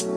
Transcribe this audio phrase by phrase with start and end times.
[0.00, 0.16] Hello,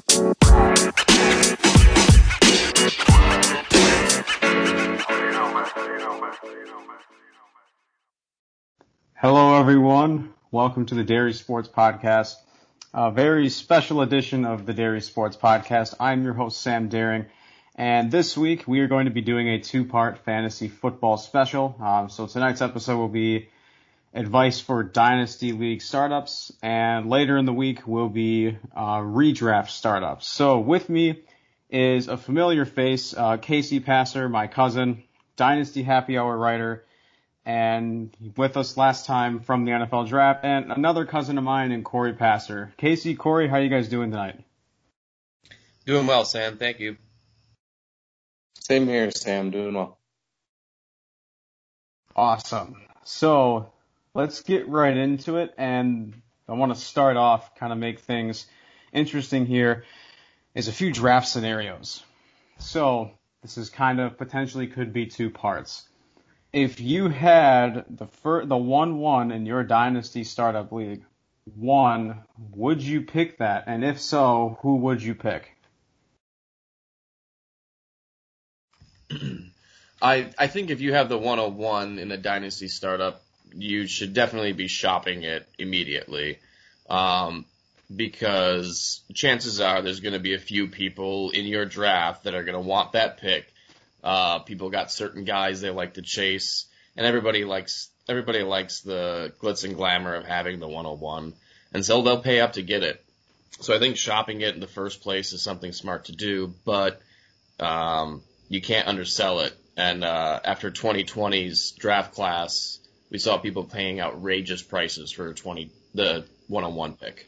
[9.60, 10.34] everyone.
[10.52, 12.36] Welcome to the Dairy Sports Podcast,
[12.94, 15.96] a very special edition of the Dairy Sports Podcast.
[16.00, 17.26] I'm your host, Sam Daring,
[17.76, 21.76] and this week we are going to be doing a two-part fantasy football special.
[21.82, 23.50] Um, so tonight's episode will be
[24.14, 30.28] advice for Dynasty League startups, and later in the week will be uh, redraft startups.
[30.28, 31.24] So with me
[31.70, 35.04] is a familiar face, uh, Casey Passer, my cousin,
[35.36, 36.86] Dynasty Happy Hour writer,
[37.46, 41.84] and with us last time from the NFL draft, and another cousin of mine in
[41.84, 42.74] Corey Passer.
[42.78, 44.40] Casey, Corey, how are you guys doing tonight?
[45.86, 46.58] Doing well, Sam.
[46.58, 46.98] Thank you.
[48.60, 49.50] Same here, Sam.
[49.50, 49.98] Doing well.
[52.16, 52.78] Awesome.
[53.04, 53.74] So
[54.16, 55.54] let's get right into it.
[55.58, 58.46] And I want to start off, kind of make things
[58.92, 59.86] interesting here,
[60.56, 62.04] is a few draft scenarios.
[62.60, 65.88] So this is kind of potentially could be two parts.
[66.52, 71.04] If you had the fir- the one one in your dynasty startup league,
[71.56, 72.22] one,
[72.52, 73.64] would you pick that?
[73.68, 75.50] And if so, who would you pick?
[80.02, 83.24] I I think if you have the 101 in a dynasty startup,
[83.56, 86.40] you should definitely be shopping it immediately.
[86.90, 87.46] Um,
[87.96, 92.44] because chances are there's going to be a few people in your draft that are
[92.44, 93.52] going to want that pick.
[94.04, 96.66] Uh, people got certain guys they like to chase,
[96.98, 101.34] and everybody likes everybody likes the glitz and glamour of having the 101,
[101.74, 103.04] and so they'll pay up to get it.
[103.60, 107.02] So I think shopping it in the first place is something smart to do, but
[107.60, 109.54] um, you can't undersell it.
[109.78, 112.80] And uh, after 2020's draft class,
[113.14, 117.28] we saw people paying outrageous prices for 20 the one-on-one pick.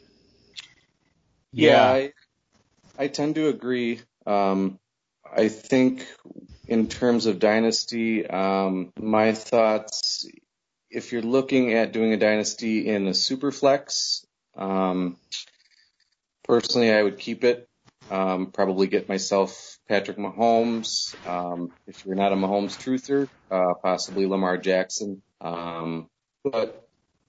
[1.54, 2.12] Yeah, I,
[2.98, 4.02] I tend to agree.
[4.26, 4.80] Um,
[5.32, 6.08] I think
[6.68, 10.28] in terms of dynasty, um, my thoughts,
[10.90, 14.26] if you're looking at doing a dynasty in a super flex,
[14.58, 15.18] um,
[16.44, 17.70] personally, I would keep it.
[18.10, 21.16] Um, probably get myself Patrick Mahomes.
[21.28, 25.22] Um, if you're not a Mahomes truther, uh, possibly Lamar Jackson.
[25.46, 26.10] Um,
[26.44, 26.88] but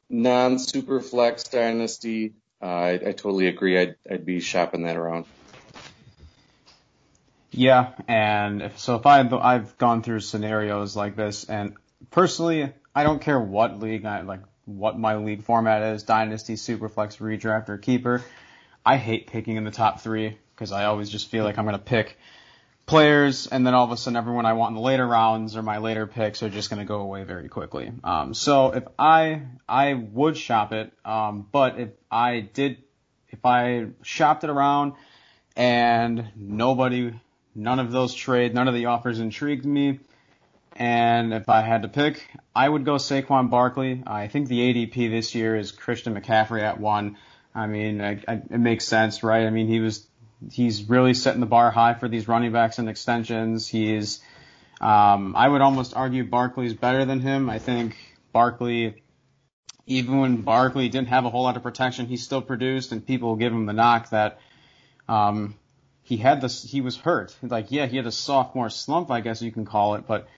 [0.09, 2.33] non super flex dynasty,
[2.63, 3.79] I, I totally agree.
[3.79, 5.27] I'd, I'd be shopping that around.
[7.51, 11.75] Yeah, and so if I've I've gone through scenarios like this, and
[12.11, 17.19] personally, I don't care what league I like, what my league format is, dynasty, superflex,
[17.19, 18.23] redraft, or keeper.
[18.85, 21.79] I hate picking in the top three because I always just feel like I'm gonna
[21.79, 22.19] pick
[22.87, 25.63] players, and then all of a sudden everyone I want in the later rounds or
[25.63, 27.93] my later picks are just going to go away very quickly.
[28.05, 32.79] Um, so if I I would shop it, um, but if I did,
[33.29, 34.95] if I shopped it around
[35.57, 37.13] and nobody,
[37.55, 39.99] none of those trade, none of the offers intrigued me,
[40.77, 44.03] and if I had to pick, I would go Saquon Barkley.
[44.07, 47.17] I think the ADP this year is Christian McCaffrey at one.
[47.53, 49.47] I mean, I, I, it makes sense, right?
[49.47, 50.07] I mean, he was
[50.51, 53.67] he's really setting the bar high for these running backs and extensions.
[53.67, 54.21] He's,
[54.81, 57.49] um, I would almost argue Barkley's better than him.
[57.49, 57.97] I think
[58.33, 59.03] Barkley,
[59.87, 63.37] even when Barkley didn't have a whole lot of protection, he still produced, and people
[63.37, 64.41] give him the knock that,
[65.09, 65.55] um,
[66.03, 67.35] he had this, he was hurt.
[67.43, 70.29] Like, yeah, he had a sophomore slump, I guess you can call it, but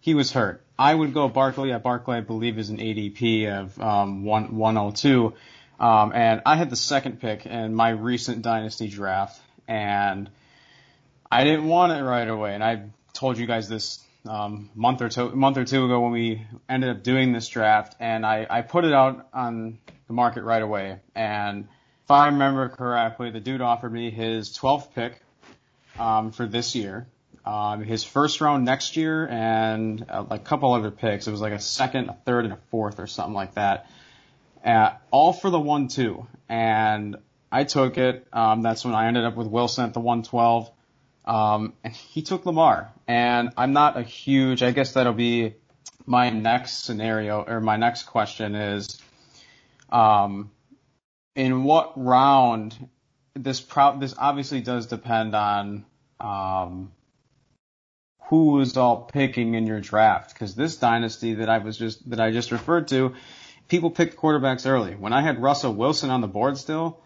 [0.00, 0.62] he was hurt.
[0.78, 1.72] I would go Barkley.
[1.72, 5.32] At Barkley, I believe, is an ADP of um, one, 102.
[5.80, 10.30] Um, and I had the second pick in my recent dynasty draft and
[11.30, 12.54] I didn't want it right away.
[12.54, 16.12] And I told you guys this um, month or two month or two ago when
[16.12, 20.44] we ended up doing this draft, and I, I put it out on the market
[20.44, 21.00] right away.
[21.14, 21.68] And
[22.04, 25.20] if I remember correctly, the dude offered me his 12th pick
[25.98, 27.06] um, for this year,
[27.44, 31.26] um, his first round next year, and uh, like a couple other picks.
[31.26, 33.90] It was like a second, a third, and a fourth, or something like that.
[34.64, 37.16] Uh, all for the one two, and
[37.54, 38.26] I took it.
[38.32, 40.72] Um, that's when I ended up with Wilson at the 112.
[41.24, 42.92] Um, and he took Lamar.
[43.06, 45.54] And I'm not a huge, I guess that'll be
[46.04, 49.00] my next scenario or my next question is,
[49.88, 50.50] um,
[51.36, 52.88] in what round
[53.34, 55.84] this pro- this obviously does depend on,
[56.18, 56.90] um,
[58.30, 60.36] who is all picking in your draft.
[60.36, 63.14] Cause this dynasty that I was just, that I just referred to,
[63.68, 64.96] people picked quarterbacks early.
[64.96, 66.98] When I had Russell Wilson on the board still,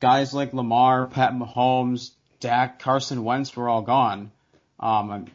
[0.00, 2.10] guys like Lamar, Pat Mahomes,
[2.40, 4.30] Dak, Carson Wentz were all gone.
[4.78, 5.26] Um, I'm,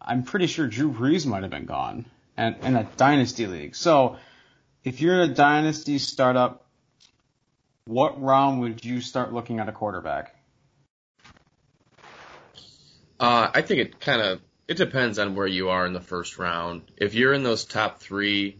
[0.00, 2.06] I'm pretty sure Drew Brees might have been gone
[2.36, 3.74] and in a dynasty league.
[3.74, 4.16] So
[4.84, 6.64] if you're in a dynasty startup,
[7.84, 10.34] what round would you start looking at a quarterback?
[13.20, 16.38] Uh, I think it kind of it depends on where you are in the first
[16.38, 16.82] round.
[16.96, 18.58] If you're in those top three,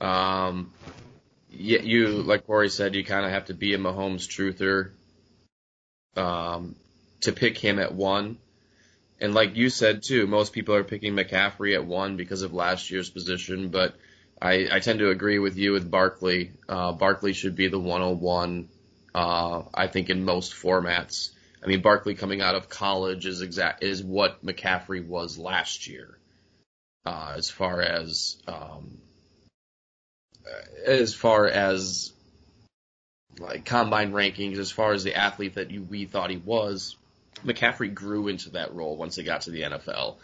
[0.00, 0.70] um,
[1.50, 4.90] you, you like Corey said, you kind of have to be a Mahomes truther
[6.16, 6.76] um,
[7.20, 8.38] to pick him at one.
[9.20, 12.90] And like you said too, most people are picking McCaffrey at one because of last
[12.90, 13.94] year's position, but
[14.40, 16.52] I, I tend to agree with you with Barkley.
[16.68, 18.68] Uh, Barkley should be the 101.
[19.14, 21.30] Uh, I think in most formats.
[21.62, 26.16] I mean, Barkley coming out of college is exact is what McCaffrey was last year,
[27.04, 28.98] uh, as far as um,
[30.84, 32.12] as far as
[33.38, 36.96] like combine rankings, as far as the athlete that you, we thought he was.
[37.44, 40.16] McCaffrey grew into that role once he got to the NFL.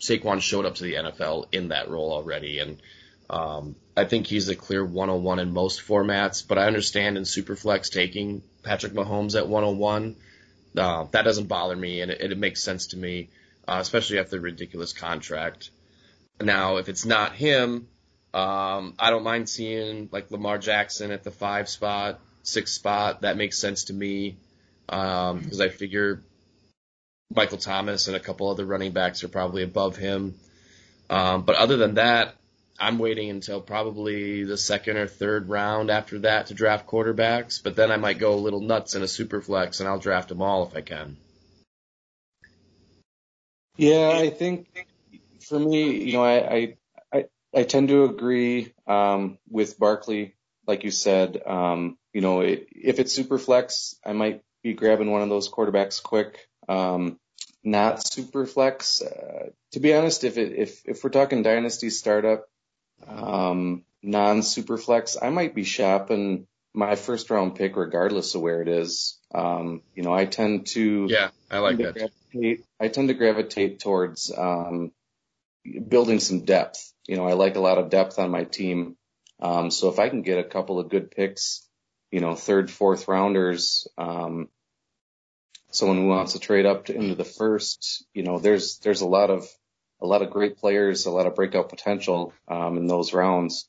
[0.00, 2.80] Saquon showed up to the NFL in that role already, and
[3.30, 6.46] um, I think he's a clear 101 in most formats.
[6.46, 10.16] But I understand in Superflex taking Patrick Mahomes at 101,
[10.76, 13.28] uh, that doesn't bother me, and it, it makes sense to me,
[13.66, 15.70] uh, especially after the ridiculous contract.
[16.40, 17.88] Now, if it's not him,
[18.34, 23.22] um, I don't mind seeing like Lamar Jackson at the five spot, six spot.
[23.22, 24.36] That makes sense to me
[24.86, 26.22] because um, I figure
[27.34, 30.34] Michael Thomas and a couple other running backs are probably above him.
[31.10, 32.34] Um, but other than that,
[32.78, 37.62] I'm waiting until probably the second or third round after that to draft quarterbacks.
[37.62, 40.28] But then I might go a little nuts in a super flex and I'll draft
[40.28, 41.16] them all if I can.
[43.76, 44.66] Yeah, I think
[45.40, 46.76] for me, you know, I I,
[47.54, 50.34] I, tend to agree um, with Barkley,
[50.66, 51.40] like you said.
[51.46, 56.02] Um, you know, if it's super flex, I might be grabbing one of those quarterbacks
[56.02, 56.48] quick.
[56.68, 57.18] Um,
[57.64, 59.02] not super flex.
[59.02, 62.46] Uh, to be honest, if it, if if we're talking dynasty startup,
[63.06, 68.62] um, non super flex, I might be shopping my first round pick regardless of where
[68.62, 69.18] it is.
[69.34, 72.10] Um, you know, I tend to yeah, I like that.
[72.80, 74.92] I tend to gravitate towards um,
[75.88, 76.92] building some depth.
[77.08, 78.96] You know, I like a lot of depth on my team.
[79.40, 81.66] Um, so if I can get a couple of good picks,
[82.10, 84.48] you know, third, fourth rounders, um,
[85.70, 89.06] someone who wants to trade up to, into the first, you know, there's there's a
[89.06, 89.46] lot of
[90.00, 93.68] a lot of great players, a lot of breakout potential um, in those rounds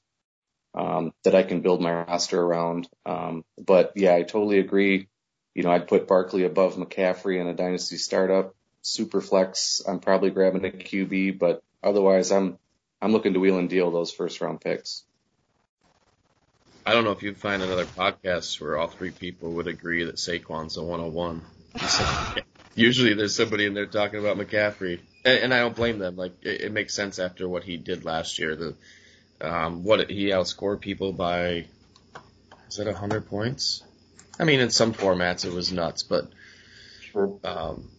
[0.75, 2.88] um, that I can build my roster around.
[3.06, 5.07] Um, but yeah, I totally agree.
[5.56, 8.56] You know, I'd put Barkley above McCaffrey in a dynasty startup.
[8.81, 12.57] Super flex, I'm probably grabbing a QB, but otherwise, I'm
[13.01, 15.04] I'm looking to wheel and deal those first round picks.
[16.86, 20.16] I don't know if you'd find another podcast where all three people would agree that
[20.16, 21.42] Saquon's a 101.
[22.75, 26.16] Usually there's somebody in there talking about McCaffrey, and, and I don't blame them.
[26.16, 28.56] Like it, it, makes sense after what he did last year.
[28.56, 28.75] The
[29.42, 31.68] um, what he outscored people by
[32.69, 33.84] is it hundred points?
[34.40, 36.30] I mean, in some formats it was nuts, but
[37.44, 37.90] um,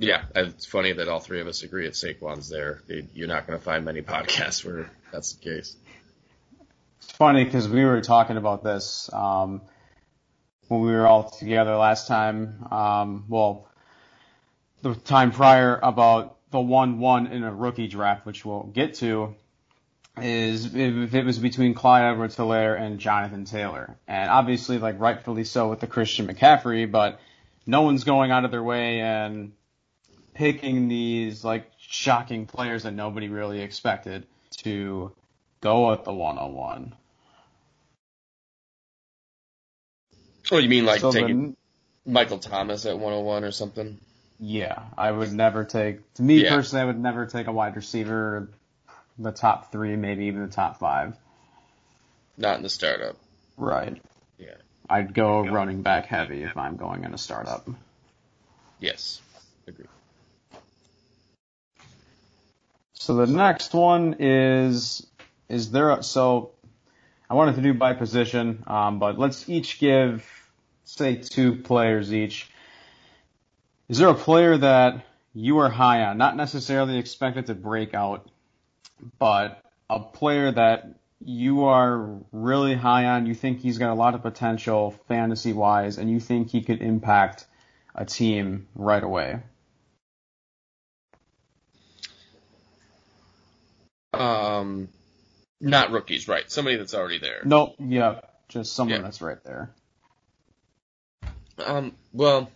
[0.00, 2.82] yeah, it's funny that all three of us agree that Saquon's there.
[3.14, 5.76] You're not going to find many podcasts where that's the case.
[6.98, 9.08] It's funny because we were talking about this.
[9.12, 9.62] Um,
[10.70, 12.64] when we were all together last time.
[12.70, 13.68] Um, well,
[14.82, 19.34] the time prior about the one-one in a rookie draft, which we'll get to,
[20.22, 25.68] is if it was between Clyde Edwards-Helaire and Jonathan Taylor, and obviously, like rightfully so
[25.68, 27.20] with the Christian McCaffrey, but
[27.66, 29.52] no one's going out of their way and
[30.40, 35.12] picking these like shocking players that nobody really expected to
[35.60, 36.94] go at the one-on-one.
[40.50, 41.56] Oh, you mean like so taking then,
[42.06, 43.98] Michael Thomas at 101 or something?
[44.38, 46.14] Yeah, I would never take.
[46.14, 46.56] To me yeah.
[46.56, 48.48] personally, I would never take a wide receiver,
[49.18, 51.18] the top three, maybe even the top five.
[52.38, 53.16] Not in the startup.
[53.58, 54.00] Right.
[54.38, 54.54] Yeah.
[54.88, 57.68] I'd go running back heavy if I'm going in a startup.
[58.80, 59.20] Yes.
[59.66, 59.84] Agree.
[63.00, 65.06] So the next one is
[65.48, 66.50] is there a, so
[67.30, 70.22] I wanted to do by position, um, but let's each give
[70.84, 72.50] say two players each.
[73.88, 78.28] Is there a player that you are high on, not necessarily expected to break out,
[79.18, 80.90] but a player that
[81.24, 85.96] you are really high on, you think he's got a lot of potential fantasy wise,
[85.96, 87.46] and you think he could impact
[87.94, 89.40] a team right away?
[94.60, 94.88] Um,
[95.60, 96.50] not rookies, right?
[96.50, 97.42] Somebody that's already there.
[97.44, 97.76] Nope.
[97.78, 99.02] Yeah, just someone yeah.
[99.02, 99.70] that's right there.
[101.58, 102.50] Um, well,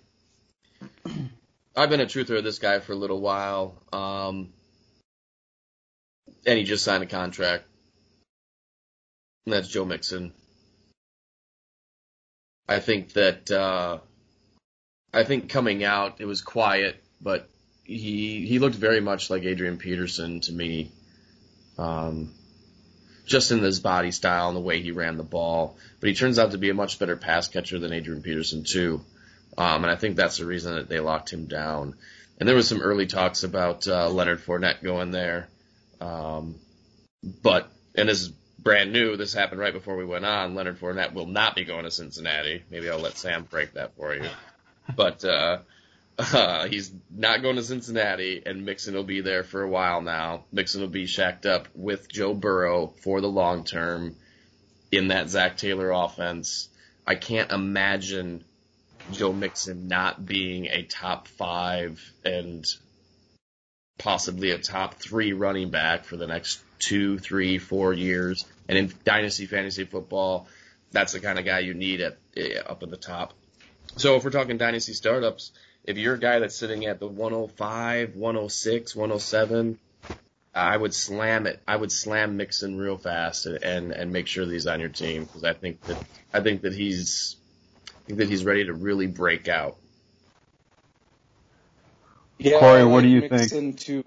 [1.76, 3.74] I've been a truther of this guy for a little while.
[3.92, 4.52] Um,
[6.46, 7.64] and he just signed a contract.
[9.46, 10.32] And that's Joe Mixon.
[12.66, 13.98] I think that, uh,
[15.12, 17.48] I think coming out, it was quiet, but
[17.84, 20.90] he he looked very much like Adrian Peterson to me.
[21.78, 22.32] Um,
[23.26, 25.76] just in his body style and the way he ran the ball.
[26.00, 29.00] But he turns out to be a much better pass catcher than Adrian Peterson too.
[29.56, 31.94] Um, and I think that's the reason that they locked him down.
[32.38, 35.48] And there was some early talks about uh, Leonard Fournette going there.
[36.00, 36.56] Um,
[37.42, 38.28] but and this is
[38.58, 39.16] brand new.
[39.16, 40.54] This happened right before we went on.
[40.54, 42.62] Leonard Fournette will not be going to Cincinnati.
[42.70, 44.28] Maybe I'll let Sam break that for you.
[44.96, 45.58] But uh,
[46.18, 50.44] uh, he's not going to Cincinnati, and Mixon will be there for a while now.
[50.52, 54.16] Mixon will be shacked up with Joe Burrow for the long term
[54.92, 56.68] in that Zac Taylor offense.
[57.06, 58.44] I can't imagine
[59.12, 62.64] Joe Mixon not being a top five and
[63.98, 68.44] possibly a top three running back for the next two, three, four years.
[68.68, 70.48] And in dynasty fantasy football,
[70.92, 72.18] that's the kind of guy you need at
[72.66, 73.34] up at the top.
[73.96, 75.52] So if we're talking dynasty startups,
[75.84, 79.78] if you're a guy that's sitting at the 105, 106, 107,
[80.54, 81.60] I would slam it.
[81.66, 85.24] I would slam Mixon real fast and and make sure that he's on your team
[85.24, 85.98] because I think that
[86.32, 87.36] I think that he's
[87.88, 89.76] I think that he's ready to really break out.
[92.38, 93.78] Yeah, Corey, what do you think?
[93.80, 94.04] To,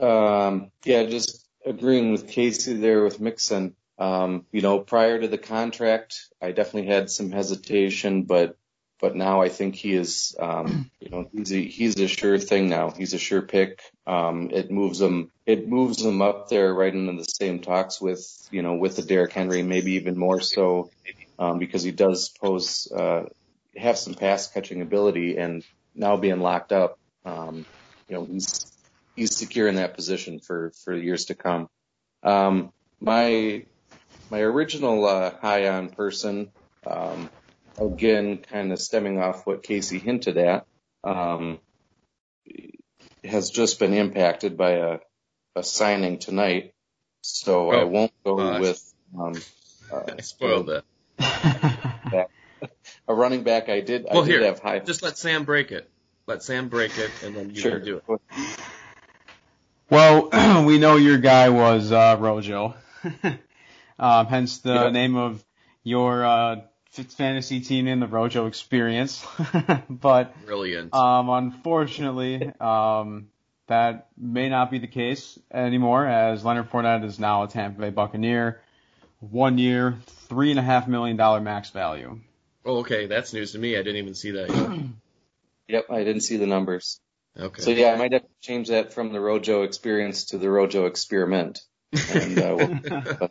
[0.00, 3.74] um, yeah, just agreeing with Casey there with Mixon.
[3.98, 8.56] Um, you know, prior to the contract, I definitely had some hesitation, but
[9.00, 12.68] but now I think he is, um, you know, he's a, he's a sure thing
[12.68, 12.90] now.
[12.90, 13.80] He's a sure pick.
[14.06, 18.24] Um, it moves him, it moves him up there right into the same talks with,
[18.50, 20.90] you know, with the Derrick Henry, maybe even more so,
[21.38, 23.24] um, because he does pose, uh,
[23.76, 25.64] have some pass catching ability and
[25.94, 27.64] now being locked up, um,
[28.08, 28.72] you know, he's,
[29.14, 31.68] he's secure in that position for, for years to come.
[32.22, 33.64] Um, my,
[34.30, 36.52] my original, uh, high on person,
[36.86, 37.30] um,
[37.80, 40.66] again, kind of stemming off what Casey hinted at,
[41.02, 41.58] um,
[43.24, 44.98] has just been impacted by a,
[45.56, 46.74] a signing tonight.
[47.22, 48.60] So oh, I won't go gosh.
[48.60, 48.94] with.
[49.18, 49.34] Um,
[49.92, 50.84] uh, I spoiled it.
[53.08, 54.06] a running back I did.
[54.10, 54.78] Well, I did here, have high.
[54.80, 55.88] Just let Sam break it.
[56.26, 57.78] Let Sam break it, and then you sure.
[57.78, 58.20] can do it.
[59.90, 60.28] Well,
[60.66, 62.76] we know your guy was uh, Rojo,
[63.98, 64.92] um, hence the yep.
[64.92, 65.44] name of
[65.82, 69.24] your uh, fantasy team in the Rojo experience,
[69.88, 70.94] but brilliant.
[70.94, 73.28] Um, unfortunately, um,
[73.68, 77.90] that may not be the case anymore, as Leonard Fournette is now a Tampa Bay
[77.90, 78.60] Buccaneer,
[79.20, 82.20] one year, three and a half million dollar max value.
[82.64, 83.76] Oh, okay, that's news to me.
[83.76, 84.80] I didn't even see that yet.
[85.68, 87.00] yep, I didn't see the numbers.
[87.38, 87.62] Okay.
[87.62, 90.86] So yeah, I might have to change that from the Rojo experience to the Rojo
[90.86, 91.60] experiment.
[92.14, 93.30] And, uh, we'll,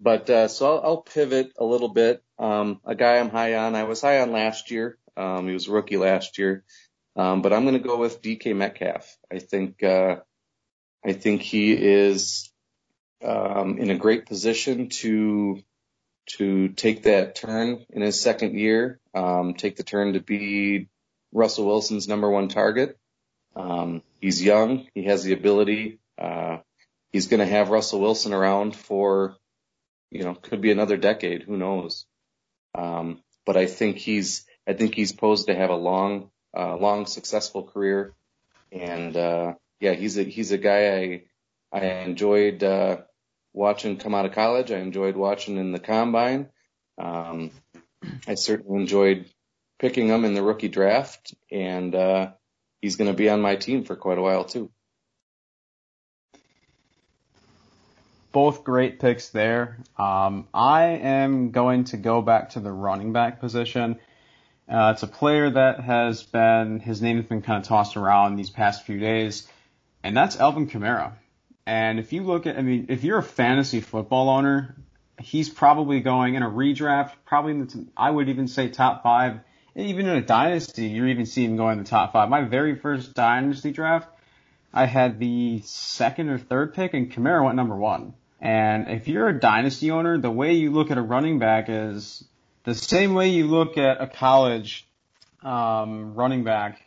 [0.00, 2.22] But uh, so I'll, I'll pivot a little bit.
[2.38, 3.74] Um, a guy I'm high on.
[3.74, 4.98] I was high on last year.
[5.16, 6.64] Um, he was a rookie last year.
[7.16, 9.16] Um, but I'm going to go with DK Metcalf.
[9.30, 10.16] I think uh,
[11.04, 12.50] I think he is
[13.22, 15.60] um, in a great position to
[16.38, 19.00] to take that turn in his second year.
[19.14, 20.88] Um, take the turn to be
[21.32, 22.96] Russell Wilson's number one target.
[23.56, 24.86] Um, he's young.
[24.94, 25.98] He has the ability.
[26.16, 26.58] Uh,
[27.12, 29.36] he's going to have Russell Wilson around for
[30.10, 31.42] you know, could be another decade.
[31.42, 32.06] Who knows?
[32.74, 37.06] Um, but I think he's, I think he's posed to have a long, uh, long
[37.06, 38.14] successful career.
[38.72, 41.22] And, uh, yeah, he's a, he's a guy I,
[41.72, 42.98] I enjoyed, uh,
[43.52, 44.70] watching come out of college.
[44.70, 46.48] I enjoyed watching in the combine.
[46.98, 47.50] Um,
[48.26, 49.26] I certainly enjoyed
[49.78, 52.30] picking him in the rookie draft and, uh,
[52.80, 54.70] he's going to be on my team for quite a while too.
[58.32, 59.78] Both great picks there.
[59.98, 63.98] Um, I am going to go back to the running back position.
[64.68, 68.36] Uh, it's a player that has been, his name has been kind of tossed around
[68.36, 69.48] these past few days,
[70.04, 71.12] and that's Alvin Kamara.
[71.66, 74.76] And if you look at, I mean, if you're a fantasy football owner,
[75.20, 79.40] he's probably going in a redraft, probably in the, I would even say top five.
[79.76, 82.28] Even in a dynasty, you're even seeing him going in the top five.
[82.28, 84.08] My very first dynasty draft,
[84.72, 88.14] I had the second or third pick, and Kamara went number one.
[88.40, 92.24] And if you're a dynasty owner, the way you look at a running back is
[92.64, 94.88] the same way you look at a college
[95.42, 96.80] um, running back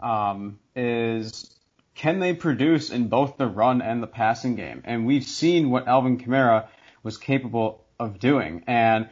[0.00, 1.54] um, is
[1.94, 4.82] can they produce in both the run and the passing game?
[4.84, 6.68] And we've seen what Alvin Kamara
[7.02, 8.64] was capable of doing.
[8.66, 9.10] And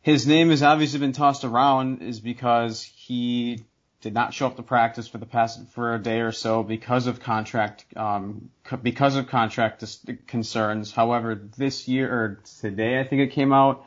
[0.00, 3.64] his name has obviously been tossed around is because he
[4.06, 7.08] did not show up to practice for the past for a day or so because
[7.08, 8.50] of contract um,
[8.84, 9.82] because of contract
[10.28, 10.92] concerns.
[10.92, 13.84] However, this year or today, I think it came out,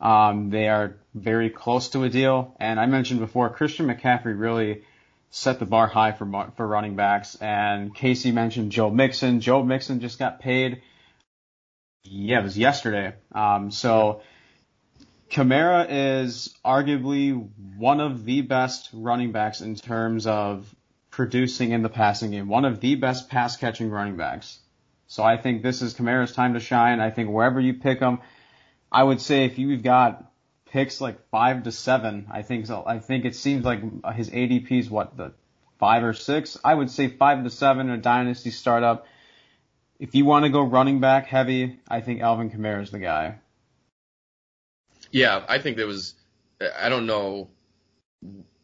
[0.00, 2.56] um, they are very close to a deal.
[2.58, 4.84] And I mentioned before, Christian McCaffrey really
[5.28, 7.34] set the bar high for for running backs.
[7.34, 9.42] And Casey mentioned Joe Mixon.
[9.42, 10.80] Joe Mixon just got paid.
[12.04, 13.12] Yeah, it was yesterday.
[13.32, 14.22] Um, so
[15.30, 20.74] Kamara is arguably one of the best running backs in terms of
[21.10, 22.48] producing in the passing game.
[22.48, 24.58] One of the best pass catching running backs.
[25.06, 27.00] So I think this is Kamara's time to shine.
[27.00, 28.20] I think wherever you pick him,
[28.90, 30.28] I would say if you've got
[30.70, 32.26] picks like five to seven.
[32.30, 32.84] I think so.
[32.86, 33.80] I think it seems like
[34.14, 35.32] his ADP is what the
[35.78, 36.58] five or six.
[36.64, 39.06] I would say five to seven a dynasty startup.
[39.98, 43.38] If you want to go running back heavy, I think Alvin Kamara is the guy.
[45.10, 46.14] Yeah, I think there was.
[46.78, 47.50] I don't know.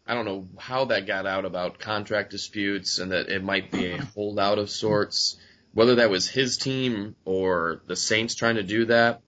[0.06, 3.92] I don't know how that got out about contract disputes and that it might be
[3.92, 5.36] a holdout of sorts.
[5.72, 9.22] Whether that was his team or the Saints trying to do that,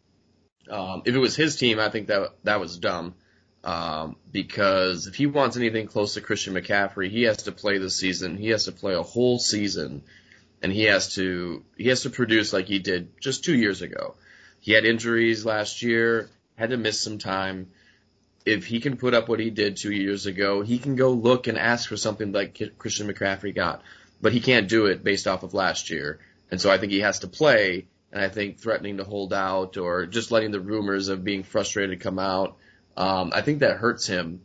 [0.70, 3.14] um, if it was his team, I think that that was dumb.
[3.64, 7.90] Um, because if he wants anything close to Christian McCaffrey, he has to play the
[7.90, 8.36] season.
[8.36, 10.02] He has to play a whole season,
[10.62, 14.14] and he has to he has to produce like he did just two years ago.
[14.60, 17.68] He had injuries last year, had to miss some time.
[18.44, 21.46] If he can put up what he did two years ago, he can go look
[21.46, 23.82] and ask for something like Christian McCaffrey got,
[24.20, 26.20] but he can't do it based off of last year.
[26.50, 29.76] And so I think he has to play and I think threatening to hold out
[29.76, 32.56] or just letting the rumors of being frustrated come out,
[32.96, 34.40] um, I think that hurts him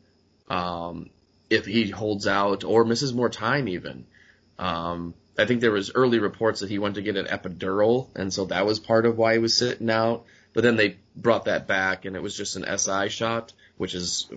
[0.49, 1.09] um,
[1.49, 4.05] if he holds out or misses more time even.
[4.59, 8.33] Um, I think there was early reports that he wanted to get an epidural, and
[8.33, 10.25] so that was part of why he was sitting out.
[10.53, 14.27] But then they brought that back, and it was just an SI shot, which is,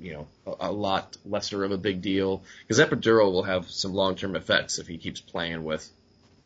[0.00, 3.92] you know, a, a lot lesser of a big deal because epidural will have some
[3.92, 5.88] long-term effects if he keeps playing with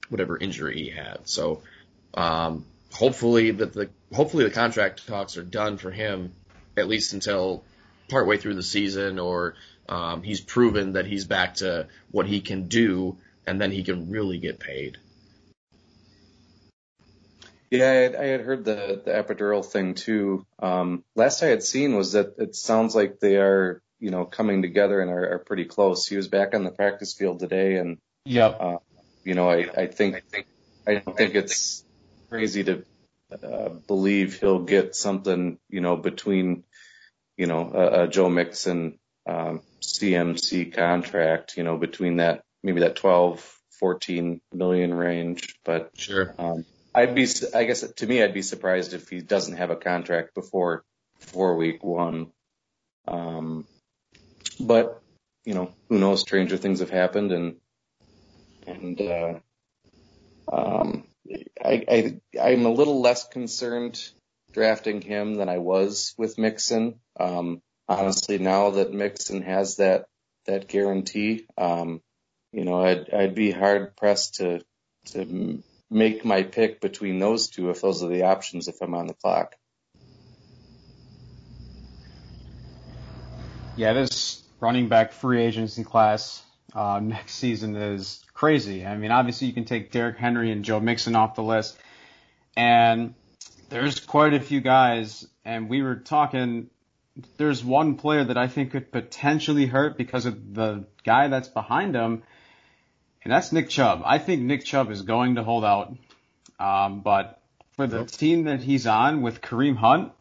[0.09, 1.21] whatever injury he had.
[1.25, 1.62] So
[2.14, 6.33] um, hopefully that the hopefully the contract talks are done for him
[6.76, 7.64] at least until
[8.09, 9.54] partway through the season, or
[9.88, 14.10] um, he's proven that he's back to what he can do, and then he can
[14.10, 14.99] really get paid.
[17.78, 20.47] Yeah, I had, I had heard the the epidural thing too.
[20.58, 24.63] Um, last I had seen was that it sounds like they are, you know, coming
[24.63, 26.06] together and are, are pretty close.
[26.06, 28.78] He was back on the practice field today, and yeah, uh,
[29.25, 30.47] you know, I, I think I think
[30.87, 31.84] I don't think it's
[32.28, 32.84] crazy to
[33.43, 36.65] uh, believe he'll get something, you know, between,
[37.37, 42.97] you know, a, a Joe Mixon um, CMC contract, you know, between that maybe that
[42.97, 45.56] 12, 14 million range.
[45.65, 49.57] But sure, um, I'd be, I guess to me, I'd be surprised if he doesn't
[49.57, 50.85] have a contract before
[51.21, 52.30] before week one.
[53.09, 53.67] Um,
[54.61, 55.02] but
[55.45, 56.21] you know, who knows?
[56.21, 57.57] Stranger things have happened, and
[58.67, 59.35] and uh,
[60.52, 61.04] um,
[61.63, 64.00] I, I I'm a little less concerned
[64.52, 67.00] drafting him than I was with Mixon.
[67.19, 70.07] Um, honestly, now that Mixon has that
[70.47, 72.00] that guarantee, um,
[72.52, 74.61] you know, I'd I'd be hard pressed to
[75.07, 75.63] to
[75.95, 79.15] make my pick between those two if those are the options if I'm on the
[79.15, 79.54] clock.
[83.76, 86.43] Yeah, this running back free agency class
[86.75, 88.85] uh, next season is crazy.
[88.85, 91.76] I mean, obviously you can take Derrick Henry and Joe Mixon off the list,
[92.57, 93.15] and
[93.69, 95.26] there's quite a few guys.
[95.45, 96.71] And we were talking.
[97.37, 101.95] There's one player that I think could potentially hurt because of the guy that's behind
[101.95, 102.25] him,
[103.25, 104.02] and that's Nick Chubb.
[104.04, 105.97] I think Nick Chubb is going to hold out,
[106.60, 107.41] um, but
[107.73, 110.13] for the team that he's on with Kareem Hunt,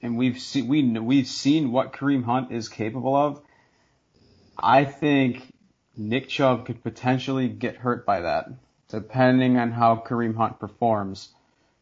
[0.00, 3.42] and we've seen we we've seen what Kareem Hunt is capable of.
[4.56, 5.52] I think
[5.96, 8.48] Nick Chubb could potentially get hurt by that,
[8.88, 11.28] depending on how Kareem Hunt performs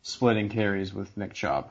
[0.02, 1.70] splitting carries with Nick Chubb.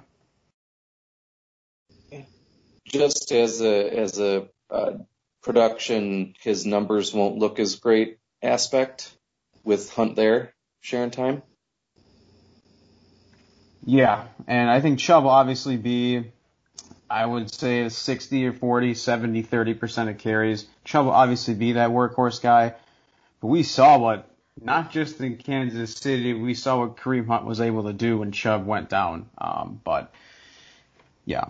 [2.85, 4.93] Just as a as a uh,
[5.41, 9.11] production, his numbers won't look as great aspect
[9.63, 11.41] with Hunt there sharing time.
[13.85, 16.31] Yeah, and I think Chubb will obviously be
[17.09, 20.67] I would say a 60 or 40, 70, 30% of carries.
[20.83, 22.75] Chubb will obviously be that workhorse guy.
[23.41, 24.29] But we saw what,
[24.61, 28.31] not just in Kansas City, we saw what Kareem Hunt was able to do when
[28.31, 29.27] Chubb went down.
[29.39, 30.13] Um, but,
[31.25, 31.45] yeah.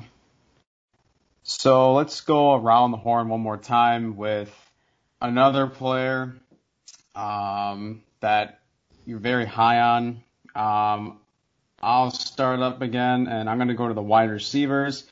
[1.43, 4.53] So let's go around the horn one more time with
[5.21, 6.35] another player
[7.15, 8.59] um, that
[9.05, 10.23] you're very high on.
[10.55, 11.19] Um,
[11.81, 15.05] I'll start up again, and I'm going to go to the wide receivers.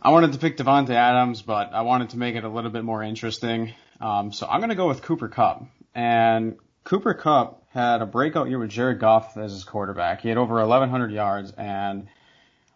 [0.00, 2.84] I wanted to pick Davante Adams, but I wanted to make it a little bit
[2.84, 3.72] more interesting.
[4.00, 5.64] Um, so I'm going to go with Cooper Kupp.
[5.94, 10.20] And Cooper Kupp had a breakout year with Jared Goff as his quarterback.
[10.20, 12.08] He had over 1,100 yards and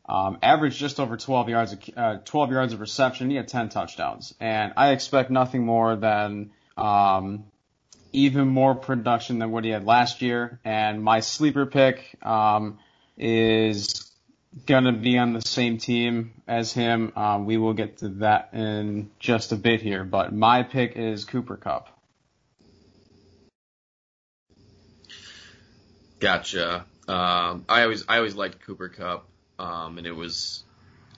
[0.08, 3.30] um, averaged just over 12 yards, of, uh, 12 yards of reception.
[3.30, 4.34] He had 10 touchdowns.
[4.40, 7.44] And I expect nothing more than um,
[8.12, 10.60] even more production than what he had last year.
[10.64, 12.78] And my sleeper pick um,
[13.16, 14.10] is
[14.66, 17.12] going to be on the same team as him.
[17.16, 21.24] Um, we will get to that in just a bit here, but my pick is
[21.24, 21.88] Cooper Kupp.
[26.20, 26.84] Gotcha.
[27.08, 29.26] Um, I always I always liked Cooper Kupp,
[29.58, 30.62] um, and it was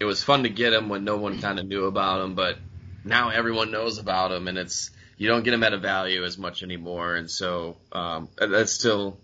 [0.00, 2.56] it was fun to get him when no one kind of knew about him, but
[3.04, 6.38] now everyone knows about him, and it's you don't get him at a value as
[6.38, 9.18] much anymore, and so um, that's still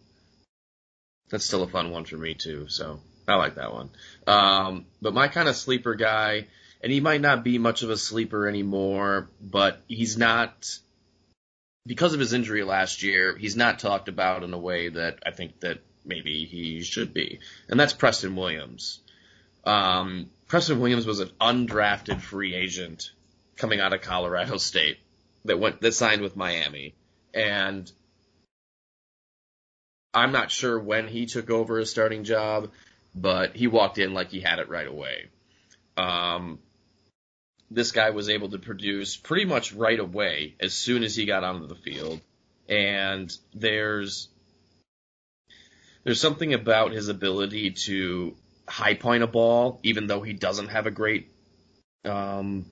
[1.30, 2.68] that's still a fun one for me too.
[2.68, 3.90] So I like that one.
[4.26, 6.46] Um, but my kind of sleeper guy,
[6.82, 10.78] and he might not be much of a sleeper anymore, but he's not
[11.86, 15.30] because of his injury last year, he's not talked about in a way that I
[15.30, 19.00] think that maybe he should be, and that's Preston Williams.
[19.64, 23.10] Um, Preston Williams was an undrafted free agent
[23.56, 24.98] coming out of Colorado State
[25.44, 26.94] that went that signed with Miami,
[27.34, 27.90] and
[30.12, 32.70] I'm not sure when he took over a starting job,
[33.14, 35.28] but he walked in like he had it right away.
[35.96, 36.58] Um,
[37.70, 41.44] this guy was able to produce pretty much right away as soon as he got
[41.44, 42.20] onto the field.
[42.68, 44.28] And there's
[46.04, 48.34] there's something about his ability to
[48.68, 51.28] high point a ball, even though he doesn't have a great
[52.04, 52.66] um,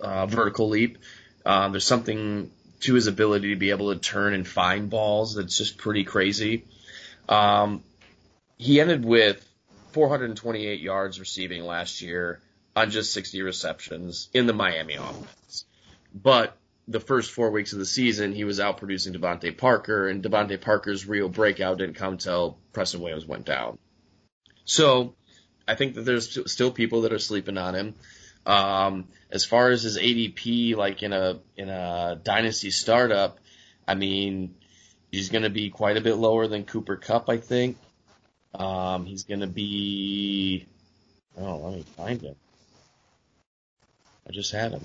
[0.00, 0.98] uh, vertical leap.
[1.46, 5.56] Uh, there's something to his ability to be able to turn and find balls that's
[5.56, 6.64] just pretty crazy.
[7.28, 7.84] Um,
[8.58, 9.42] he ended with
[9.92, 12.40] 428 yards receiving last year
[12.74, 15.64] on just 60 receptions in the Miami offense.
[16.12, 16.56] But
[16.88, 20.60] the first four weeks of the season, he was out producing DeVante Parker, and DeVante
[20.60, 23.78] Parker's real breakout didn't come until Preston Williams went down.
[24.64, 25.14] So
[25.68, 27.94] I think that there's still people that are sleeping on him.
[28.46, 33.38] Um, as far as his ADP, like in a in a dynasty startup,
[33.86, 34.54] I mean,
[35.10, 37.76] he's going to be quite a bit lower than Cooper Kupp, I think.
[38.54, 40.66] Um, he's going to be.
[41.36, 42.36] Oh, let me find him.
[44.28, 44.82] I just had him.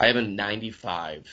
[0.00, 1.26] I have a 95.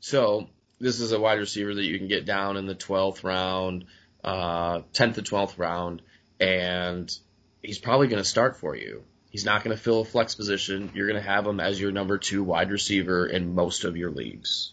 [0.00, 3.86] So this is a wide receiver that you can get down in the 12th round,
[4.22, 6.02] uh, 10th to 12th round,
[6.38, 7.10] and
[7.66, 9.02] he's probably going to start for you.
[9.30, 10.90] He's not going to fill a flex position.
[10.94, 14.10] You're going to have him as your number two wide receiver in most of your
[14.10, 14.72] leagues.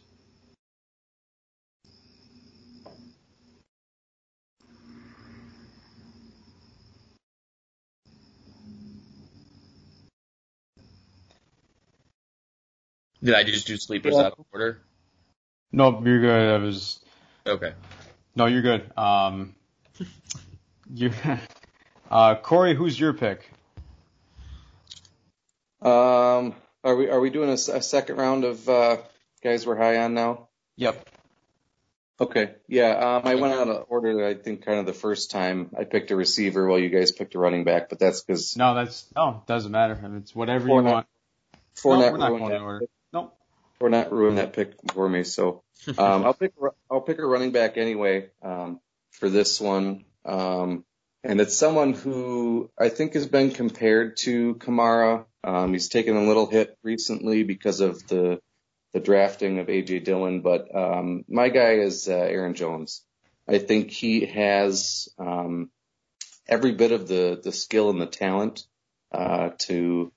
[13.23, 14.23] Did I just do sleepers yeah.
[14.23, 14.82] out of order?
[15.71, 16.56] No, you're good.
[16.56, 16.99] I was.
[17.47, 17.73] Okay.
[18.36, 18.91] No, you're good.
[18.97, 19.56] Um,
[20.93, 21.12] you,
[22.13, 23.49] uh, Corey, who's your pick?
[25.82, 28.97] Um, are we are we doing a, a second round of uh,
[29.43, 30.47] guys we're high on now?
[30.78, 31.10] Yep.
[32.21, 32.52] Okay.
[32.67, 32.91] Yeah.
[32.91, 34.26] Um, I went out of order.
[34.26, 37.34] I think kind of the first time I picked a receiver while you guys picked
[37.34, 39.99] a running back, but that's because no, that's no, it doesn't matter.
[40.17, 41.08] It's whatever you want.
[41.73, 42.86] For no, we're not going order.
[43.12, 43.36] Nope.
[43.82, 45.23] We're not ruining that pick for me.
[45.23, 45.63] So
[45.97, 46.54] um, I'll pick
[46.91, 50.06] I'll pick a running back anyway um, for this one.
[50.23, 50.86] Um,
[51.23, 55.25] and it's someone who I think has been compared to Kamara.
[55.43, 58.39] Um, he's taken a little hit recently because of the
[58.93, 63.03] the drafting of AJ Dillon, but um, my guy is uh, Aaron Jones.
[63.47, 65.71] I think he has um,
[66.47, 68.65] every bit of the the skill and the talent
[69.12, 70.12] uh, to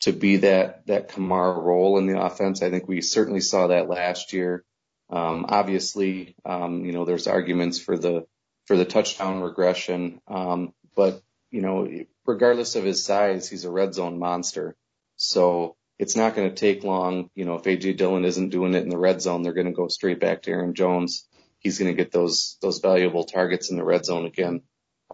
[0.00, 2.62] to be that that Kamara role in the offense.
[2.62, 4.64] I think we certainly saw that last year.
[5.10, 8.26] Um, obviously, um, you know, there's arguments for the
[8.68, 11.88] for the touchdown regression, um, but you know,
[12.26, 14.76] regardless of his size, he's a red zone monster.
[15.16, 17.30] So it's not going to take long.
[17.34, 19.72] You know, if AJ Dillon isn't doing it in the red zone, they're going to
[19.72, 21.26] go straight back to Aaron Jones.
[21.60, 24.60] He's going to get those those valuable targets in the red zone again.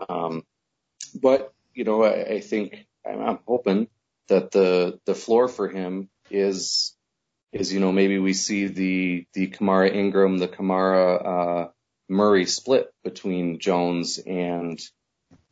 [0.08, 0.42] Um,
[1.14, 3.86] but you know, I, I think I'm, I'm hoping
[4.26, 6.96] that the the floor for him is
[7.52, 11.68] is you know maybe we see the the Kamara Ingram the Kamara uh,
[12.14, 14.81] Murray split between Jones and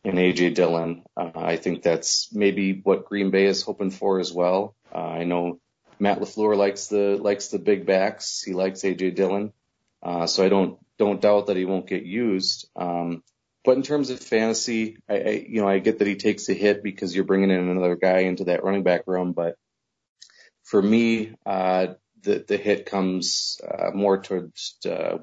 [0.05, 1.03] and AJ Dillon.
[1.17, 4.75] Uh, I think that's maybe what Green Bay is hoping for as well.
[4.93, 5.61] Uh, I know
[5.99, 8.43] Matt LaFleur likes the likes the big backs.
[8.43, 9.53] He likes AJ Dillon,
[10.03, 12.69] uh, so I don't don't doubt that he won't get used.
[12.77, 13.23] Um,
[13.65, 16.55] but in terms of fantasy, I, I, you know, I get that he takes a
[16.55, 19.33] hit because you're bringing in another guy into that running back room.
[19.33, 19.55] But
[20.65, 25.19] for me, uh, the the hit comes uh, more towards uh,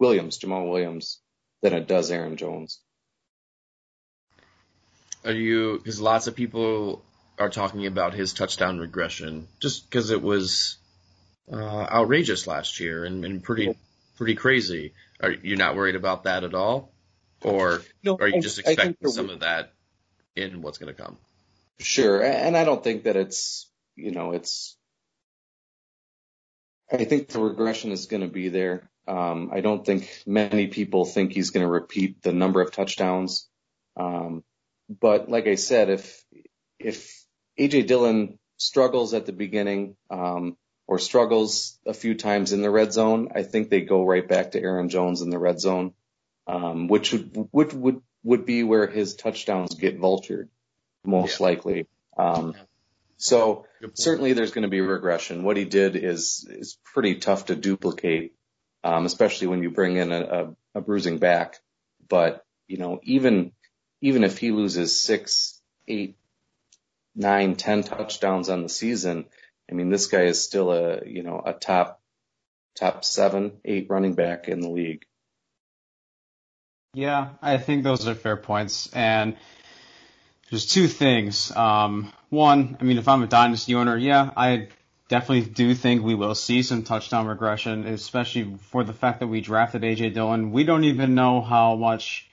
[0.00, 1.20] Williams, Jamaal Williams,
[1.62, 2.80] than it does Aaron Jones.
[5.24, 5.76] Are you?
[5.76, 7.04] Because lots of people
[7.38, 10.78] are talking about his touchdown regression just because it was
[11.52, 13.74] uh, outrageous last year and, and pretty
[14.16, 14.94] pretty crazy.
[15.22, 16.92] Are you not worried about that at all,
[17.42, 19.72] or no, are you just expecting some of that
[20.34, 21.18] in what's going to come?
[21.78, 24.76] Sure, and I don't think that it's you know it's.
[26.92, 28.90] I think the regression is going to be there.
[29.10, 33.48] Um, I don't think many people think he's going to repeat the number of touchdowns.
[33.96, 34.44] Um,
[34.88, 36.24] but like I said, if
[36.78, 37.24] if
[37.58, 42.92] AJ Dillon struggles at the beginning um, or struggles a few times in the red
[42.92, 45.92] zone, I think they go right back to Aaron Jones in the red zone,
[46.46, 50.50] um, which would would would would be where his touchdowns get vultured
[51.04, 51.46] most yeah.
[51.46, 51.88] likely.
[52.16, 52.54] Um,
[53.16, 55.42] so certainly there's going to be regression.
[55.42, 58.34] What he did is is pretty tough to duplicate,
[58.84, 61.56] um, especially when you bring in a, a, a bruising back.
[62.08, 63.52] But you know, even
[64.00, 66.16] even if he loses six, eight,
[67.14, 69.26] nine, ten touchdowns on the season,
[69.70, 72.00] I mean, this guy is still a, you know, a top,
[72.76, 75.04] top seven, eight running back in the league.
[76.94, 78.90] Yeah, I think those are fair points.
[78.92, 79.36] And
[80.50, 81.54] there's two things.
[81.54, 84.68] Um, one, I mean, if I'm a dynasty owner, yeah, I
[85.10, 89.40] definitely do think we will see some touchdown regression, especially for the fact that we
[89.40, 90.52] drafted AJ Dillon.
[90.52, 92.30] We don't even know how much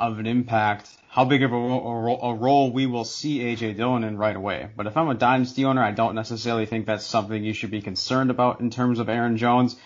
[0.00, 4.04] of an impact, how big of a, a, a, role we will see AJ Dillon
[4.04, 4.70] in right away.
[4.74, 7.82] But if I'm a dynasty owner, I don't necessarily think that's something you should be
[7.82, 9.76] concerned about in terms of Aaron Jones.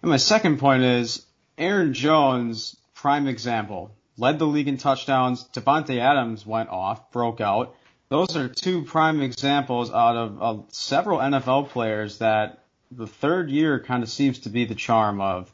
[0.00, 5.48] And my second point is Aaron Jones, prime example, led the league in touchdowns.
[5.48, 7.74] Davante Adams went off, broke out.
[8.08, 13.80] Those are two prime examples out of uh, several NFL players that the third year
[13.80, 15.52] kind of seems to be the charm of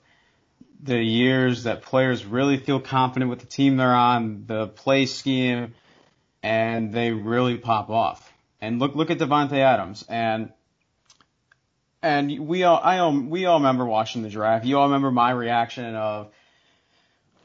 [0.81, 5.75] the years that players really feel confident with the team they're on, the play scheme,
[6.43, 8.33] and they really pop off.
[8.61, 10.53] And look, look at Davante Adams, and
[12.03, 14.67] and we all, I all, we all remember watching the draft.
[14.67, 16.31] You all remember my reaction of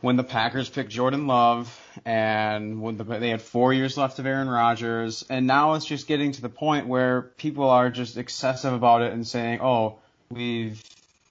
[0.01, 4.25] when the Packers picked Jordan Love, and when the, they had four years left of
[4.25, 8.73] Aaron Rodgers, and now it's just getting to the point where people are just excessive
[8.73, 10.81] about it and saying, "Oh, we've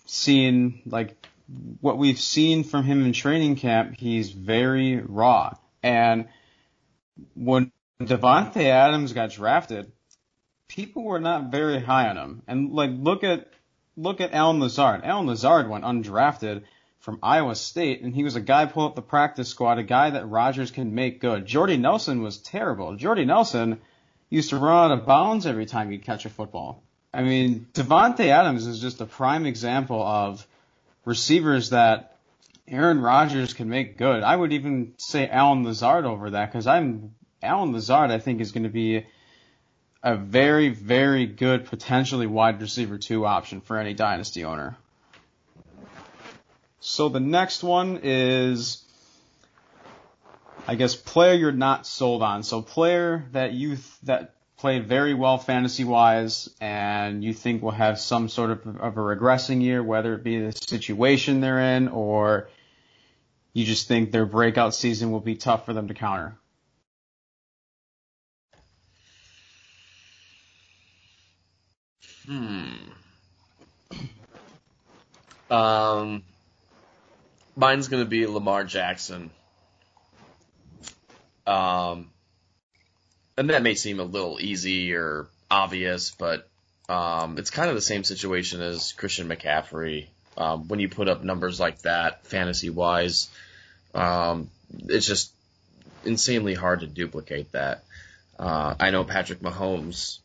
[0.07, 1.17] seen like
[1.81, 5.55] what we've seen from him in training camp, he's very raw.
[5.83, 6.29] And
[7.35, 9.91] when Davante Adams got drafted,
[10.69, 12.43] people were not very high on him.
[12.47, 13.49] And like look at
[13.97, 15.03] look at Allen Lazard.
[15.05, 16.65] Allen Lazard went undrafted
[17.01, 20.11] from Iowa State, and he was a guy pulling up the practice squad, a guy
[20.11, 21.47] that Rodgers can make good.
[21.47, 22.97] Jordy Nelson was terrible.
[22.97, 23.81] Jordy Nelson
[24.31, 26.83] used to run out of bounds every time he'd catch a football.
[27.13, 30.47] I mean, Davante Adams is just a prime example of
[31.05, 32.17] receivers that
[32.67, 34.23] Aaron Rodgers can make good.
[34.23, 38.11] I would even say Allen Lazard over that because I'm Allen Lazard.
[38.11, 39.07] I think is going to be
[40.03, 44.77] a very, very good, potentially wide receiver two option for any dynasty owner.
[46.81, 48.85] So the next one is,
[50.67, 52.43] I guess, player you're not sold on.
[52.43, 57.71] So player that you th- that played very well fantasy wise and you think will
[57.71, 61.89] have some sort of, of a regressing year, whether it be the situation they're in
[61.89, 62.49] or
[63.53, 66.37] you just think their breakout season will be tough for them to counter?
[72.27, 72.69] Hmm.
[75.51, 76.25] Um,
[77.59, 79.31] mine's going to be Lamar Jackson.
[81.47, 82.11] Um,
[83.37, 86.49] and that may seem a little easy or obvious, but
[86.89, 90.07] um, it's kind of the same situation as Christian McCaffrey.
[90.37, 93.29] Um, when you put up numbers like that, fantasy wise,
[93.93, 94.51] um,
[94.87, 95.33] it's just
[96.05, 97.83] insanely hard to duplicate that.
[98.39, 100.19] Uh, I know Patrick Mahomes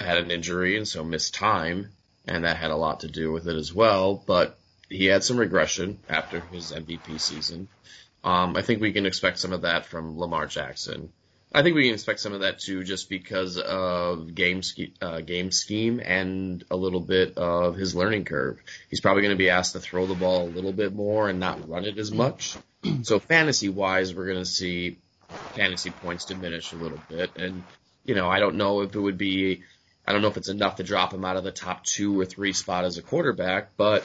[0.00, 1.90] had an injury and so missed time,
[2.26, 4.22] and that had a lot to do with it as well.
[4.26, 4.58] But
[4.94, 7.68] he had some regression after his MVP season.
[8.22, 11.10] Um, I think we can expect some of that from Lamar Jackson.
[11.52, 15.20] I think we can expect some of that too, just because of game ske- uh,
[15.20, 18.58] game scheme and a little bit of his learning curve.
[18.90, 21.38] He's probably going to be asked to throw the ball a little bit more and
[21.38, 22.56] not run it as much.
[23.02, 24.98] So fantasy wise, we're going to see
[25.54, 27.30] fantasy points diminish a little bit.
[27.36, 27.62] And
[28.04, 29.62] you know, I don't know if it would be,
[30.06, 32.26] I don't know if it's enough to drop him out of the top two or
[32.26, 34.04] three spot as a quarterback, but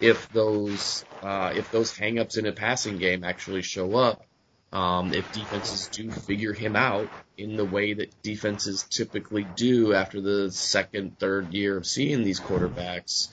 [0.00, 4.24] if those uh, if those hangups in a passing game actually show up,
[4.72, 10.20] um, if defenses do figure him out in the way that defenses typically do after
[10.20, 13.28] the second, third year of seeing these quarterbacks,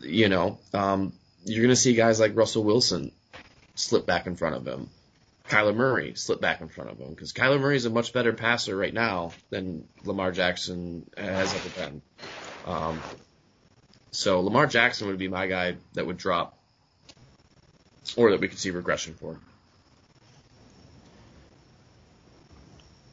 [0.00, 1.12] you know, um,
[1.44, 3.12] you're going to see guys like Russell Wilson
[3.74, 4.88] slip back in front of him.
[5.48, 8.32] Kyler Murray slip back in front of him because Kyler Murray is a much better
[8.32, 12.02] passer right now than Lamar Jackson has ever been.
[12.66, 13.00] Um,
[14.16, 16.58] so Lamar Jackson would be my guy that would drop,
[18.16, 19.38] or that we could see regression for.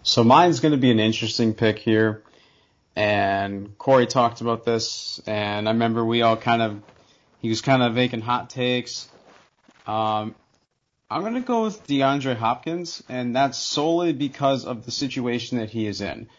[0.04, 2.24] So mine's going to be an interesting pick here,
[2.96, 6.82] and Corey talked about this, and I remember we all kind of,
[7.42, 9.10] he was kind of making hot takes.
[9.86, 10.36] Um,
[11.10, 15.70] I'm going to go with DeAndre Hopkins, and that's solely because of the situation that
[15.70, 16.30] he is in.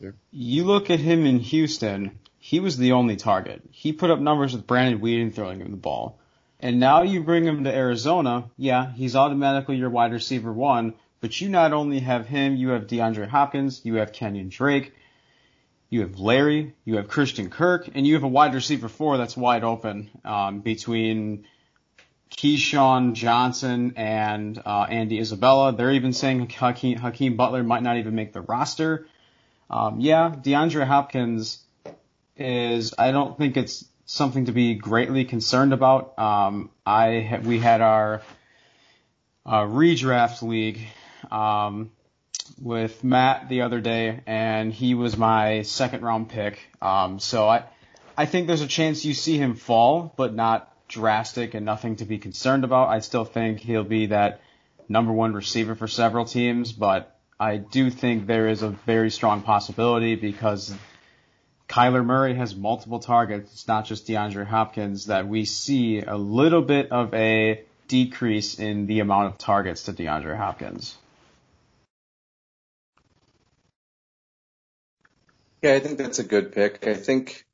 [0.00, 0.14] Sure.
[0.32, 3.62] You look at him in Houston, he was the only target.
[3.70, 6.18] He put up numbers with Brandon Weeden throwing him the ball.
[6.58, 11.38] And now you bring him to Arizona, yeah, he's automatically your wide receiver one, but
[11.38, 14.94] you not only have him, you have DeAndre Hopkins, you have Kenyon Drake,
[15.90, 19.36] you have Larry, you have Christian Kirk, and you have a wide receiver four that's
[19.36, 21.46] wide open um, between
[22.30, 25.74] KeeSean Johnson and uh, Andy Isabella.
[25.74, 29.06] They're even saying Hakeem, Hakeem Butler might not even make the roster.
[29.68, 31.58] Um, yeah, DeAndre Hopkins
[32.40, 32.94] is.
[32.98, 36.18] I don't think it's something to be greatly concerned about.
[36.18, 38.22] Um, I we had our
[39.46, 40.80] uh, redraft league
[41.30, 41.90] um,
[42.60, 46.58] with Matt the other day, and he was my second round pick.
[46.82, 47.64] Um, so I
[48.16, 52.04] I think there's a chance you see him fall, but not drastic and nothing to
[52.04, 52.88] be concerned about.
[52.88, 54.40] I still think he'll be that
[54.88, 59.42] number one receiver for several teams, but I do think there is a very strong
[59.42, 60.74] possibility because
[61.70, 63.52] Kyler Murray has multiple targets.
[63.52, 68.86] It's not just DeAndre Hopkins that we see a little bit of a decrease in
[68.86, 70.96] the amount of targets to DeAndre Hopkins.
[75.62, 76.86] Yeah, I think that's a good pick.
[76.88, 77.46] I think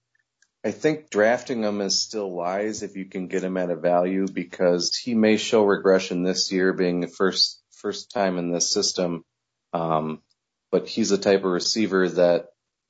[0.65, 4.27] I think drafting him is still wise if you can get him at a value
[4.33, 9.25] because he may show regression this year being the first first time in this system.
[9.75, 10.23] Um,
[10.71, 12.47] but he's the type of receiver that,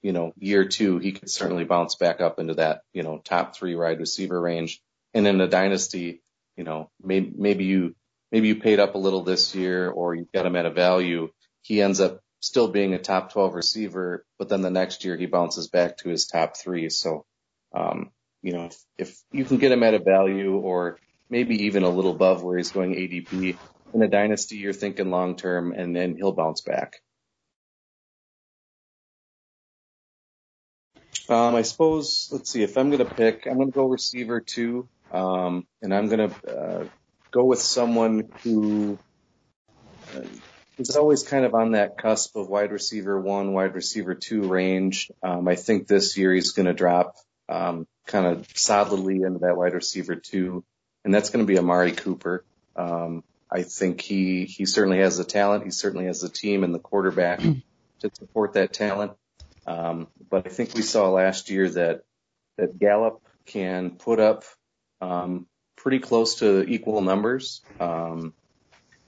[0.07, 3.57] you know, year two, he could certainly bounce back up into that, you know, top
[3.57, 4.81] three wide receiver range.
[5.13, 6.23] And in a dynasty,
[6.57, 7.97] you know, maybe, maybe you,
[8.31, 11.31] maybe you paid up a little this year or you got him at a value.
[11.63, 15.27] He ends up still being a top 12 receiver, but then the next year he
[15.27, 16.89] bounces back to his top three.
[16.89, 17.27] So
[17.75, 21.83] um, you know, if, if you can get him at a value or maybe even
[21.83, 23.59] a little above where he's going ADP
[23.93, 27.01] in a dynasty, you're thinking long term, and then he'll bounce back.
[31.29, 34.41] Um, I suppose, let's see, if I'm going to pick, I'm going to go receiver
[34.41, 36.85] two, um, and I'm going to uh,
[37.31, 38.99] go with someone who
[40.15, 40.23] uh,
[40.79, 45.11] is always kind of on that cusp of wide receiver one, wide receiver two range.
[45.23, 47.17] Um, I think this year he's going to drop
[47.49, 50.65] um, kind of solidly into that wide receiver two,
[51.05, 52.45] and that's going to be Amari Cooper.
[52.77, 55.65] Um, I think he he certainly has the talent.
[55.65, 57.41] He certainly has the team and the quarterback
[58.01, 59.13] to support that talent.
[59.67, 62.03] Um, but I think we saw last year that
[62.57, 64.45] that Gallup can put up
[65.01, 67.63] um, pretty close to equal numbers.
[67.79, 68.33] Um,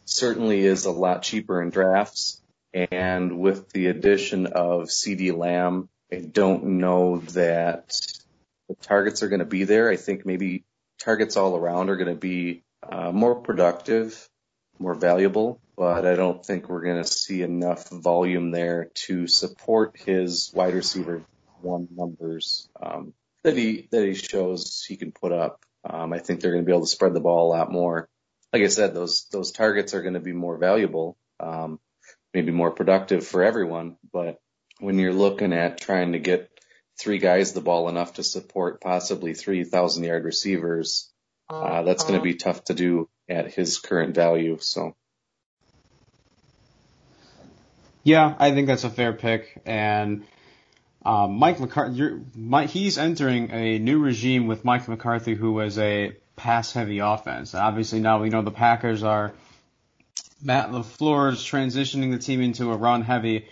[0.04, 2.42] certainly is a lot cheaper in drafts,
[2.72, 7.94] and with the addition of CeeDee Lamb, I don't know that
[8.68, 9.90] the targets are going to be there.
[9.90, 10.64] I think maybe
[10.98, 14.28] targets all around are going to be uh, more productive,
[14.80, 19.96] more valuable, but I don't think we're going to see enough volume there to support
[19.98, 21.22] his wide receiver
[21.60, 23.12] one numbers um,
[23.42, 25.60] that he that he shows he can put up.
[25.88, 28.08] Um, I think they're going to be able to spread the ball a lot more.
[28.52, 31.80] Like I said, those those targets are going to be more valuable, um,
[32.32, 33.96] maybe more productive for everyone.
[34.12, 34.40] But
[34.80, 36.50] when you're looking at trying to get
[36.98, 41.10] three guys the ball enough to support possibly 3,000 yard receivers.
[41.48, 44.58] Uh, that's going to be tough to do at his current value.
[44.60, 44.94] So.
[48.02, 49.60] Yeah, I think that's a fair pick.
[49.66, 50.24] And
[51.04, 52.20] um, Mike McCarthy,
[52.68, 57.54] he's entering a new regime with Mike McCarthy, who was a pass-heavy offense.
[57.54, 59.32] Obviously, now we know the Packers are.
[60.42, 63.46] Matt LaFleur is transitioning the team into a run-heavy,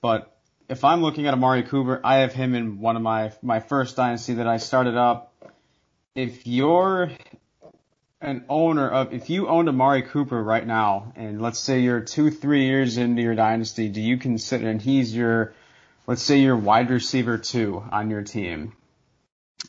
[0.00, 0.38] but
[0.68, 3.96] if I'm looking at Amari Cooper, I have him in one of my my first
[3.96, 5.34] dynasty that I started up.
[6.14, 7.10] If you're
[8.20, 12.30] an owner of, if you owned Amari Cooper right now, and let's say you're two,
[12.30, 15.54] three years into your dynasty, do you consider, and he's your,
[16.06, 18.72] let's say you're wide receiver two on your team,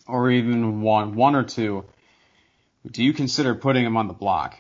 [0.08, 1.86] or even one, one or two,
[2.90, 4.58] do you consider putting him on the block?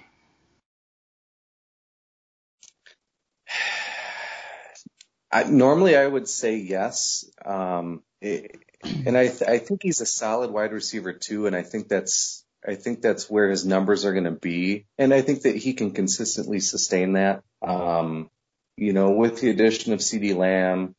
[5.31, 7.23] I, normally I would say yes.
[7.43, 11.47] Um, it, and I, th- I think he's a solid wide receiver too.
[11.47, 14.85] And I think that's, I think that's where his numbers are going to be.
[14.97, 17.43] And I think that he can consistently sustain that.
[17.61, 18.29] Um,
[18.75, 20.95] you know, with the addition of CeeDee Lamb,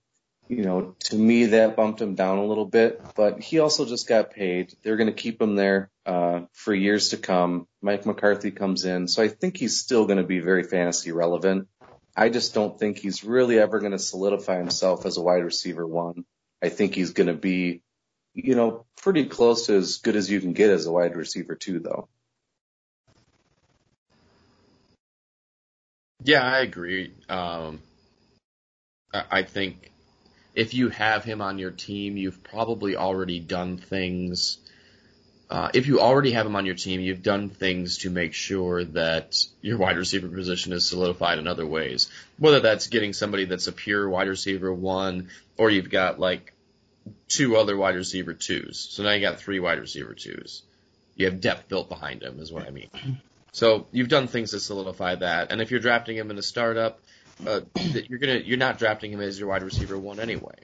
[0.49, 4.09] you know, to me that bumped him down a little bit, but he also just
[4.09, 4.75] got paid.
[4.83, 7.69] They're going to keep him there, uh, for years to come.
[7.81, 9.07] Mike McCarthy comes in.
[9.07, 11.69] So I think he's still going to be very fantasy relevant.
[12.17, 15.87] I just don't think he's really ever going to solidify himself as a wide receiver
[15.87, 16.25] one.
[16.61, 17.83] I think he's going to be,
[18.35, 21.55] you know, pretty close to as good as you can get as a wide receiver
[21.55, 22.09] too, though.
[26.23, 27.13] Yeah, I agree.
[27.29, 27.81] Um,
[29.13, 29.91] I think
[30.55, 34.59] if you have him on your team, you've probably already done things
[35.51, 38.85] uh, if you already have him on your team, you've done things to make sure
[38.85, 42.09] that your wide receiver position is solidified in other ways.
[42.39, 46.53] Whether that's getting somebody that's a pure wide receiver one, or you've got like
[47.29, 48.89] two other wide receiver twos.
[48.91, 50.63] So now you got three wide receiver twos.
[51.17, 52.91] You have depth built behind him, is what I mean.
[53.53, 55.51] So you've done things to solidify that.
[55.51, 57.01] And if you're drafting him in a startup,
[57.47, 57.61] uh,
[58.09, 60.55] you're gonna you're not drafting him as your wide receiver one anyway.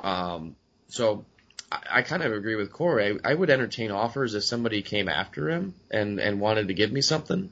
[0.00, 0.56] Um,
[0.88, 1.24] so
[1.70, 3.18] I, I kind of agree with Corey.
[3.24, 6.90] I, I would entertain offers if somebody came after him and and wanted to give
[6.90, 7.50] me something.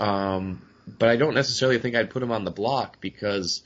[0.00, 0.62] Um,
[0.98, 3.62] but I don't necessarily think I'd put him on the block because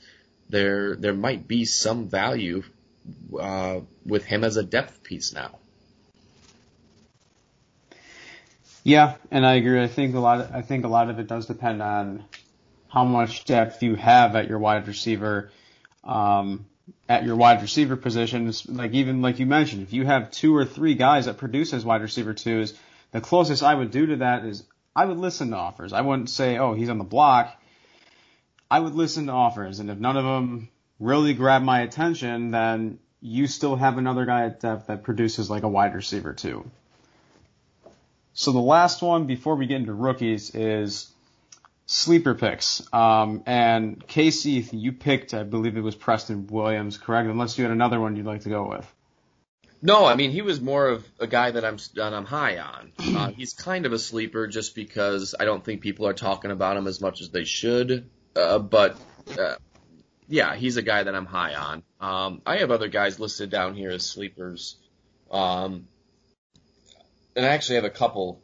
[0.49, 2.63] there there might be some value
[3.39, 5.57] uh, with him as a depth piece now.
[8.83, 9.81] Yeah, and I agree.
[9.81, 10.41] I think a lot.
[10.41, 12.25] Of, I think a lot of it does depend on
[12.87, 15.51] how much depth you have at your wide receiver.
[16.03, 16.65] Um,
[17.07, 20.65] at your wide receiver positions, like even like you mentioned, if you have two or
[20.65, 22.73] three guys that produce as wide receiver twos,
[23.11, 24.63] the closest I would do to that is
[24.95, 25.93] I would listen to offers.
[25.93, 27.55] I wouldn't say, oh, he's on the block.
[28.69, 30.69] I would listen to offers, and if none of them
[31.01, 35.63] really grab my attention, then you still have another guy at depth that produces like
[35.63, 36.69] a wide receiver too.
[38.33, 41.11] So the last one before we get into rookies is
[41.85, 42.81] sleeper picks.
[42.93, 47.27] Um, and Casey, you picked, I believe it was Preston Williams, correct?
[47.27, 48.89] Unless you had another one you'd like to go with.
[49.83, 52.91] No, I mean he was more of a guy that I'm that I'm high on.
[53.21, 56.77] Uh, he's kind of a sleeper just because I don't think people are talking about
[56.77, 58.09] him as much as they should.
[58.35, 58.97] Uh, but
[59.37, 59.55] uh,
[60.31, 61.83] yeah, he's a guy that I'm high on.
[61.99, 64.77] Um, I have other guys listed down here as sleepers,
[65.29, 65.87] um,
[67.35, 68.41] and I actually have a couple.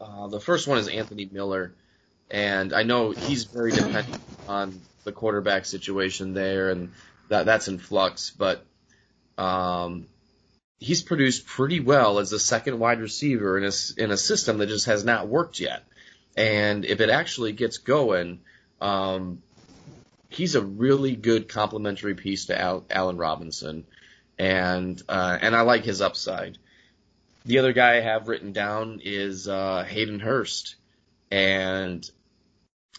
[0.00, 1.74] Uh, the first one is Anthony Miller.
[2.30, 6.92] And I know he's very dependent on the quarterback situation there, and
[7.28, 8.30] that that's in flux.
[8.30, 8.66] But
[9.38, 10.06] um,
[10.78, 14.68] he's produced pretty well as a second wide receiver in a in a system that
[14.68, 15.84] just has not worked yet.
[16.36, 18.40] And if it actually gets going,
[18.80, 19.42] um,
[20.28, 23.84] he's a really good complementary piece to Al, Allen Robinson,
[24.38, 26.58] and uh, and I like his upside.
[27.44, 30.76] The other guy I have written down is uh, Hayden Hurst,
[31.30, 32.08] and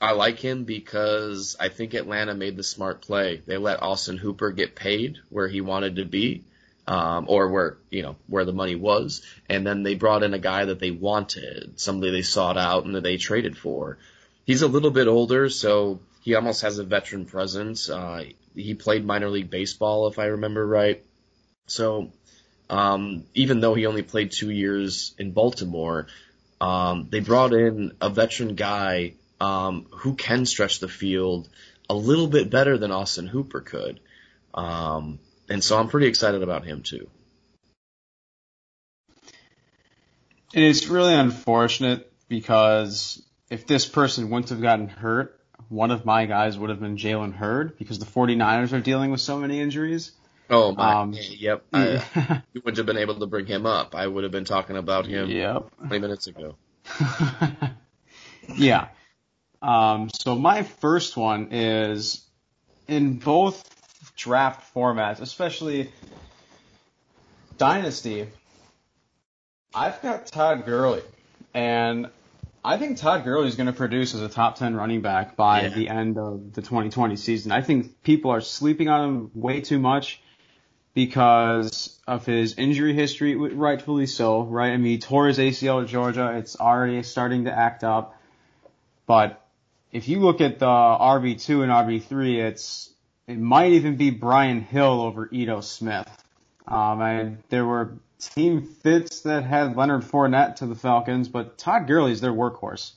[0.01, 3.41] I like him because I think Atlanta made the smart play.
[3.45, 6.43] They let Austin Hooper get paid where he wanted to be,
[6.87, 10.39] um, or where you know where the money was, and then they brought in a
[10.39, 13.97] guy that they wanted, somebody they sought out and that they traded for.
[14.45, 17.89] He's a little bit older, so he almost has a veteran presence.
[17.89, 21.03] Uh, he played minor league baseball, if I remember right.
[21.67, 22.11] So
[22.69, 26.07] um, even though he only played two years in Baltimore,
[26.61, 31.49] um, they brought in a veteran guy um, who can stretch the field
[31.89, 33.99] a little bit better than Austin Hooper could.
[34.53, 37.09] Um, and so I'm pretty excited about him too.
[40.53, 45.38] And it's really unfortunate because if this person wouldn't have gotten hurt,
[45.69, 49.21] one of my guys would have been Jalen Hurd because the 49ers are dealing with
[49.21, 50.11] so many injuries.
[50.49, 50.93] Oh my!
[50.93, 51.63] Um, yep.
[51.71, 52.03] Yeah.
[52.15, 53.93] I, you wouldn't have been able to bring him up.
[53.93, 55.69] I would have been talking about him yep.
[55.77, 56.55] 20 minutes ago.
[58.55, 58.87] yeah.
[59.61, 62.25] Um, so my first one is
[62.87, 63.63] in both
[64.15, 65.91] draft formats, especially
[67.57, 68.27] Dynasty.
[69.75, 71.03] I've got Todd Gurley,
[71.53, 72.09] and
[72.63, 75.61] I think Todd Gurley is going to produce as a top 10 running back by
[75.61, 75.69] yeah.
[75.69, 77.51] the end of the 2020 season.
[77.51, 80.21] I think people are sleeping on him way too much
[80.93, 84.71] because of his injury history, rightfully so, right?
[84.71, 86.35] I mean, he tore his ACL at Georgia.
[86.37, 88.19] It's already starting to act up.
[89.05, 89.41] But
[89.91, 92.91] if you look at the RB2 and RB3, it's
[93.27, 96.09] it might even be Brian Hill over Ito Smith.
[96.67, 101.87] Um, and there were team fits that had Leonard Fournette to the Falcons, but Todd
[101.87, 102.91] Gurley is their workhorse.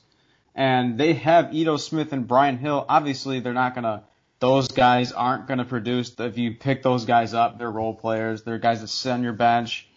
[0.55, 2.85] And they have Ito Smith and Brian Hill.
[2.87, 4.03] Obviously, they're not gonna.
[4.39, 6.13] Those guys aren't gonna produce.
[6.19, 8.43] If you pick those guys up, they're role players.
[8.43, 9.87] They're guys that sit on your bench.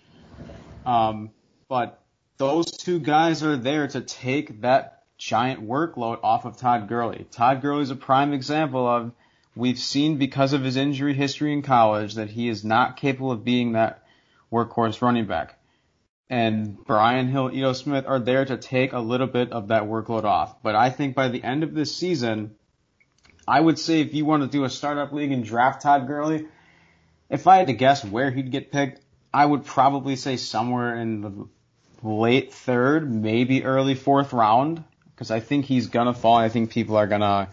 [0.87, 1.31] Um,
[1.69, 2.01] but
[2.39, 7.27] those two guys are there to take that giant workload off of Todd Gurley.
[7.31, 9.13] Todd Gurley is a prime example of
[9.55, 13.45] we've seen because of his injury history in college that he is not capable of
[13.45, 14.06] being that
[14.53, 15.59] workhorse running back.
[16.29, 20.25] And Brian Hill, Ito Smith are there to take a little bit of that workload
[20.25, 20.61] off.
[20.63, 22.57] But I think by the end of this season,
[23.47, 26.47] I would say if you want to do a startup league and draft Todd Gurley,
[27.31, 29.01] if I had to guess where he'd get picked,
[29.33, 31.49] I would probably say somewhere in the
[32.03, 36.37] late third, maybe early fourth round, because I think he's gonna fall.
[36.37, 37.49] I think people are gonna,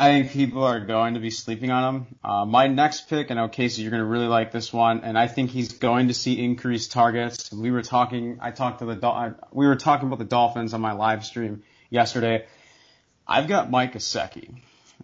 [0.00, 2.06] I think people are going to be sleeping on him.
[2.22, 5.26] Uh, my next pick, I know Casey, you're gonna really like this one, and I
[5.26, 7.52] think he's going to see increased targets.
[7.52, 10.92] We were talking, I talked to the, we were talking about the Dolphins on my
[10.92, 12.46] live stream yesterday.
[13.26, 14.60] I've got Mike Gesicki.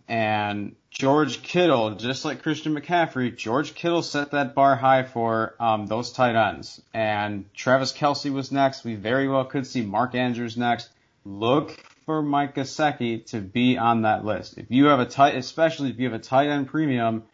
[0.06, 5.86] And George Kittle, just like Christian McCaffrey, George Kittle set that bar high for um,
[5.86, 6.80] those tight ends.
[6.92, 8.84] And Travis Kelce was next.
[8.84, 10.90] We very well could see Mark Andrews next.
[11.24, 14.58] Look for Mike Gesicki to be on that list.
[14.58, 17.24] If you have a tight, especially if you have a tight end premium,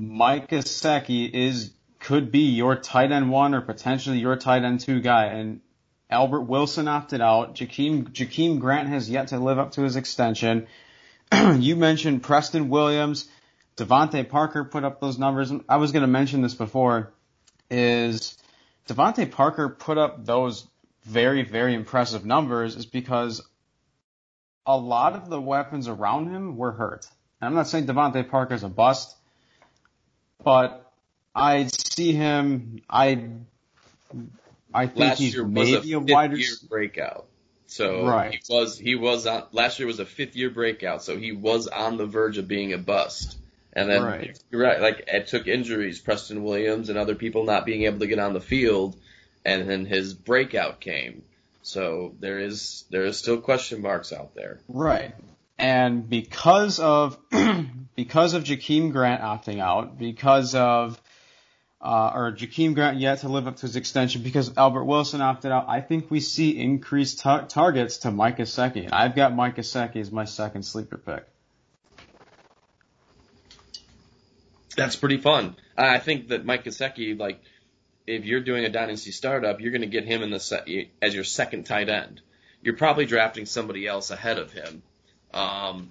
[0.00, 5.00] Mike Gesicki is could be your tight end one or potentially your tight end two
[5.00, 5.26] guy.
[5.26, 5.60] And
[6.10, 7.54] Albert Wilson opted out.
[7.54, 10.66] Jakeem Jakeem Grant has yet to live up to his extension.
[11.56, 13.28] you mentioned Preston Williams,
[13.76, 15.52] DeVante Parker put up those numbers.
[15.68, 17.12] I was going to mention this before.
[17.70, 18.36] Is
[18.88, 20.66] DeVante Parker put up those
[21.04, 23.42] very very impressive numbers is because
[24.66, 27.06] a lot of the weapons around him were hurt.
[27.40, 29.16] And I'm not saying DeVante Parker's a bust,
[30.44, 30.92] but
[31.34, 32.82] I see him.
[32.88, 33.28] I
[34.74, 37.26] I think Last he's year maybe was a, a fifth wide year breakout.
[37.66, 38.32] So Right.
[38.32, 41.68] he was he was on last year was a fifth year breakout, so he was
[41.68, 43.38] on the verge of being a bust.
[43.72, 44.38] And then Right.
[44.50, 48.06] you're right, like it took injuries, Preston Williams and other people not being able to
[48.06, 48.96] get on the field,
[49.44, 51.22] and then his breakout came.
[51.62, 54.60] So there is there is still question marks out there.
[54.68, 55.14] Right.
[55.58, 57.18] And because of
[57.94, 61.00] because of Jakeem Grant opting out, because of
[61.80, 65.50] uh, or Jakeem Grant yet to live up to his extension, because Albert Wilson opted
[65.50, 68.88] out, I think we see increased tar- targets to Mike Gesicki.
[68.92, 71.24] I've got Mike Gesicki as my second sleeper pick.
[74.76, 75.56] That's pretty fun.
[75.76, 77.42] I think that Mike Gesicki, like,
[78.06, 81.14] if you're doing a dynasty startup, you're going to get him in the se- as
[81.14, 82.20] your second tight end.
[82.62, 84.82] You're probably drafting somebody else ahead of him,
[85.34, 85.90] um,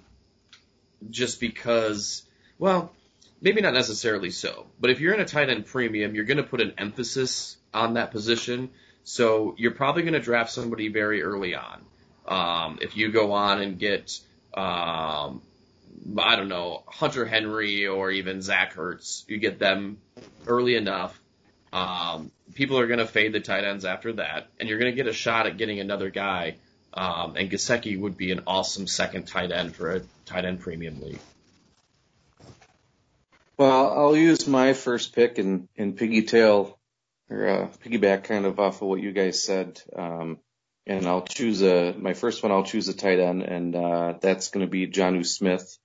[1.10, 2.22] just because.
[2.58, 2.92] Well,
[3.40, 6.42] maybe not necessarily so, but if you're in a tight end premium, you're going to
[6.42, 8.70] put an emphasis on that position.
[9.04, 11.82] So you're probably going to draft somebody very early on.
[12.26, 14.20] Um, if you go on and get
[14.54, 15.42] um,
[16.18, 19.24] I don't know, Hunter Henry or even Zach Ertz.
[19.28, 19.98] You get them
[20.46, 21.18] early enough.
[21.72, 24.96] Um, people are going to fade the tight ends after that, and you're going to
[24.96, 26.56] get a shot at getting another guy.
[26.94, 31.00] Um, and Gesicki would be an awesome second tight end for a tight end premium
[31.00, 31.20] league.
[33.56, 36.74] Well, I'll use my first pick and, and piggytail
[37.30, 39.80] or uh, piggyback kind of off of what you guys said.
[39.96, 40.38] Um,
[40.86, 42.50] and I'll choose a my first one.
[42.50, 45.78] I'll choose a tight end, and uh, that's going to be Jonnu Smith.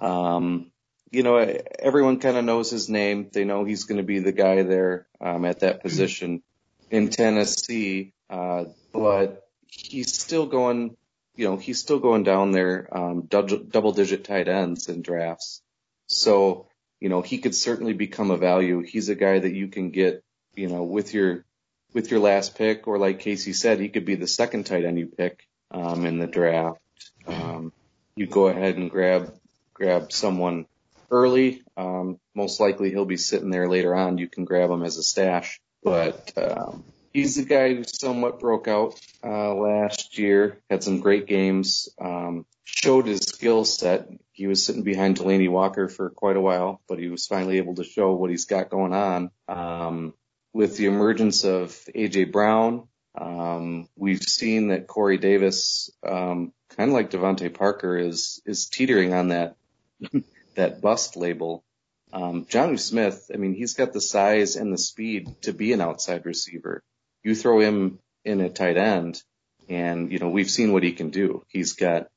[0.00, 0.71] Um,
[1.12, 1.36] you know,
[1.78, 3.28] everyone kind of knows his name.
[3.32, 6.42] They know he's going to be the guy there um, at that position
[6.90, 8.14] in Tennessee.
[8.28, 10.96] Uh, but he's still going.
[11.34, 15.62] You know, he's still going down there um, double digit tight ends in drafts.
[16.06, 16.66] So
[17.02, 18.80] you know, he could certainly become a value.
[18.80, 20.22] He's a guy that you can get,
[20.54, 21.44] you know, with your
[21.92, 25.00] with your last pick, or like Casey said, he could be the second tight end
[25.00, 26.78] you pick um, in the draft.
[27.26, 27.72] Um,
[28.14, 29.34] you go ahead and grab
[29.74, 30.66] grab someone
[31.12, 31.62] early.
[31.76, 34.18] Um, most likely he'll be sitting there later on.
[34.18, 38.66] You can grab him as a stash, but um, he's the guy who somewhat broke
[38.66, 40.58] out uh, last year.
[40.68, 41.88] Had some great games.
[42.00, 44.08] Um, showed his skill set.
[44.32, 47.74] He was sitting behind Delanie Walker for quite a while, but he was finally able
[47.76, 49.30] to show what he's got going on.
[49.46, 50.14] Um,
[50.54, 56.94] with the emergence of AJ Brown, um, we've seen that Corey Davis, um, kind of
[56.94, 59.56] like DeVante Parker, is is teetering on that
[60.54, 61.64] that bust label.
[62.12, 65.80] Um, Johnny Smith, I mean, he's got the size and the speed to be an
[65.80, 66.82] outside receiver.
[67.22, 69.22] You throw him in a tight end,
[69.68, 71.42] and you know we've seen what he can do.
[71.48, 72.08] He's got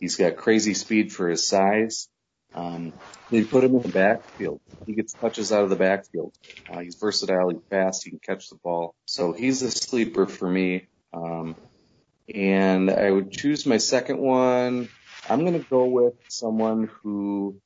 [0.00, 2.08] he's got crazy speed for his size.
[2.54, 2.92] Um,
[3.30, 4.60] they put him in the backfield.
[4.86, 6.34] He gets touches out of the backfield.
[6.70, 7.50] Uh, he's versatile.
[7.50, 8.04] He's fast.
[8.04, 8.94] He can catch the ball.
[9.06, 10.86] So he's a sleeper for me.
[11.12, 11.56] Um,
[12.32, 14.88] and I would choose my second one.
[15.28, 17.60] I'm going to go with someone who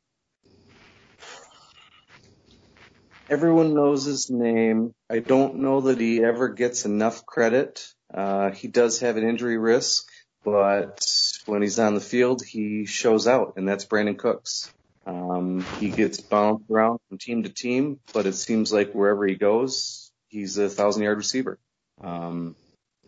[3.28, 4.94] everyone knows his name.
[5.10, 7.86] I don't know that he ever gets enough credit.
[8.12, 10.06] Uh, he does have an injury risk,
[10.44, 11.04] but
[11.46, 14.72] when he's on the field, he shows out, and that's Brandin Cooks.
[15.06, 19.36] Um, he gets bounced around from team to team, but it seems like wherever he
[19.36, 21.58] goes, he's a thousand yard receiver.
[22.02, 22.56] Um,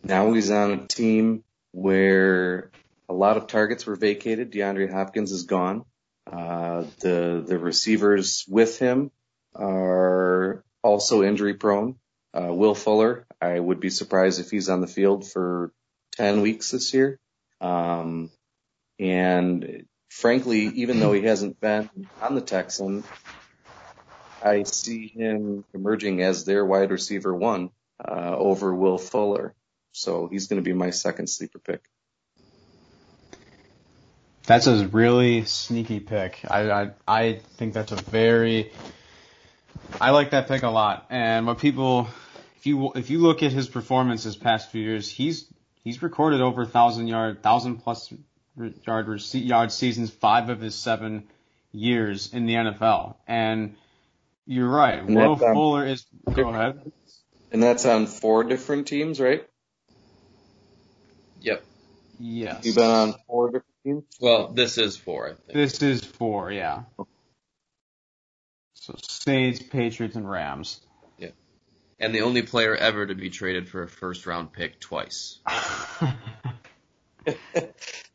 [0.03, 2.71] now he's on a team where
[3.09, 4.53] a lot of targets were vacated.
[4.53, 5.85] DeAndre Hopkins is gone.
[6.31, 9.11] Uh, the the receivers with him
[9.55, 11.97] are also injury prone.
[12.33, 15.73] Uh, Will Fuller, I would be surprised if he's on the field for
[16.13, 17.19] 10 weeks this year.
[17.61, 18.31] Um,
[18.99, 21.91] and frankly, even though he hasn't been
[22.21, 23.05] on the Texans,
[24.43, 27.71] I see him emerging as their wide receiver one
[28.03, 29.55] uh, over Will Fuller.
[29.93, 31.83] So he's going to be my second sleeper pick.
[34.47, 36.41] That's a really sneaky pick.
[36.49, 38.73] I, I I think that's a very
[40.01, 41.07] I like that pick a lot.
[41.11, 42.09] And what people
[42.57, 45.47] if you if you look at his performance this past few years, he's
[45.83, 48.13] he's recorded over thousand yard, thousand plus
[48.87, 51.25] yard yard seasons five of his seven
[51.73, 53.17] years in the NFL.
[53.27, 53.77] And
[54.47, 54.99] you're right.
[55.03, 56.05] And Will um, Fuller is.
[56.33, 56.93] Go ahead.
[57.51, 59.47] And that's on four different teams, right?
[61.41, 61.65] Yep.
[62.19, 62.65] Yes.
[62.65, 64.05] You've been on four different teams.
[64.21, 65.39] Well, this is four.
[65.53, 66.53] This is four.
[66.53, 66.83] Yeah.
[68.91, 70.81] So Saints, Patriots, and Rams.
[71.19, 71.31] Yeah.
[71.99, 75.39] And the only player ever to be traded for a first round pick twice.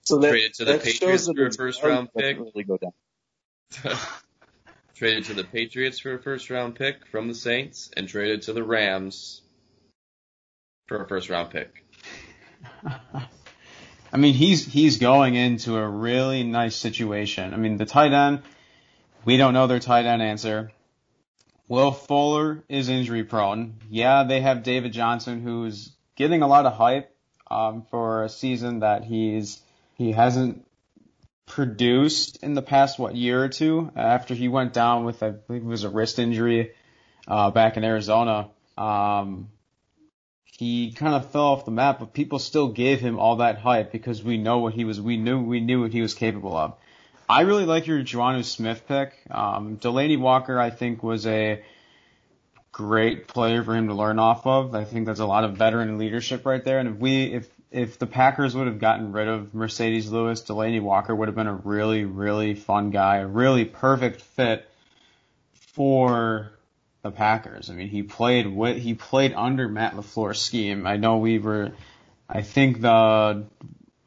[0.02, 2.38] so that, traded to the Patriots for a first round pick.
[2.38, 2.92] Really go down.
[4.96, 8.54] traded to the Patriots for a first round pick from the Saints, and traded to
[8.54, 9.42] the Rams
[10.88, 11.86] for a first round pick.
[14.14, 17.54] I mean, he's he's going into a really nice situation.
[17.54, 18.44] I mean, the tight end,
[19.26, 20.72] we don't know their tight end answer.
[21.68, 23.76] Will Fuller is injury prone.
[23.90, 27.12] Yeah, they have David Johnson, who's getting a lot of hype
[27.50, 29.60] um, for a season that he's
[29.96, 30.66] he hasn't
[31.48, 35.64] produced in the past what year or two after he went down with I believe
[35.64, 36.72] it was a wrist injury
[37.28, 38.50] uh, back in Arizona.
[38.78, 39.50] Um,
[40.46, 43.92] he kind of fell off the map, but people still gave him all that hype
[43.92, 45.02] because we know what he was.
[45.02, 46.76] We knew we knew what he was capable of.
[47.28, 49.14] I really like your Jonnu Smith pick.
[49.32, 51.64] Um, Delanie Walker, I think, was a
[52.72, 54.76] great player for him to learn off of.
[54.76, 56.80] I think that's a lot of veteran leadership right there.
[56.80, 60.82] And if we, if if the Packers would have gotten rid of Marcedes Lewis, Delanie
[60.82, 64.70] Walker would have been a really, really fun guy, a really perfect fit
[65.54, 66.52] for
[67.02, 67.70] the Packers.
[67.70, 70.88] I mean, he played with, he played under Matt LaFleur's scheme.
[70.88, 71.74] I know we were,
[72.30, 73.46] I think the,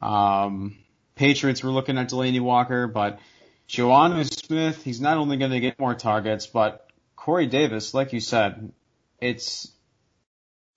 [0.01, 0.77] um,
[1.19, 3.19] Patriots were looking at Delanie Walker, but
[3.67, 8.21] Jonnu Smith, he's not only going to get more targets, but Corey Davis, like you
[8.21, 8.71] said,
[9.19, 9.69] it's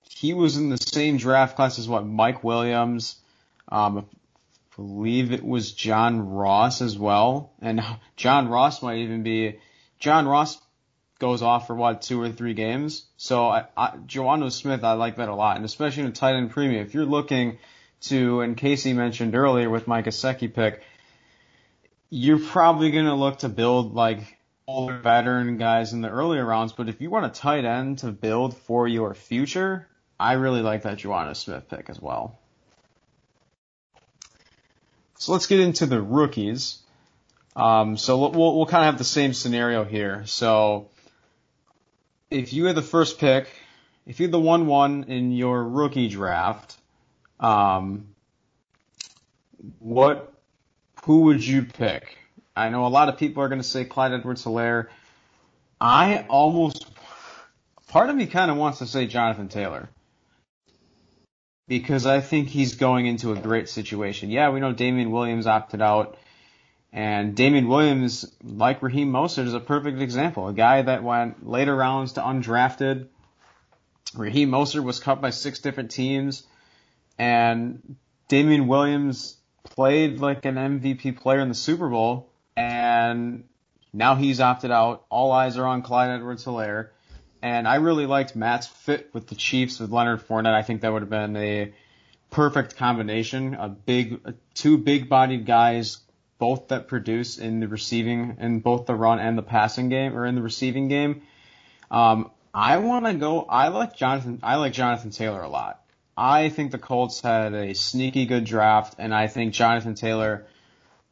[0.02, 3.20] he was in the same draft class as what Mike Williams,
[3.68, 4.04] um, I
[4.74, 7.80] believe it was John Ross as well, and
[8.16, 9.60] John Ross might even be
[10.00, 10.60] John Ross
[11.20, 13.06] goes off for what two or three games.
[13.16, 16.34] So I, I, Jonnu Smith, I like that a lot, and especially in a tight
[16.34, 16.84] end premium.
[16.84, 17.58] If you're looking
[18.02, 20.82] to, and Casey mentioned earlier with Mike Gesicki pick,
[22.10, 26.72] you're probably going to look to build like older veteran guys in the earlier rounds.
[26.72, 29.88] But if you want a tight end to build for your future,
[30.18, 32.38] I really like that Jonnu Smith pick as well.
[35.18, 36.78] So let's get into the rookies.
[37.54, 40.24] Um, so we'll, we'll kind of have the same scenario here.
[40.26, 40.90] So
[42.30, 43.48] if you had the first pick,
[44.06, 46.76] if you had the 1-1 in your rookie draft,
[47.42, 48.06] um,
[49.78, 50.32] what,
[51.04, 52.16] who would you pick?
[52.54, 54.88] I know a lot of people are going to say Clyde Edwards-Helaire.
[55.80, 56.86] I almost,
[57.88, 59.88] part of me kind of wants to say Jonathan Taylor
[61.66, 64.30] because I think he's going into a great situation.
[64.30, 66.18] Yeah, we know Damien Williams opted out,
[66.92, 70.48] and Damien Williams, like Raheem Mostert, is a perfect example.
[70.48, 73.06] A guy that went later rounds to undrafted.
[74.14, 76.44] Raheem Mostert was cut by six different teams,
[77.18, 77.96] and
[78.28, 83.44] Damien Williams played like an MVP player in the Super Bowl, and
[83.92, 85.04] now he's opted out.
[85.10, 86.88] All eyes are on Clyde Edwards-Helaire.
[87.42, 90.54] And I really liked Matt's fit with the Chiefs with Leonard Fournette.
[90.54, 91.72] I think that would have been a
[92.30, 93.54] perfect combination.
[93.54, 94.20] A big,
[94.54, 95.98] two big-bodied guys,
[96.38, 100.24] both that produce in the receiving, in both the run and the passing game, or
[100.24, 101.22] in the receiving game.
[101.90, 103.42] Um, I want to go.
[103.42, 104.38] I like Jonathan.
[104.42, 105.81] I like Jonathan Taylor a lot.
[106.16, 110.46] I think the Colts had a sneaky good draft, and I think Jonathan Taylor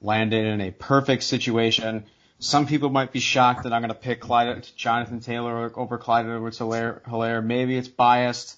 [0.03, 2.05] landed in a perfect situation.
[2.39, 6.27] Some people might be shocked that I'm going to pick Clyde, Jonathan Taylor over Clyde
[6.27, 7.45] Edwards Helaire.
[7.45, 8.57] Maybe it's biased.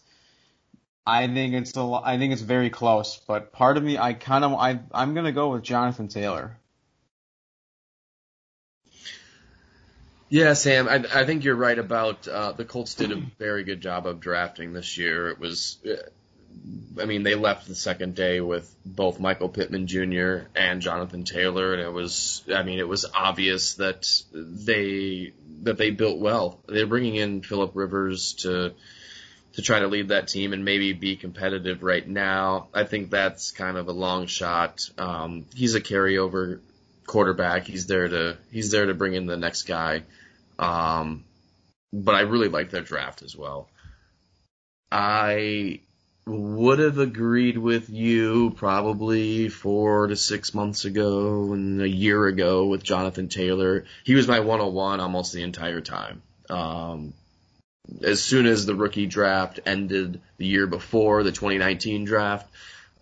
[1.05, 4.45] I think it's a, I think it's very close, but part of me, I kind
[4.45, 6.57] of, I, I'm gonna go with Jonathan Taylor.
[10.29, 13.81] Yeah, Sam, I, I think you're right about uh, the Colts did a very good
[13.81, 15.29] job of drafting this year.
[15.29, 15.79] It was,
[17.01, 20.47] I mean, they left the second day with both Michael Pittman Jr.
[20.55, 25.33] and Jonathan Taylor, and it was, I mean, it was obvious that they
[25.63, 26.61] that they built well.
[26.67, 28.73] They're bringing in Philip Rivers to
[29.55, 32.69] to try to lead that team and maybe be competitive right now.
[32.73, 34.89] I think that's kind of a long shot.
[34.99, 36.61] Um, he's a carryover
[37.07, 37.65] quarterback.
[37.65, 40.03] He's there to he's there to bring in the next guy.
[40.59, 41.25] Um,
[41.93, 43.69] but I really like their draft as well.
[44.91, 45.81] I
[46.25, 52.67] would have agreed with you probably four to six months ago and a year ago
[52.67, 53.85] with Jonathan Taylor.
[54.05, 56.23] He was my 101 almost the entire time.
[56.49, 57.15] Um,
[58.03, 62.49] as soon as the rookie draft ended the year before the 2019 draft,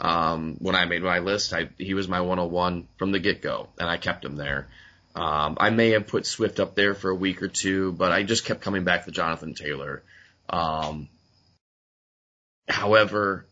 [0.01, 3.69] um, when I made my list, I, he was my 101 from the get go,
[3.79, 4.67] and I kept him there.
[5.15, 8.23] Um, I may have put Swift up there for a week or two, but I
[8.23, 10.03] just kept coming back to Jonathan Taylor.
[10.49, 11.09] Um,
[12.71, 13.47] however,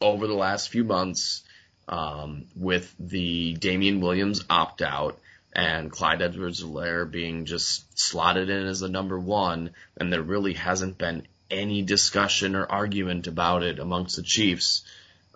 [0.00, 1.42] over the last few months,
[1.88, 5.18] um, with the Damien Williams opt out
[5.52, 10.98] and Clyde Edwards-Helaire being just slotted in as the number one, and there really hasn't
[10.98, 14.82] been any discussion or argument about it amongst the Chiefs.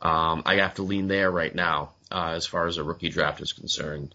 [0.02, 3.40] Um, I have to lean there right now uh, as far as a rookie draft
[3.40, 4.14] is concerned.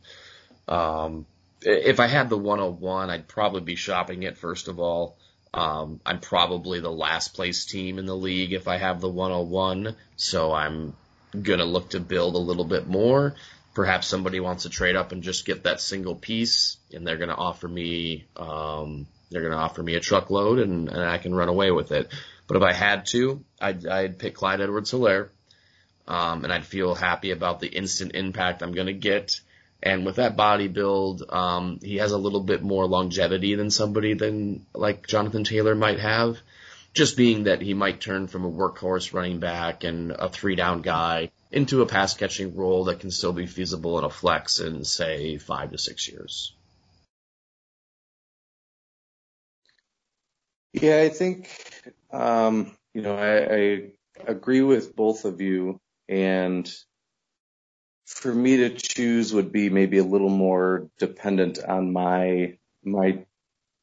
[0.67, 1.25] Um,
[1.61, 5.17] if I had the 101, I'd probably be shopping it first of all.
[5.55, 9.95] Um, I'm probably the last place team in the league if I have the 101,
[10.17, 10.93] so I'm
[11.41, 13.35] gonna look to build a little bit more.
[13.73, 17.35] Perhaps somebody wants to trade up and just get that single piece, and they're gonna
[17.35, 21.71] offer me, um, they're gonna offer me a truckload, and, and I can run away
[21.71, 22.11] with it.
[22.47, 25.29] But if I had to, I'd, I'd pick Clyde Edwards-Helaire,
[26.05, 29.39] um, and I'd feel happy about the instant impact I'm gonna get
[29.85, 34.15] and with that body build, um, he has a little bit more longevity than somebody
[34.15, 36.37] than like Jonathan Taylor might have.
[36.95, 40.81] Just being that he might turn from a workhorse running back and a three down
[40.81, 44.83] guy into a pass catching role that can still be feasible in a flex in
[44.85, 46.53] say five to six years.
[50.73, 51.49] Yeah, I think
[52.11, 55.79] um, you know I, I agree with both of you,
[56.09, 56.73] and
[58.05, 63.25] for me to choose would be maybe a little more dependent on my my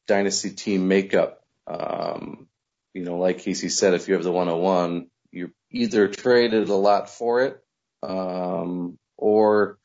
[0.07, 1.43] dynasty team makeup.
[1.67, 2.47] Um,
[2.93, 7.09] you know, like Casey said, if you have the 101, you either traded a lot
[7.09, 7.63] for it,
[8.01, 9.77] um, or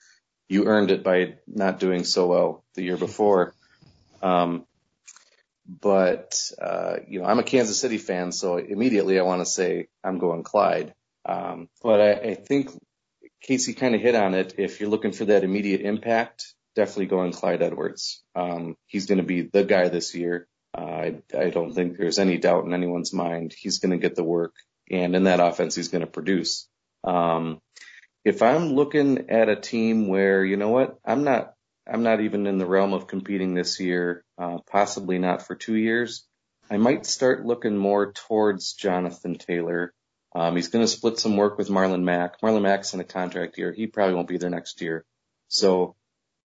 [0.49, 3.55] you earned it by not doing so well the year before.
[4.23, 4.67] Um,
[5.69, 9.89] but uh, you know, I'm a Kansas City fan, so immediately I want to say
[10.03, 10.95] I'm going Clyde.
[11.27, 12.71] Um, but I, I think
[13.43, 14.55] Casey kind of hit on it.
[14.59, 18.23] If you're looking for that immediate impact, definitely going Clyde Edwards.
[18.35, 20.49] Um, he's going to be the guy this year.
[20.77, 23.55] Uh, I, I don't think there's any doubt in anyone's mind.
[23.57, 24.55] He's going to get the work,
[24.91, 26.69] and in that offense, he's going to produce.
[27.05, 27.61] Um,
[28.25, 31.55] if I'm looking at a team where you know what, I'm not,
[31.91, 35.77] I'm not even in the realm of competing this year, uh, possibly not for two
[35.77, 36.27] years.
[36.71, 39.95] I might start looking more towards Jonathan Taylor
[40.39, 42.41] um, he's going to split some work with Marlon Mack.
[42.41, 43.73] Marlon Mack's in a contract year.
[43.73, 45.05] He probably won't be there next year.
[45.49, 45.97] So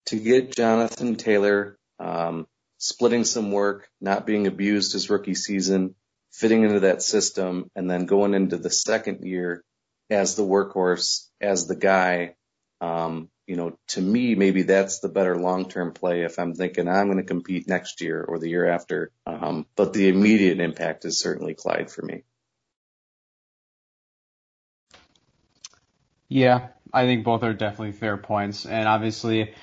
[0.07, 2.47] to get Jonathan Taylor, um,
[2.79, 5.95] splitting some work, not being abused his rookie season,
[6.33, 9.63] fitting into that system, and then going into the second year
[10.11, 12.35] as the workhorse, as the guy,
[12.81, 17.07] um, you know, to me, maybe that's the better long-term play if I'm thinking I'm
[17.07, 19.13] going to compete next year or the year after.
[19.27, 22.25] Um, but the immediate impact is certainly Clyde for me.
[26.29, 29.55] Yeah, I think both are definitely fair points, and obviously.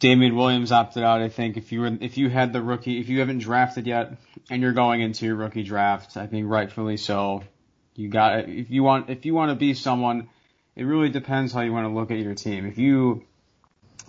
[0.00, 1.20] Damien Williams opted out.
[1.20, 4.14] I think if you were, if you had the rookie, if you haven't drafted yet,
[4.48, 7.42] and you're going into your rookie draft, I think rightfully so.
[7.94, 10.30] You got if you want if you want to be someone,
[10.74, 12.64] it really depends how you want to look at your team.
[12.64, 13.26] If you,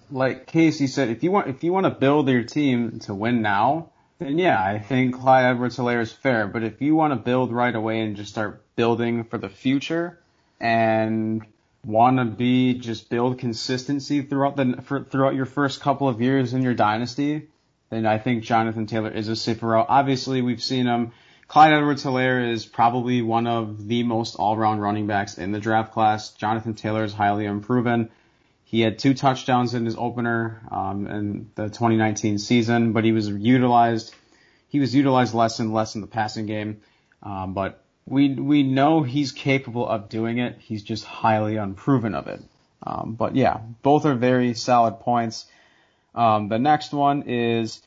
[0.09, 3.41] like Casey said, if you want if you want to build your team to win
[3.41, 3.89] now,
[4.19, 6.47] then yeah, I think Clyde Edwards-Helaire is fair.
[6.47, 10.20] But if you want to build right away and just start building for the future,
[10.61, 11.43] and
[11.83, 16.53] want to be just build consistency throughout the for, throughout your first couple of years
[16.53, 17.47] in your dynasty,
[17.89, 19.87] then I think Jonathan Taylor is a safer route.
[19.89, 21.11] Obviously, we've seen him.
[21.47, 26.31] Clyde Edwards-Helaire is probably one of the most all-round running backs in the draft class.
[26.31, 28.09] Jonathan Taylor is highly unproven.
[28.63, 33.27] He had two touchdowns in his opener um, in the 2019 season, but he was
[33.27, 34.15] utilized.
[34.69, 36.79] He was utilized less and less in the passing game.
[37.21, 40.57] Um, but we we know he's capable of doing it.
[40.59, 42.41] He's just highly unproven of it.
[42.83, 45.45] Um, but yeah, both are very solid points.
[46.13, 47.81] Um, the next one is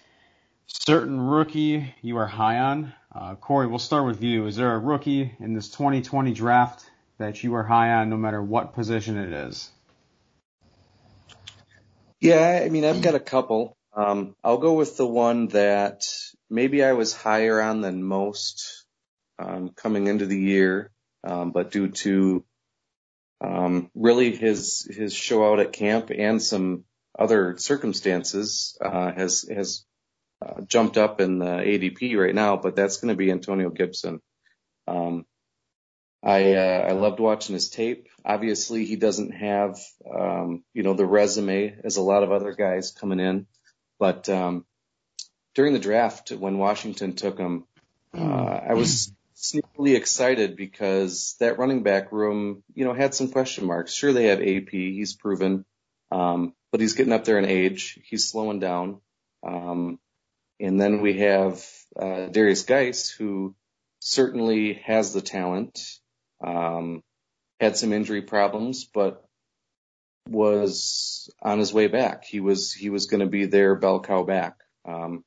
[0.66, 2.94] certain rookie you are high on.
[3.14, 4.46] Uh, Corey, we'll start with you.
[4.46, 6.84] Is there a rookie in this 2020 draft
[7.18, 9.70] that you are high on, no matter what position it is?
[12.20, 13.76] Yeah, I mean, I've got a couple.
[13.94, 16.02] Um, I'll go with the one that
[16.48, 18.84] maybe I was higher on than most
[19.39, 20.91] um, coming into the year,
[21.24, 22.45] um, but due to
[23.41, 26.85] um, really his his show out at camp and some
[27.18, 29.85] other circumstances uh, has has
[30.45, 32.57] uh, jumped up in the ADP right now.
[32.57, 34.20] But that's going to be Antonio Gibson.
[34.87, 35.26] Um,
[36.22, 38.09] I uh, I loved watching his tape.
[38.24, 39.78] Obviously, he doesn't have
[40.11, 43.47] um, you know the resume as a lot of other guys coming in,
[43.99, 44.64] but um,
[45.55, 47.64] during the draft when Washington took him,
[48.16, 53.66] uh, I was sneakily excited because that running back room, you know, had some question
[53.66, 53.93] marks.
[53.93, 55.64] Sure, they have AP, he's proven,
[56.11, 57.99] um, but he's getting up there in age.
[58.05, 59.01] He's slowing down.
[59.47, 59.99] Um,
[60.61, 61.64] and then we have
[61.99, 63.55] uh, Derrius Guice, who
[64.01, 65.80] certainly has the talent,
[66.45, 67.03] um,
[67.61, 69.24] had some injury problems, but
[70.28, 72.24] was on his way back.
[72.24, 74.57] He was he was going to be their bell cow back.
[74.87, 75.24] Um,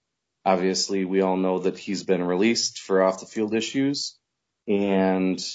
[0.47, 4.17] Obviously, we all know that he's been released for off the field issues,
[4.65, 5.45] and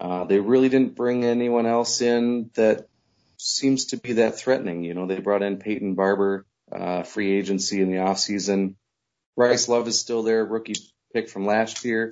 [0.00, 2.88] uh, they really didn't bring anyone else in that
[3.36, 4.82] seems to be that threatening.
[4.82, 8.76] You know, they brought in Peyton Barber, uh, free agency in the off season.
[9.36, 10.76] Bryce Love is still there, rookie
[11.12, 12.10] pick from last year.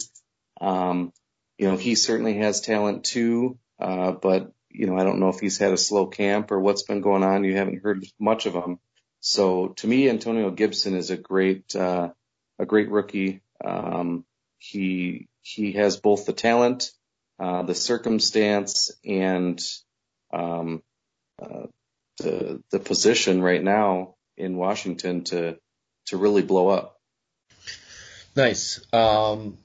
[0.60, 1.14] Um,
[1.56, 5.40] you know, he certainly has talent too, uh, but you know, I don't know if
[5.40, 7.44] he's had a slow camp or what's been going on.
[7.44, 8.80] You haven't heard much of him.
[9.22, 12.10] So to me, Antonio Gibson is a great, uh,
[12.58, 13.40] a great rookie.
[13.64, 14.24] Um,
[14.58, 16.90] he, he has both the talent,
[17.38, 19.60] uh, the circumstance and,
[20.32, 20.82] um,
[21.40, 21.66] uh,
[22.18, 25.56] the, the position right now in Washington to,
[26.06, 26.98] to really blow up.
[28.34, 28.84] Nice.
[28.92, 29.56] Um,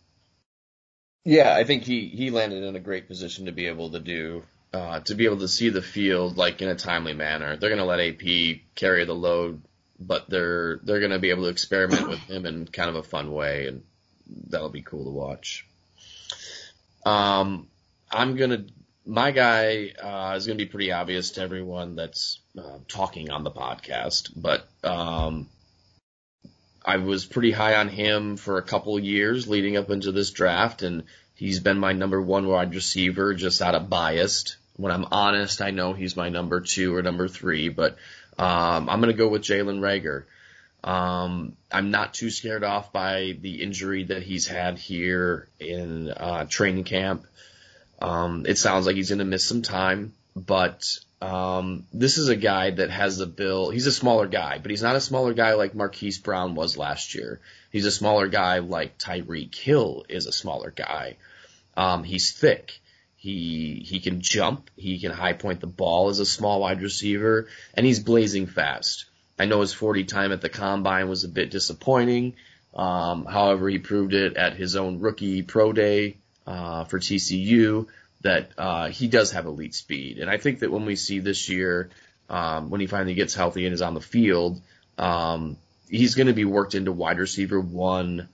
[1.26, 4.44] yeah, I think he, he landed in a great position to be able to do
[4.74, 7.56] uh, to be able to see the field like in a timely manner.
[7.56, 9.62] They're going to let AP carry the load,
[10.00, 13.04] but they're they're going to be able to experiment with him in kind of a
[13.04, 13.84] fun way, and
[14.50, 15.66] that'll be cool to watch.
[17.06, 17.68] Um,
[18.12, 18.66] I'm gonna
[19.06, 23.44] my guy uh, is going to be pretty obvious to everyone that's uh, talking on
[23.44, 25.48] the podcast, but um,
[26.84, 30.82] I was pretty high on him for a couple years leading up into this draft,
[30.82, 31.04] and
[31.38, 34.58] He's been my number one wide receiver just out of biased.
[34.76, 37.98] When I'm honest, I know he's my number two or number three, but
[38.40, 40.24] um, I'm going to go with Jalen Reagor.
[40.84, 46.46] Um, I'm not too scared off by the injury that he's had here in uh,
[46.46, 47.26] training camp.
[48.02, 50.86] Um, it sounds like he's going to miss some time, but
[51.22, 53.70] um, this is a guy that has the bill.
[53.70, 57.16] He's a smaller guy, but he's not a smaller guy like Marquise Brown was last
[57.16, 57.42] year.
[57.72, 61.18] He's a smaller guy like Tyreek Hill is a smaller guy.
[61.78, 62.80] Um, he's thick.
[63.16, 64.70] He he can jump.
[64.76, 69.06] He can high point the ball as a small wide receiver, and he's blazing fast.
[69.40, 72.34] I know his 40 time at the combine was a bit disappointing.
[72.74, 77.88] Um, however, he proved it at his own rookie pro day uh, for TCU
[78.22, 80.18] that uh, he does have elite speed.
[80.18, 81.90] And I think that when we see this year,
[82.30, 84.62] um, when he finally gets healthy and is on the field,
[84.98, 85.58] um,
[85.88, 88.28] he's going to be worked into wide receiver one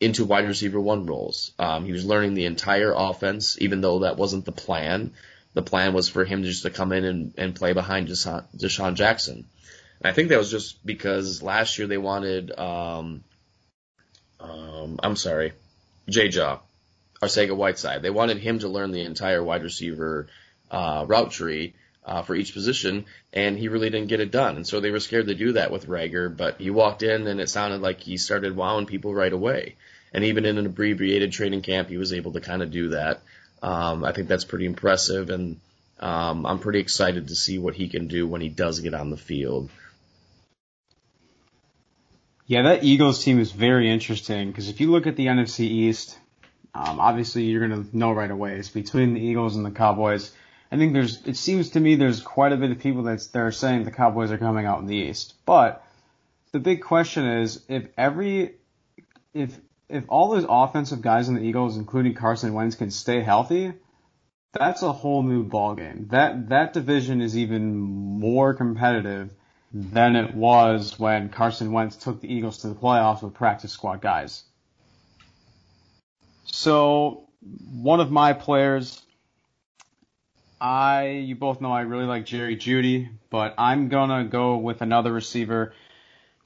[0.00, 1.52] into wide receiver one roles.
[1.58, 5.12] Um, he was learning the entire offense, even though that wasn't the plan.
[5.54, 9.46] The plan was for him just to come in and, and play behind DeSean Jackson.
[10.00, 13.24] And I think that was just because last year they wanted, um,
[14.38, 15.54] um, I'm sorry,
[16.08, 16.60] J Jaw,
[17.22, 18.02] Arcega Whiteside.
[18.02, 20.26] They wanted him to learn the entire wide receiver
[20.70, 21.74] uh, route tree
[22.06, 24.56] uh, for each position, and he really didn't get it done.
[24.56, 27.40] And so they were scared to do that with Reagor, but he walked in and
[27.40, 29.74] it sounded like he started wowing people right away.
[30.12, 33.20] And even in an abbreviated training camp, he was able to kind of do that.
[33.60, 35.58] Um, I think that's pretty impressive, and
[35.98, 39.10] um, I'm pretty excited to see what he can do when he does get on
[39.10, 39.68] the field.
[42.46, 46.16] Yeah, that Eagles team is very interesting because if you look at the NFC East,
[46.74, 50.30] um, obviously you're going to know right away it's between the Eagles and the Cowboys.
[50.70, 53.40] I think there's, it seems to me there's quite a bit of people that's, that
[53.40, 55.34] are saying the Cowboys are coming out in the East.
[55.44, 55.84] But
[56.52, 58.56] the big question is if every,
[59.32, 59.56] if,
[59.88, 63.72] if all those offensive guys in the Eagles, including Carson Wentz, can stay healthy,
[64.52, 66.10] that's a whole new ballgame.
[66.10, 69.30] That, that division is even more competitive
[69.72, 74.00] than it was when Carson Wentz took the Eagles to the playoffs with practice squad
[74.00, 74.42] guys.
[76.46, 77.28] So
[77.70, 79.02] one of my players,
[80.60, 85.12] I you both know I really like Jerry Jeudy, but I'm gonna go with another
[85.12, 85.74] receiver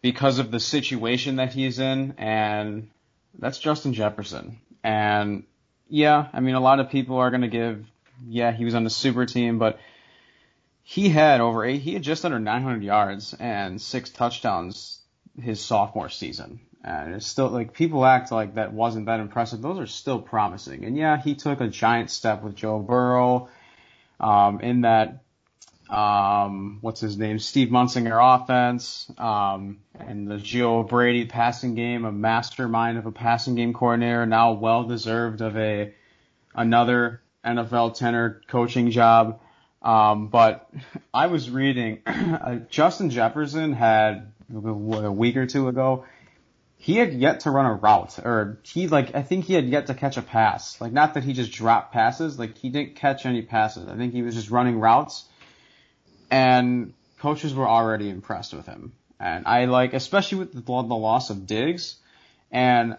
[0.03, 2.89] because of the situation that he's in, and
[3.39, 4.59] that's Justin Jefferson.
[4.83, 5.45] And
[5.89, 7.87] yeah, I mean a lot of people are gonna give
[8.27, 9.79] yeah he was on the super team, but
[10.83, 14.99] he had over eight, he had just under 900 yards and six touchdowns
[15.41, 16.59] his sophomore season.
[16.83, 19.63] And it's still like people act like that wasn't that impressive.
[19.63, 20.85] Those are still promising.
[20.85, 23.49] And yeah, he took a giant step with Joe Burrow
[24.21, 25.23] um, in that
[25.91, 32.13] um, what's his name, Steve Ensminger offense, um, and the Joe Brady passing game, a
[32.13, 35.93] mastermind of a passing game coordinator, now well deserved of a
[36.55, 39.41] another NFL tenor coaching job.
[39.83, 40.71] Um, but
[41.13, 46.05] I was reading, uh, Justin Jefferson had a week or two ago
[46.83, 49.89] he had yet to run a route, or he like I think he had yet
[49.89, 50.81] to catch a pass.
[50.81, 53.87] Like not that he just dropped passes, like he didn't catch any passes.
[53.87, 55.27] I think he was just running routes,
[56.31, 58.95] and coaches were already impressed with him.
[59.21, 61.97] And I like, especially with the, the loss of Diggs,
[62.51, 62.97] and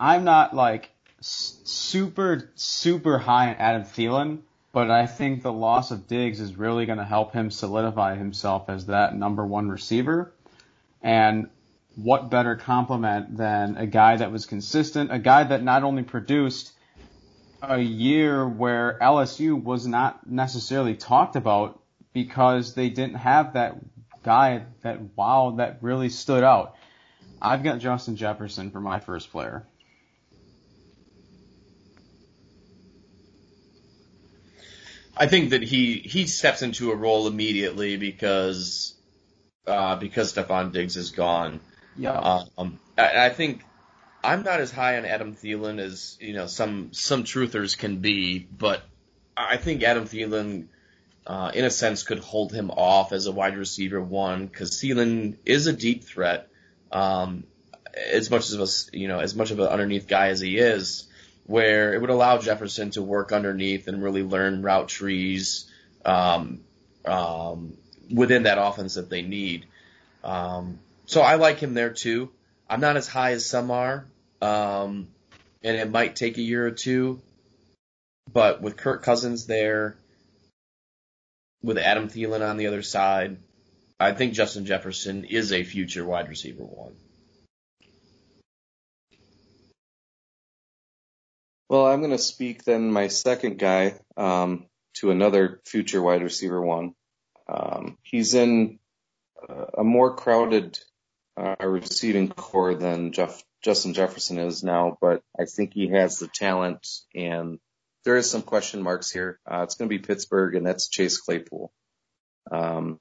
[0.00, 4.38] I'm not like super super high on Adam Thielen,
[4.72, 8.70] but I think the loss of Diggs is really going to help him solidify himself
[8.70, 10.32] as that number one receiver.
[11.02, 11.50] And
[11.98, 16.72] what better compliment than a guy that was consistent, a guy that not only produced
[17.60, 21.82] a year where LSU was not necessarily talked about
[22.12, 23.76] because they didn't have that
[24.22, 26.76] guy that wow that really stood out.
[27.42, 29.66] I've got Justin Jefferson for my first player.
[35.16, 38.94] I think that he he steps into a role immediately because
[39.66, 41.58] uh, because Stefon Diggs is gone.
[41.98, 42.44] Yeah.
[42.56, 43.64] Um, I, I think
[44.22, 48.38] I'm not as high on Adam Thielen as you know some some truthers can be,
[48.38, 48.82] but
[49.36, 50.66] I think Adam Thielen,
[51.26, 55.36] uh, in a sense, could hold him off as a wide receiver one because Thielen
[55.44, 56.48] is a deep threat.
[56.90, 57.44] Um,
[58.12, 61.08] as much as a, you know, as much of an underneath guy as he is,
[61.44, 65.66] where it would allow Jefferson to work underneath and really learn route trees
[66.04, 66.60] um,
[67.04, 67.76] um,
[68.12, 69.66] within that offense that they need.
[70.22, 70.78] Um,
[71.08, 72.30] so I like him there too.
[72.68, 74.06] I'm not as high as some are,
[74.42, 75.08] um,
[75.62, 77.22] and it might take a year or two.
[78.30, 79.96] But with Kirk Cousins there,
[81.62, 83.38] with Adam Thielen on the other side,
[83.98, 86.92] I think Justin Jefferson is a future wide receiver one.
[91.70, 94.66] Well, I'm going to speak then my second guy um,
[94.98, 96.92] to another future wide receiver one.
[97.48, 98.78] Um, he's in
[99.48, 100.78] a more crowded
[101.38, 106.28] uh, receiving corps than Jeff, Justin Jefferson is now, but I think he has the
[106.28, 107.58] talent and
[108.04, 109.38] there is some question marks here.
[109.50, 111.72] Uh, it's going to be Pittsburgh and that's Chase Claypool.
[112.50, 112.98] Um,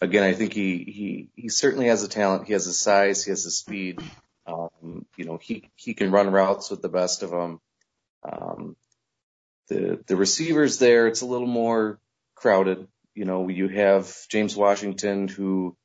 [0.00, 2.46] again, I think he, he, he certainly has the talent.
[2.46, 3.24] He has the size.
[3.24, 4.00] He has the speed.
[4.46, 7.60] Um, you know, he, he can run routes with the best of them.
[8.24, 8.76] Um,
[9.68, 12.00] the, the receivers there, it's a little more
[12.34, 12.88] crowded.
[13.14, 15.76] You know, you have James Washington who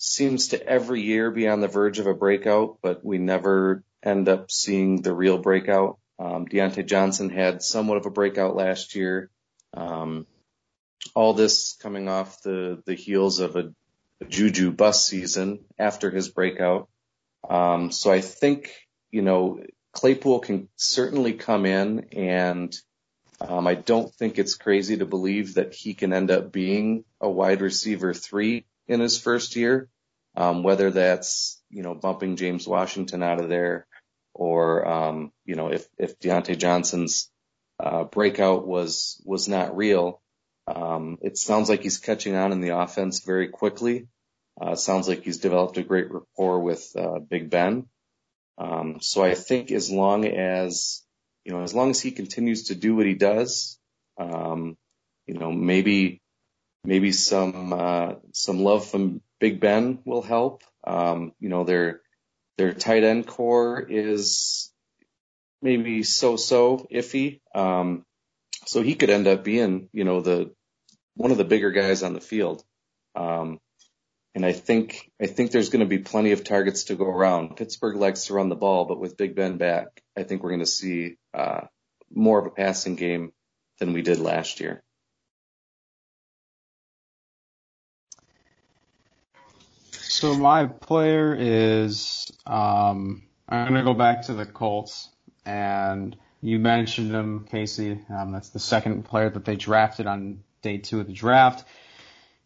[0.00, 4.30] seems to every year be on the verge of a breakout, but we never end
[4.30, 5.98] up seeing the real breakout.
[6.18, 9.28] Um, Diontae Johnson had somewhat of a breakout last year.
[9.74, 10.26] Um,
[11.14, 13.74] all this coming off the, the heels of a,
[14.22, 16.88] a Juju bust season after his breakout.
[17.48, 18.72] Um, so I think,
[19.10, 22.74] you know, Claypool can certainly come in and
[23.38, 27.28] um, I don't think it's crazy to believe that he can end up being a
[27.28, 29.88] wide receiver three in his first year.
[30.36, 33.88] Um, whether that's, you know, bumping James Washington out of there
[34.32, 37.30] or, um, you know, if, if Diontae Johnson's,
[37.80, 40.22] uh, breakout was, was not real.
[40.68, 44.06] Um, it sounds like he's catching on in the offense very quickly.
[44.60, 47.86] Uh, sounds like he's developed a great rapport with, uh, Big Ben.
[48.56, 51.02] Um, so I think as long as,
[51.44, 53.80] you know, as long as he continues to do what he does,
[54.16, 54.76] um,
[55.26, 56.19] you know, maybe
[56.84, 60.62] maybe some uh, some love from Big Ben will help.
[60.84, 62.00] Um, you know, their
[62.58, 64.70] their tight end corps is
[65.62, 67.40] maybe so-so iffy.
[67.54, 68.04] Um,
[68.66, 70.54] so he could end up being, you know, the
[71.14, 72.62] one of the bigger guys on the field.
[73.14, 73.58] Um,
[74.34, 77.56] and I think I think there's going to be plenty of targets to go around.
[77.56, 80.60] Pittsburgh likes to run the ball, but with Big Ben back, I think we're going
[80.60, 81.62] to see uh,
[82.14, 83.32] more of a passing game
[83.80, 84.82] than we did last year.
[90.20, 95.08] So my player is um, I'm gonna go back to the Colts,
[95.46, 97.98] and You mentioned him, Casey.
[98.10, 101.64] Um, that's the second player that they drafted on day two of the draft.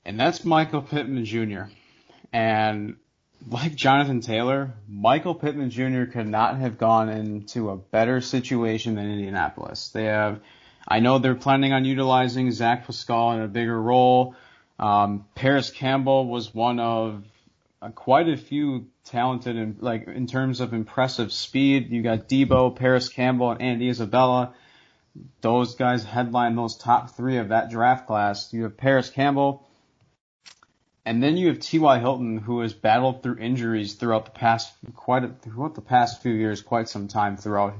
[0.04, 1.64] And that's Michael Pittman Jr.
[2.32, 2.94] And
[3.50, 6.04] like Jonathan Taylor, Michael Pittman Jr.
[6.04, 9.88] could not have gone into a better situation than Indianapolis.
[9.88, 10.38] They have,
[10.86, 14.36] I know they're planning on utilizing Zach Pascal in a bigger role.
[14.78, 17.24] Um, Parris Campbell was one of
[17.90, 21.90] quite a few talented and like in terms of impressive speed.
[21.90, 24.54] You got Deebo, Parris Campbell, and Andy Isabella.
[25.40, 28.52] Those guys headline those top three of that draft class.
[28.52, 29.66] You have Parris Campbell,
[31.04, 31.98] and then you have T.Y.
[31.98, 36.32] Hilton, who has battled through injuries throughout the past quite a, throughout the past few
[36.32, 37.74] years, quite some time throughout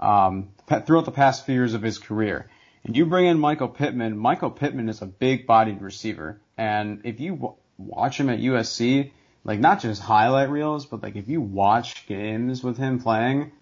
[0.00, 0.48] um,
[0.84, 2.50] throughout the past few years of his career.
[2.84, 4.16] And you bring in Michael Pittman.
[4.16, 9.10] Michael Pittman is a big-bodied receiver, and if you w- watch him at USC,
[9.46, 13.52] like not just highlight reels, but like if you watch games with him playing,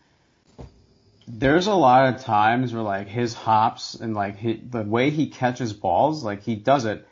[1.28, 5.28] there's a lot of times where like his hops and like he, the way he
[5.28, 7.06] catches balls, like he does it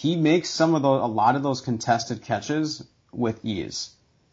[0.00, 3.90] he makes some of those, a lot of those contested catches with ease.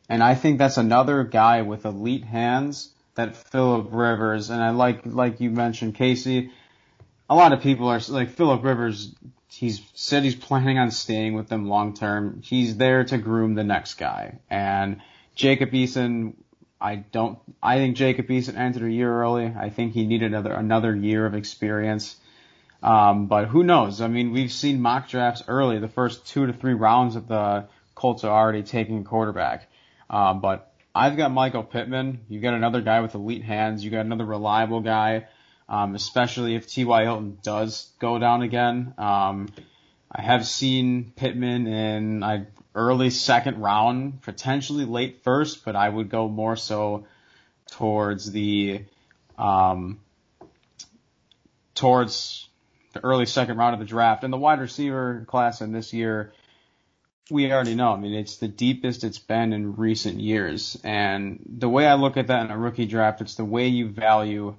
[0.08, 5.02] And I think that's another guy with elite hands that Philip Rivers, and I like,
[5.06, 6.52] like you mentioned, Casey,
[7.30, 9.14] a lot of people are like Philip Rivers,
[9.50, 12.42] he's said he's planning on staying with them long term.
[12.44, 14.40] He's there to groom the next guy.
[14.50, 15.02] And
[15.36, 16.34] Jacob Eason,
[16.80, 19.46] I don't, I think Jacob Eason entered a year early.
[19.46, 22.16] I think he needed another, another year of experience.
[22.84, 24.02] Um, but who knows?
[24.02, 25.80] I mean, we've seen mock drafts early.
[25.80, 29.68] The first two to three rounds of the Colts are already taking a quarterback.
[30.10, 32.20] Um, but I've got Michael Pittman.
[32.30, 33.84] You've got another guy with elite hands.
[33.84, 35.26] You got another reliable guy,
[35.70, 37.04] um, especially if T.Y.
[37.04, 38.94] Hilton does go down again.
[38.98, 39.50] Um,
[40.12, 46.10] I have seen Pittman in a early second round, potentially late first, but I would
[46.10, 47.06] go more so
[47.72, 48.86] towards the
[49.38, 50.00] um,
[51.76, 52.48] towards
[52.94, 54.24] the early second round of the draft.
[54.24, 56.34] And the wide receiver class in this year,
[57.30, 57.94] we already know.
[57.94, 60.80] I mean, it's the deepest it's been in recent years.
[60.84, 63.90] And the way I look at that in a rookie draft, it's the way you
[63.90, 64.56] value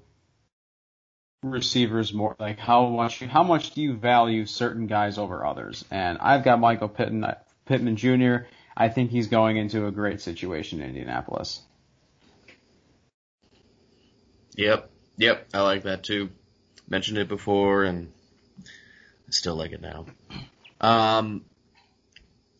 [1.42, 2.36] receivers more.
[2.38, 5.84] Like how much, how much do you value certain guys over others?
[5.90, 7.34] And I've got Michael Pittman,
[7.66, 8.46] Pittman Jr.
[8.76, 11.62] I think he's going into a great situation in Indianapolis.
[14.56, 14.90] Yep.
[15.16, 15.48] Yep.
[15.54, 16.30] I like that too.
[16.88, 18.12] Mentioned it before and
[18.64, 20.06] I still like it now.
[20.80, 21.44] Um,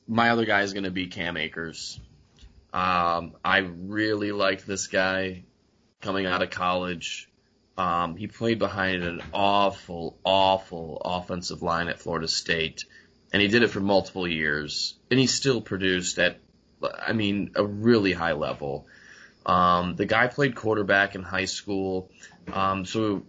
[0.06, 2.00] my other guy is going to be Cam Akers.
[2.72, 5.44] Um, I really liked this guy
[6.00, 7.28] coming out of college.
[7.78, 12.84] Um, he played behind an awful, awful offensive line at Florida State,
[13.32, 16.40] and he did it for multiple years, and he still produced at,
[16.82, 18.86] I mean, a really high level.
[19.46, 22.10] Um, the guy played quarterback in high school,
[22.52, 23.22] um, so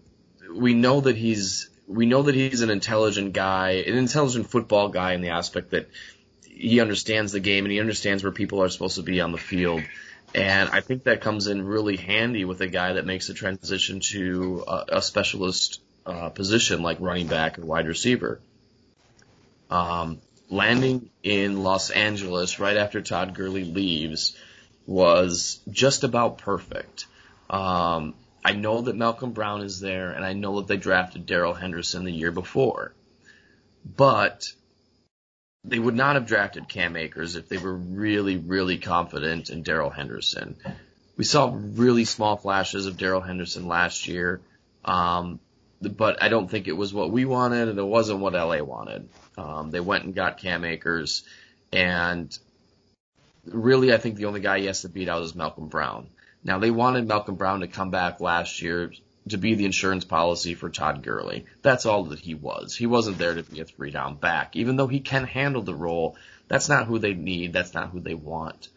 [0.51, 5.13] we know that he's we know that he's an intelligent guy, an intelligent football guy
[5.13, 5.89] in the aspect that
[6.45, 9.37] he understands the game and he understands where people are supposed to be on the
[9.37, 9.81] field.
[10.35, 13.99] And I think that comes in really handy with a guy that makes a transition
[14.11, 18.39] to a, a specialist uh, position like running back or wide receiver.
[19.69, 20.19] Um,
[20.49, 24.35] landing in Los Angeles right after Todd Gurley leaves
[24.85, 27.05] was just about perfect.
[27.49, 31.53] Um, I know that Malcolm Brown is there, and I know that they drafted Darrell
[31.53, 32.93] Henderson the year before.
[33.85, 34.51] But
[35.63, 39.89] they would not have drafted Cam Akers if they were really, really confident in Darrell
[39.89, 40.55] Henderson.
[41.17, 44.39] We saw really small flashes of Darrell Henderson last year,
[44.85, 45.39] um,
[45.81, 49.09] but I don't think it was what we wanted, and it wasn't what LA wanted.
[49.37, 51.23] Um, they went and got Cam Akers,
[51.73, 52.37] and
[53.45, 56.07] really, I think the only guy he has to beat out is Malcolm Brown.
[56.43, 58.93] Now they wanted Malcolm Brown to come back last year
[59.29, 61.45] to be the insurance policy for Todd Gurley.
[61.61, 62.75] That's all that he was.
[62.75, 65.75] He wasn't there to be a three down back, even though he can handle the
[65.75, 66.17] role.
[66.47, 67.53] That's not who they need.
[67.53, 68.69] That's not who they want.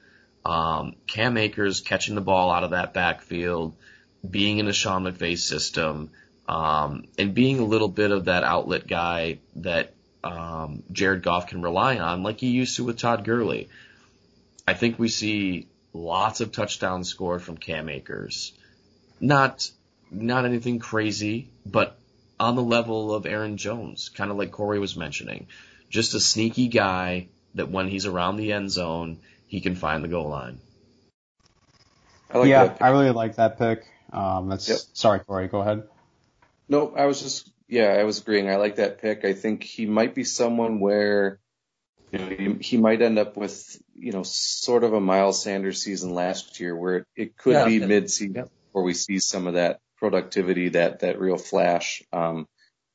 [0.44, 3.74] Um, Cam Akers catching the ball out of that backfield,
[4.28, 6.10] being in a Sean McVay system,
[6.48, 11.62] um, and being a little bit of that outlet guy that um, Jared Goff can
[11.62, 13.68] rely on, like he used to with Todd Gurley.
[14.66, 18.52] I think we see Lots of touchdowns scored from Cam Akers.
[19.20, 19.70] Not
[20.12, 21.98] not anything crazy, but
[22.38, 25.46] on the level of Aaron Jones, kind of like Corey was mentioning.
[25.90, 30.08] Just a sneaky guy that when he's around the end zone, he can find the
[30.08, 30.58] goal line.
[32.30, 33.86] I like yeah, I really like that pick.
[34.12, 34.78] Um, that's yep.
[34.94, 35.48] sorry, Corey.
[35.48, 35.84] Go ahead.
[36.68, 38.48] No, I was just yeah, I was agreeing.
[38.48, 39.24] I like that pick.
[39.24, 41.38] I think he might be someone where
[42.10, 45.82] you know, he, he might end up with, you know, sort of a Miles Sanders
[45.82, 48.44] season last year where it, it could yeah, be mid-season yeah.
[48.72, 52.02] where we see some of that productivity, that that real flash.
[52.12, 52.48] Um,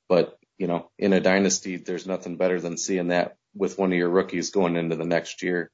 [0.09, 3.97] but you know, in a dynasty, there's nothing better than seeing that with one of
[3.97, 5.71] your rookies going into the next year.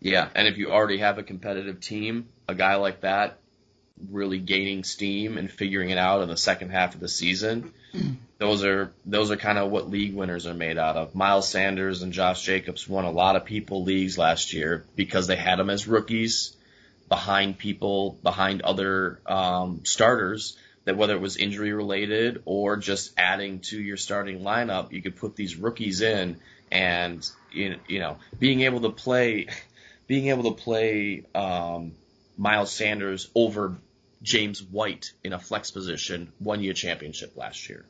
[0.00, 3.38] Yeah, and if you already have a competitive team, a guy like that
[4.10, 7.72] really gaining steam and figuring it out in the second half of the season,
[8.38, 11.14] those are those are kind of what league winners are made out of.
[11.14, 15.36] Miles Sanders and Josh Jacobs won a lot of people leagues last year because they
[15.36, 16.54] had them as rookies
[17.12, 20.56] behind people, behind other um, starters
[20.86, 25.16] that whether it was injury related or just adding to your starting lineup, you could
[25.16, 26.40] put these rookies in
[26.70, 29.46] and you know being able to play
[30.06, 31.92] being able to play um,
[32.38, 33.76] Miles Sanders over
[34.22, 37.84] James White in a flex position won you a championship last year.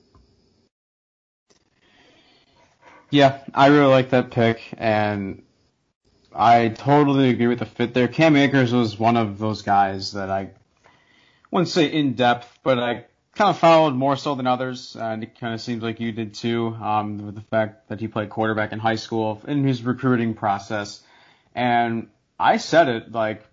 [3.10, 5.44] Yeah, I really like that pick, and
[6.34, 8.08] I totally agree with the fit there.
[8.08, 10.50] Cam Akers was one of those guys that I
[11.50, 13.04] wouldn't say in depth, but I
[13.34, 16.34] kind of followed more so than others, and it kind of seems like you did
[16.34, 20.34] too, um, with the fact that he played quarterback in high school in his recruiting
[20.34, 21.02] process.
[21.54, 23.44] And I said it like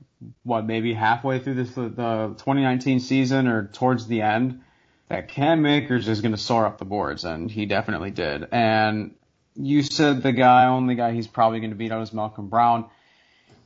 [0.44, 4.62] what maybe halfway through this the 2019 season or towards the end
[5.08, 8.48] that Cam Akers is going to soar up the boards, and he definitely did.
[8.52, 9.16] And
[9.56, 12.86] you said the guy, only guy he's probably going to beat out is Malcolm Brown.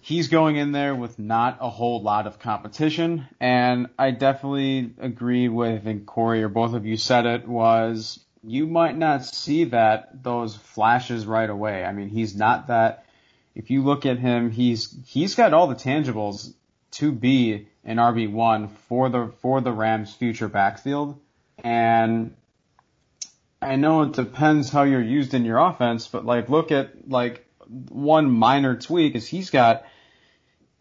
[0.02, 5.48] He's going in there with not a whole lot of competition, and I definitely agree
[5.48, 10.22] with, and Corey or both of you said it, was you might not see that,
[10.24, 11.86] those flashes right away.
[11.86, 13.06] I mean, he's not that,
[13.56, 16.54] if you look at him, he's, he's got all the tangibles
[16.92, 21.18] to be an RB1 for the, for the Rams future backfield,
[21.64, 22.36] and
[23.64, 27.48] I know it depends how you're used in your offense, but like look at like
[27.68, 29.86] one minor tweak is he's got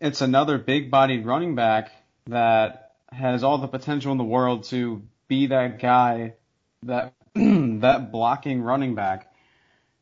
[0.00, 1.92] it's another big bodied running back
[2.26, 6.34] that has all the potential in the world to be that guy
[6.82, 9.32] that that blocking running back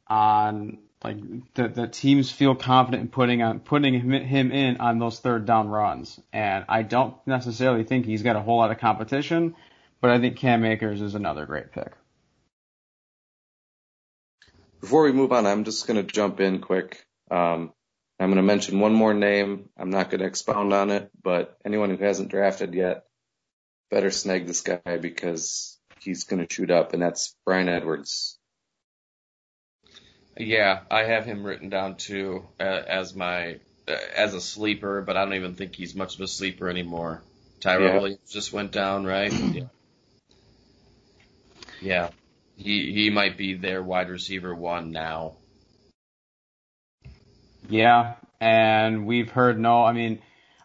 [0.07, 1.16] on like
[1.55, 5.47] that the teams feel confident in putting on putting him, him in on those third
[5.47, 6.20] down runs.
[6.32, 9.55] And I don't necessarily think he's got a whole lot of competition,
[10.01, 11.93] but I think Cam Akers is another great pick.
[14.81, 17.05] Before we move on, I'm just going to jump in quick.
[17.31, 17.73] Um,
[18.19, 19.69] I'm going to mention one more name.
[19.78, 23.05] I'm not going to expound on it, but anyone who hasn't drafted yet
[23.90, 28.39] better snag this guy because he's going to shoot up, and that's Bryan Edwards.
[30.36, 33.59] Yeah, I have him written down too uh, as my
[33.89, 37.23] uh, as a sleeper, but I don't even think he's much of a sleeper anymore.
[37.59, 37.94] Tyrell yeah.
[37.94, 39.32] Williams just went down, right?
[39.55, 39.65] yeah.
[41.82, 42.11] Yeah
[42.61, 45.37] he he might be their wide receiver one now.
[47.69, 49.85] Yeah, and we've heard no.
[49.85, 50.20] I mean,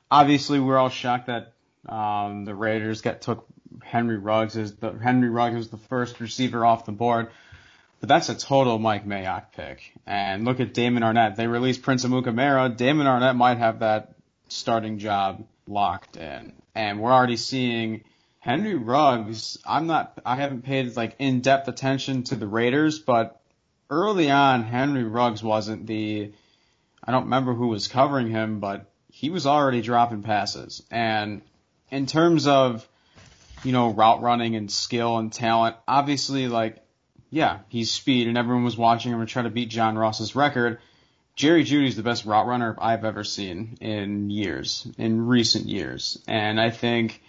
[0.10, 1.54] obviously we're all shocked that
[1.88, 3.46] um, the Raiders got took
[3.84, 7.30] Henry Ruggs as the Henry Ruggs was the first receiver off the board.
[8.02, 9.94] But that's a total Mike Mayock pick.
[10.06, 11.38] And look at Damon Arnette.
[11.38, 12.76] They released Prince Amukamara.
[12.76, 14.16] Damon Arnette might have that
[14.50, 16.54] starting job locked in.
[16.76, 18.04] And we're already seeing
[18.46, 23.42] Henry Ruggs, I'm not, I haven't paid like in-depth attention to the Raiders, but
[23.90, 26.32] early on, Henry Ruggs wasn't the,
[27.04, 30.84] I don't remember who was covering him, but he was already dropping passes.
[30.92, 31.42] And
[31.90, 32.88] in terms of,
[33.64, 36.78] you know, route running and skill and talent, obviously, like,
[37.32, 40.78] yeah, he's speed, and everyone was watching him and trying to beat John Ross's record.
[41.36, 46.22] Jerry Jeudy's the best route runner I've ever seen in years, in recent years.
[46.28, 47.24] And I think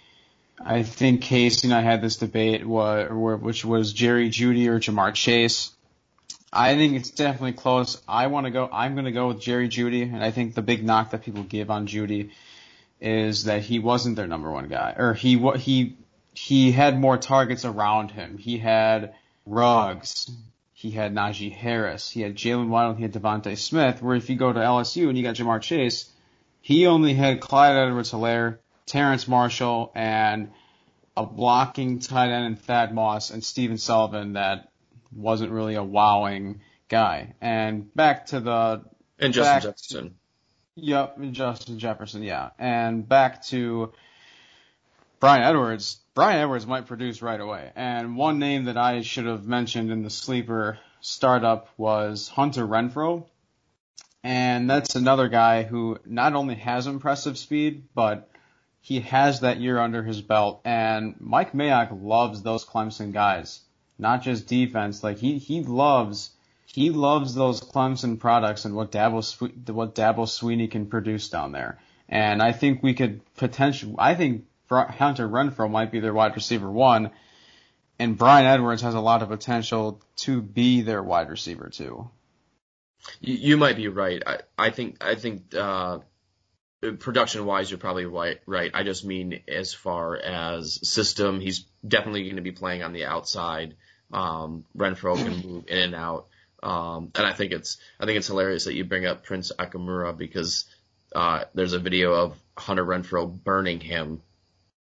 [0.59, 5.71] I think Casey and I had this debate, which was Jerry Jeudy or Ja'Marr Chase.
[6.51, 8.01] I think it's definitely close.
[8.07, 8.69] I want to go.
[8.71, 11.43] I'm going to go with Jerry Jeudy, and I think the big knock that people
[11.43, 12.31] give on Jeudy
[12.99, 15.97] is that he wasn't their number one guy, or he he
[16.33, 18.37] he had more targets around him.
[18.37, 19.13] He had
[19.45, 20.31] Ruggs,
[20.73, 24.01] he had Najee Harris, he had Jaylen Waddle, he had DeVonta Smith.
[24.01, 26.09] Where if you go to LSU and you got Ja'Marr Chase,
[26.61, 28.57] he only had Clyde Edwards-Helaire,
[28.87, 30.51] Terrace Marshall, and
[31.15, 34.71] a blocking tight end in Thad Moss and Stephen Sullivan that
[35.15, 37.33] wasn't really a wowing guy.
[37.41, 38.83] And back to the
[39.19, 40.15] and Justin Jefferson.
[40.75, 42.51] Yep, Justin Jefferson, yeah.
[42.59, 43.93] And back to
[45.19, 45.97] Bryan Edwards.
[46.13, 47.71] Bryan Edwards might produce right away.
[47.75, 53.25] And one name that I should have mentioned in the sleeper startup was Hunter Renfrow.
[54.23, 58.29] And that's another guy who not only has impressive speed, but
[58.87, 63.59] he has that year under his belt, and Mike Mayock loves those Clemson guys,
[63.99, 65.03] not just defense.
[65.03, 66.29] Like he he loves
[66.67, 69.19] he loves those Clemson products and what Dabo
[69.73, 71.79] what Dabo Swinney can produce down there.
[72.07, 76.71] And I think we could potentially I think Hunter Renfrow might be their wide receiver
[76.71, 77.11] one,
[77.99, 82.09] and Bryan Edwards has a lot of potential to be their wide receiver too.
[83.19, 84.23] You, you might be right.
[84.25, 85.99] I, I think I think uh,
[86.81, 88.39] production wise, you're probably right.
[88.45, 88.71] Right.
[88.73, 93.05] I just mean as far as system, he's definitely going to be playing on the
[93.05, 93.75] outside.
[94.11, 96.27] Um, Renfrow can move in and out.
[96.63, 100.17] Um, and I think it's I think it's hilarious that you bring up Prince Akamara
[100.17, 100.65] because
[101.15, 104.21] uh, there's a video of Hunter Renfrow burning him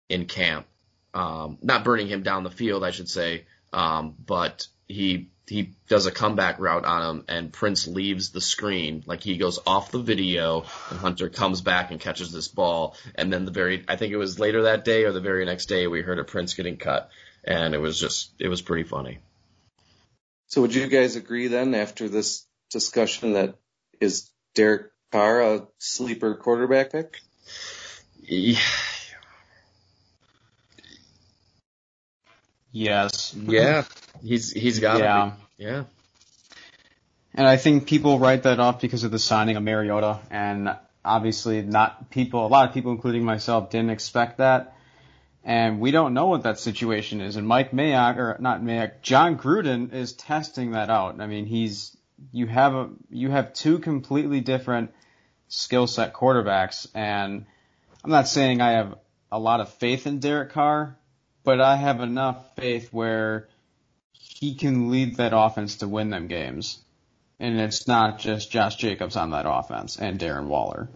[0.08, 0.66] in camp.
[1.14, 6.06] Um, not burning him down the field, I should say, um, but he he does
[6.06, 9.02] a comeback route on him, and Prince leaves the screen.
[9.06, 12.96] Like he goes off the video, and Hunter comes back and catches this ball.
[13.14, 15.66] And then the very, I think it was later that day or the very next
[15.66, 17.10] day, we heard of Prince getting cut,
[17.44, 19.18] and it was just, it was pretty funny.
[20.48, 23.56] So would you guys agree then, after this discussion, that
[24.00, 27.20] is Derek Carr a sleeper quarterback pick?
[28.22, 28.58] Yeah.
[32.72, 33.34] Yes.
[33.34, 33.84] Yeah.
[34.22, 35.32] He's he's got yeah.
[35.56, 35.64] Be.
[35.64, 35.84] Yeah.
[37.34, 41.62] And I think people write that off because of the signing of Mariota, and obviously
[41.62, 42.44] not people.
[42.44, 44.74] A lot of people, including myself, didn't expect that.
[45.44, 47.36] And we don't know what that situation is.
[47.36, 51.20] And Mike Mayock, or not Mayock, Jon Gruden is testing that out.
[51.20, 51.96] I mean, he's
[52.32, 54.92] you have a you have two completely different
[55.48, 57.46] skill set quarterbacks, and
[58.04, 58.98] I'm not saying I have
[59.30, 60.96] a lot of faith in Derek Carr,
[61.44, 63.48] but I have enough faith where
[64.38, 66.78] he can lead that offense to win them games.
[67.40, 70.88] And it's not just Josh Jacobs on that offense and Darren Waller.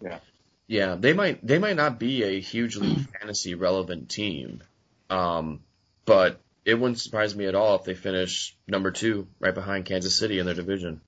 [0.00, 0.18] Yeah.
[0.66, 4.62] Yeah, they might they might not be a hugely fantasy relevant team.
[5.10, 5.60] Um,
[6.04, 10.14] but it wouldn't surprise me at all if they finish number two right behind Kansas
[10.14, 11.00] City in their division.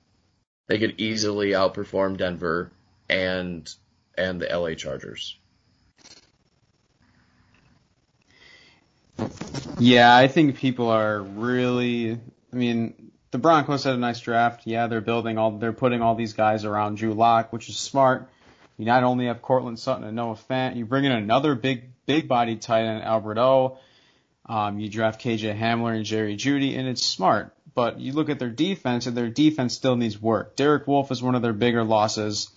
[0.66, 2.70] They could easily outperform Denver
[3.08, 3.68] and
[4.16, 5.38] and the LA Chargers.
[9.78, 12.12] Yeah, I think people are really.
[12.52, 14.66] I mean, the Broncos had a nice draft.
[14.66, 15.52] Yeah, they're building all.
[15.52, 18.28] They're putting all these guys around Drew Lock, which is smart.
[18.76, 22.28] You not only have Courtland Sutton and Noah Fant, you bring in another big, big
[22.28, 23.78] body tight end, Albert O.
[24.46, 27.54] Um, you draft KJ Hamler and Jerry Jeudy, and it's smart.
[27.74, 30.56] But you look at their defense, and their defense still needs work.
[30.56, 32.50] Derek Wolfe is one of their bigger losses.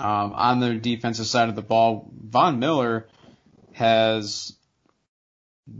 [0.00, 3.06] Um, on their defensive side of the ball, Von Miller
[3.72, 4.54] has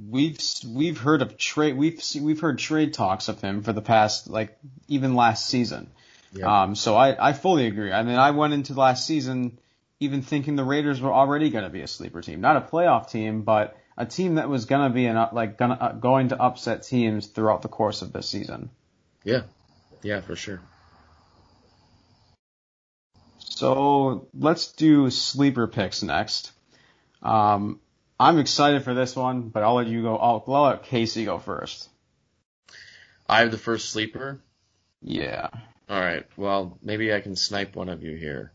[0.09, 4.28] we've we've heard of trade we've we've heard trade talks of him for the past
[4.28, 4.59] like
[4.89, 5.90] even last season.
[6.32, 6.62] Yeah.
[6.62, 7.93] Um, so I I fully agree.
[7.93, 9.59] I mean, I went into last season
[10.01, 13.10] even thinking the Raiders were already going to be a sleeper team, not a playoff
[13.10, 16.40] team, but a team that was going to be an like gonna uh, going to
[16.40, 18.70] upset teams throughout the course of this season.
[19.24, 19.43] Yeah,
[20.02, 20.60] yeah, for sure.
[23.39, 26.52] So let's do sleeper picks next.
[27.23, 27.81] Um,
[28.20, 30.16] I'm excited for this one, but I'll let you go.
[30.16, 31.88] I'll, I'll let Casey go first.
[33.28, 34.40] I have the first sleeper.
[35.02, 35.48] Yeah.
[35.88, 36.26] All right.
[36.36, 38.52] Well, maybe I can snipe one of you here.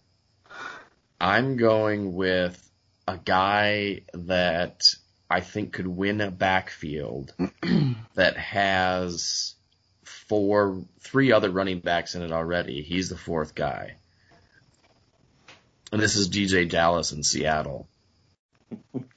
[1.19, 2.60] I'm going with
[3.07, 4.84] a guy that
[5.30, 7.34] I think could win a backfield
[8.15, 9.56] that has
[10.03, 12.81] four, three other running backs in it already.
[12.81, 13.95] He's the fourth guy.
[15.91, 17.88] And this is DeeJay Dallas in Seattle.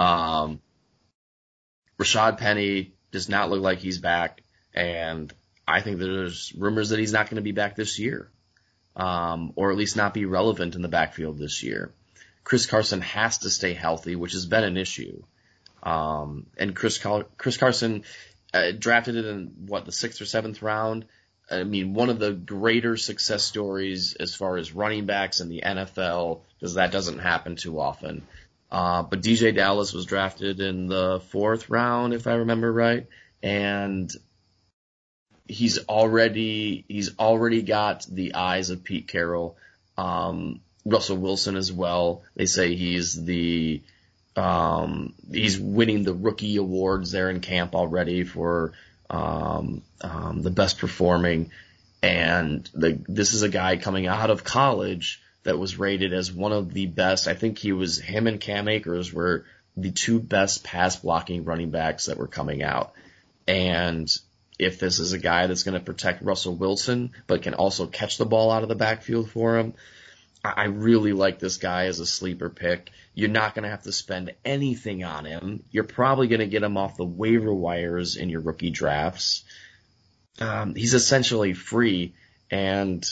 [0.00, 0.60] Um,
[1.98, 5.32] Rashad Penny does not look like he's back, and
[5.68, 8.30] I think there's rumors that he's not going to be back this year,
[8.96, 11.92] um, or at least not be relevant in the backfield this year.
[12.44, 15.22] Chris Carson has to stay healthy, which has been an issue.
[15.82, 18.04] Um, and Chris Car- Chris Carson
[18.54, 21.04] uh, drafted it in what the sixth or seventh round.
[21.50, 25.62] I mean, one of the greater success stories as far as running backs in the
[25.66, 28.22] NFL, because that doesn't happen too often.
[28.70, 33.06] Uh, but DeeJay Dallas was drafted in the fourth round, if I remember right,
[33.42, 34.10] and
[35.48, 39.56] he's already he's already got the eyes of Pete Carroll,
[39.98, 42.22] um, Russell Wilson as well.
[42.36, 43.82] They say he's the
[44.36, 48.72] um, he's winning the rookie awards there in camp already for
[49.10, 51.50] um, um, the best performing,
[52.04, 56.52] and the, this is a guy coming out of college that was rated as one
[56.52, 57.26] of the best.
[57.26, 59.46] I think he was him and Cam Akers were
[59.76, 62.92] the two best pass blocking running backs that were coming out.
[63.48, 64.08] And
[64.60, 68.16] if this is a guy that's going to protect Russell Wilson, but can also catch
[68.16, 69.74] the ball out of the backfield for him,
[70.44, 72.92] I really like this guy as a sleeper pick.
[73.12, 75.64] You're not going to have to spend anything on him.
[75.72, 79.42] You're probably going to get him off the waiver wires in your rookie drafts.
[80.38, 82.14] Um, he's essentially free,
[82.52, 83.04] and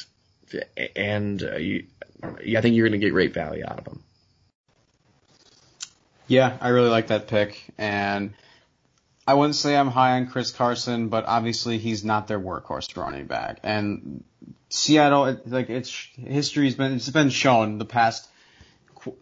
[0.96, 1.86] and uh, you,
[2.22, 4.02] I think you're going to get great value out of him.
[6.26, 8.34] Yeah, I really like that pick, and
[9.26, 13.26] I wouldn't say I'm high on Chris Carson, but obviously he's not their workhorse running
[13.26, 13.60] back.
[13.62, 14.24] And
[14.70, 18.28] Seattle, it, like its history's been it's been shown the past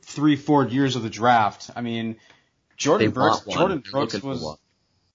[0.02, 1.70] three, four years of the draft.
[1.74, 2.16] I mean,
[2.78, 4.58] Jordyn Brooks, Jordyn Brooks was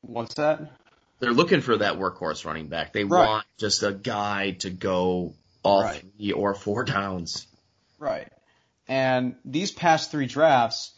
[0.02, 0.72] what's that?
[1.20, 2.94] They're looking for that workhorse running back.
[2.94, 3.28] They right.
[3.28, 6.04] want just a guy to go all right.
[6.18, 7.48] three or four downs.
[8.00, 8.28] Right.
[8.88, 10.92] And these past three drafts,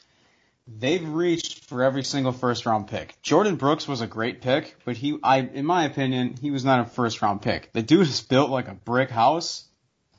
[0.68, 3.16] they've reached for every single first round pick.
[3.22, 6.80] Jordyn Brooks was a great pick, but he, I, in my opinion, he was not
[6.80, 7.72] a first round pick.
[7.74, 9.66] The dude is built like a brick house,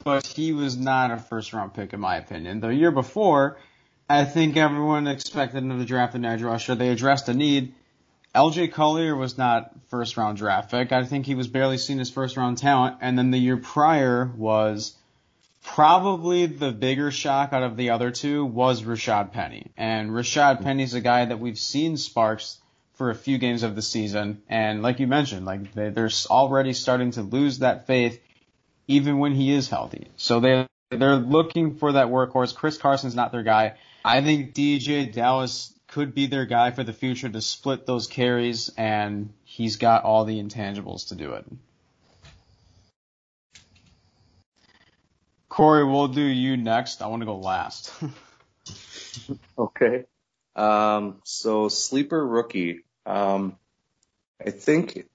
[0.04, 2.60] but he was not a first round pick in my opinion.
[2.60, 3.58] The year before,
[4.08, 6.74] I think everyone expected to draft an edge rusher.
[6.74, 7.74] They addressed a need.
[8.34, 10.92] LJ Collier was not first round draft pick.
[10.92, 12.96] I think he was barely seen as first round talent.
[13.00, 14.94] And then the year prior was
[15.64, 19.72] Probably the bigger shock out of the other two was Rashad Penny.
[19.76, 22.58] And Rashad Penny's a guy that we've seen sparks
[22.92, 24.42] for a few games of the season.
[24.48, 28.20] And like you mentioned, like they, they're already starting to lose that faith
[28.86, 30.08] even when he is healthy.
[30.16, 32.54] So they, they're looking for that workhorse.
[32.54, 33.74] Chris Carson's not their guy.
[34.04, 38.68] I think DeeJay Dallas could be their guy for the future to split those carries
[38.76, 41.44] and he's got all the intangibles to do it.
[45.48, 47.00] Corey, we'll do you next.
[47.00, 47.92] I want to go last.
[49.58, 50.02] okay.
[50.56, 52.80] Um, so sleeper rookie.
[53.06, 53.56] Um,
[54.44, 55.06] I think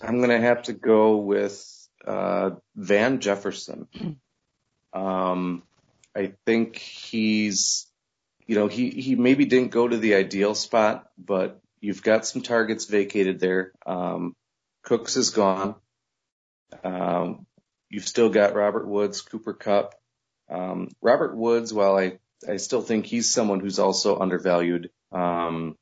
[0.00, 1.62] I'm gonna have to go with
[2.06, 3.88] uh, Van Jefferson.
[4.94, 5.64] Um,
[6.14, 7.88] I think he's,
[8.46, 12.42] you know, he he maybe didn't go to the ideal spot, but you've got some
[12.42, 13.72] targets vacated there.
[13.86, 14.34] Um,
[14.82, 15.76] Cooks is gone.
[16.82, 17.46] Um,
[17.94, 19.94] You've still got Robert Woods, Cooper Kupp.
[20.50, 22.18] Um, Robert Woods, while I,
[22.48, 25.76] I still think he's someone who's also undervalued, um,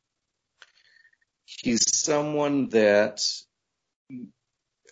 [1.46, 3.22] he's someone that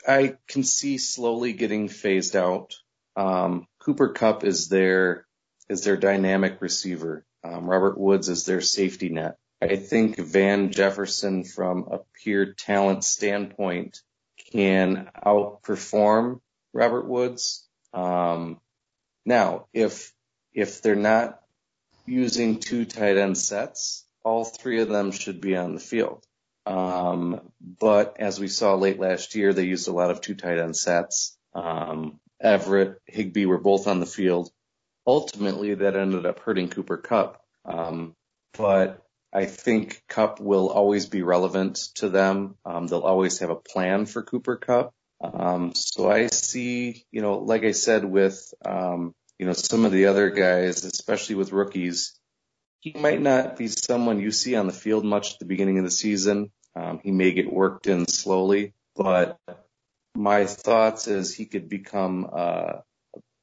[0.09, 2.77] I can see slowly getting phased out.
[3.17, 5.27] Um, Cooper Kupp is their
[5.69, 7.27] is their dynamic receiver.
[7.43, 9.37] Um, Robert Woods is their safety net.
[9.63, 14.01] I think Van Jefferson, from a pure talent standpoint,
[14.53, 16.41] can outperform
[16.73, 17.67] Robert Woods.
[17.93, 18.61] Um,
[19.27, 20.13] now, if
[20.53, 21.41] if they're not
[22.07, 26.25] using two tight end sets, all three of them should be on the field.
[26.67, 30.59] Um, but as we saw late last year, they used a lot of two tight
[30.59, 31.37] end sets.
[31.55, 34.51] Um, Everett, Higbee were both on the field.
[35.07, 37.43] Ultimately, that ended up hurting Cooper Kupp.
[37.65, 38.15] Um,
[38.57, 39.03] but
[39.33, 42.57] I think Kupp will always be relevant to them.
[42.65, 44.93] Um, they'll always have a plan for Cooper Kupp.
[45.23, 49.93] Um, so I see, you know, like I said, with, um, you know, some of
[49.93, 52.19] the other guys, especially with rookies,
[52.81, 55.85] he might not be someone you see on the field much at the beginning of
[55.85, 56.51] the season.
[56.75, 59.39] Um, he may get worked in slowly, but
[60.15, 62.83] my thoughts is he could become a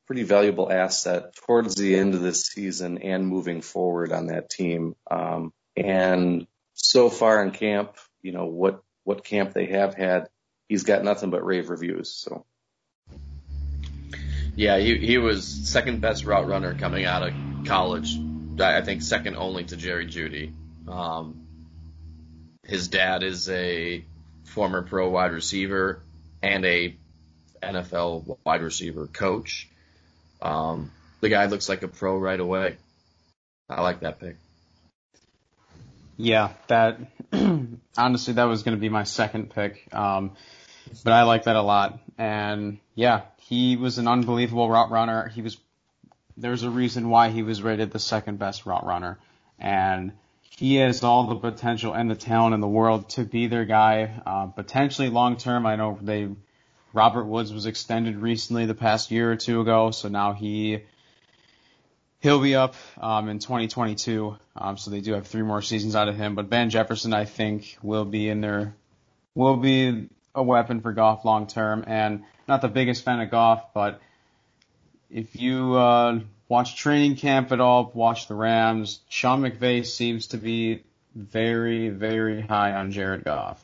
[0.08, 4.96] pretty valuable asset towards the end of this season and moving forward on that team.
[5.12, 10.30] Um, and so far in camp, you know, what, what camp they have had,
[10.70, 12.12] he's got nothing but rave reviews.
[12.12, 12.46] So.
[14.56, 17.34] Yeah, he he was second best route runner coming out of
[17.66, 18.18] college.
[18.60, 20.52] I think second only to Jerry Jeudy.
[20.88, 21.46] Um,
[22.64, 24.04] his dad is a
[24.46, 26.02] former pro wide receiver
[26.42, 26.98] and a
[27.62, 29.70] NFL wide receiver coach.
[30.42, 30.92] Um,
[31.22, 32.78] the guy looks like a pro right away.
[33.70, 34.38] I like that pick.
[36.18, 37.00] Yeah, that
[37.98, 39.88] honestly that was going to be my second pick.
[39.94, 40.32] Um,
[41.04, 42.00] but I like that a lot.
[42.18, 45.28] And yeah, he was an unbelievable route runner.
[45.28, 45.58] He was
[46.38, 49.18] there's a reason why he was rated the second best route runner,
[49.60, 50.12] and
[50.42, 54.22] he has all the potential and the talent in the world to be their guy.
[54.26, 56.30] Uh, potentially long term, I know they
[56.98, 60.80] Robert Woods was extended recently the past year or two ago, so now he
[62.22, 64.36] he'll be up um, in 2022.
[64.56, 66.34] Um, so they do have three more seasons out of him.
[66.34, 68.74] But Van Jefferson, I think, will be in there,
[69.36, 71.84] will be a weapon for Goff long term.
[71.86, 74.02] And not the biggest fan of Goff, but
[75.12, 80.38] if you uh, watch training camp at all, watch the Rams, Sean McVay seems to
[80.38, 80.82] be
[81.14, 83.64] very, very high on Jared Goff.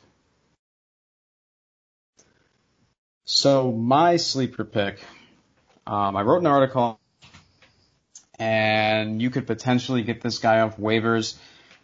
[3.26, 5.00] So my sleeper pick,
[5.88, 7.00] um, I wrote an article,
[8.38, 11.36] and you could potentially get this guy off waivers.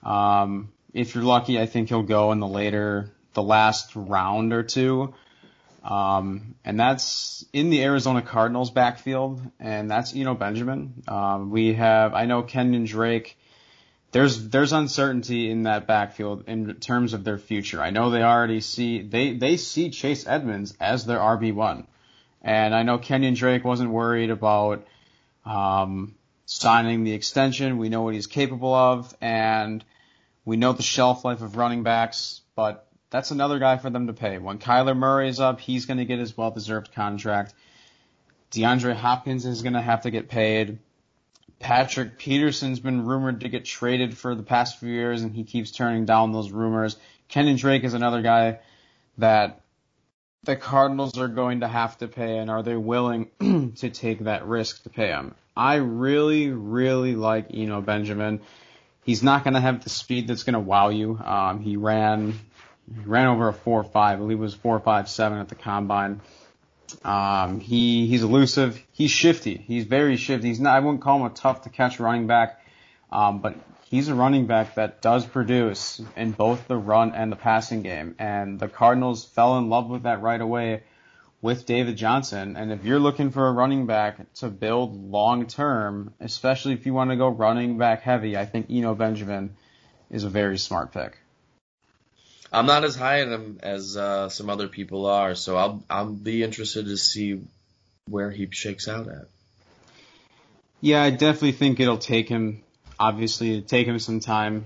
[0.04, 4.64] Um, if you're lucky, I think he'll go in the later the last round or
[4.64, 5.14] two.
[5.82, 11.04] Um, and that's in the Arizona Cardinals backfield, and that's Eno Benjamin.
[11.08, 13.38] Um, we have, I know Kenyon Drake
[14.12, 17.82] there's there's uncertainty in that backfield in terms of their future.
[17.82, 21.86] I know they already see they they see Chase Edmonds as their RB one,
[22.42, 24.88] and I know Kenyon Drake wasn't worried about
[25.46, 26.16] um,
[26.46, 27.78] signing the extension.
[27.78, 29.84] We know what he's capable of, and
[30.44, 32.42] we know the shelf life of running backs.
[32.56, 34.40] But that's another guy for them to pay.
[34.40, 37.54] When Kyler Murray is up, he's going to get his well deserved contract.
[38.52, 40.80] DeAndre Hopkins is going to have to get paid.
[41.60, 45.72] Patrick Peterson's been rumored to get traded for the past few years, and he keeps
[45.72, 46.98] turning down those rumors.
[47.28, 48.60] Kenyon Drake is another guy
[49.18, 49.62] that
[50.44, 53.28] the Cardinals are going to have to pay, and are they willing
[53.78, 55.36] to take that risk to pay him?
[55.56, 58.40] I really, really like Eno Benjamin.
[59.04, 61.18] He's not going to have the speed that's going to wow you.
[61.18, 62.40] Um, he ran
[62.96, 64.18] he ran over a four five.
[64.18, 66.22] I believe it was four five seven at the combine.
[67.04, 68.82] Um, he he's elusive.
[68.92, 69.58] He's shifty.
[69.58, 70.48] He's very shifty.
[70.48, 70.76] He's not.
[70.76, 72.62] I wouldn't call him a tough to catch running back,
[73.12, 73.56] um, but
[73.90, 78.16] he's a running back that does produce in both the run and the passing game.
[78.20, 80.84] And the Cardinals fell in love with that right away
[81.42, 82.56] with David Johnson.
[82.56, 86.94] And if you're looking for a running back to build long term, especially if you
[86.94, 89.56] want to go running back heavy, I think Eno Benjamin
[90.10, 91.18] is a very smart pick.
[92.52, 96.12] I'm not as high in him as uh, some other people are, so I'll I'll
[96.12, 97.42] be interested to see
[98.08, 99.28] where he shakes out at.
[100.82, 102.64] Yeah, I definitely think it'll take him
[103.00, 104.66] obviously it'll take him some time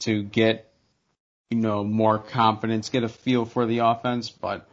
[0.00, 0.72] to get
[1.50, 4.68] you know more confidence, get a feel for the offense, but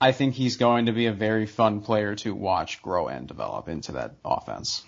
[0.00, 3.68] I think he's going to be a very fun player to watch grow and develop
[3.68, 4.82] into that offense.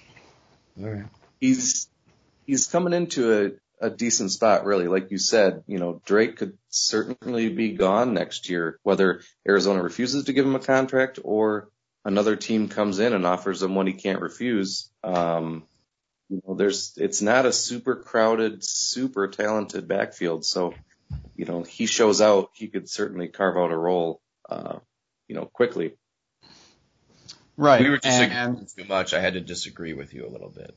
[0.80, 1.04] All right.
[1.40, 1.88] He's
[2.46, 4.86] he's coming into a a decent spot, really.
[4.86, 10.24] Like you said, you know, Drake could certainly be gone next year, whether Arizona refuses
[10.24, 11.68] to give him a contract or
[12.04, 14.90] another team comes in and offers him one he can't refuse.
[15.02, 15.64] Um,
[16.28, 20.44] you know, there's, it's not a super crowded, super talented backfield.
[20.44, 20.74] So,
[21.36, 24.78] you know, he shows out, he could certainly carve out a role, uh,
[25.26, 25.96] you know, quickly.
[27.56, 27.82] Right.
[27.82, 29.12] We were disagreeing and, too much.
[29.12, 30.74] I had to disagree with you a little bit.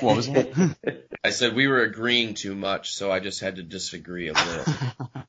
[0.00, 0.76] What was that?
[1.24, 4.74] I said we were agreeing too much, so I just had to disagree a little.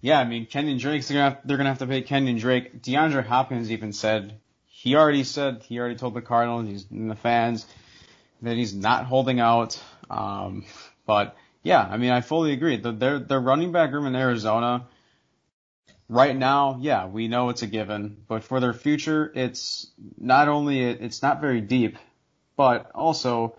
[0.00, 2.82] yeah, I mean Kenyon Drake's gonna have, they're gonna have to pay Kenyon Drake.
[2.82, 7.16] DeAndre Hopkins even said he already said he already told the Cardinals he's and the
[7.16, 7.66] fans
[8.42, 9.80] that he's not holding out.
[10.08, 10.64] Um,
[11.06, 12.76] but yeah, I mean I fully agree.
[12.76, 14.86] The, their their running back room in Arizona
[16.08, 19.86] right now, yeah, we know it's a given, but for their future, it's
[20.18, 21.96] not only it's not very deep
[22.60, 23.56] but also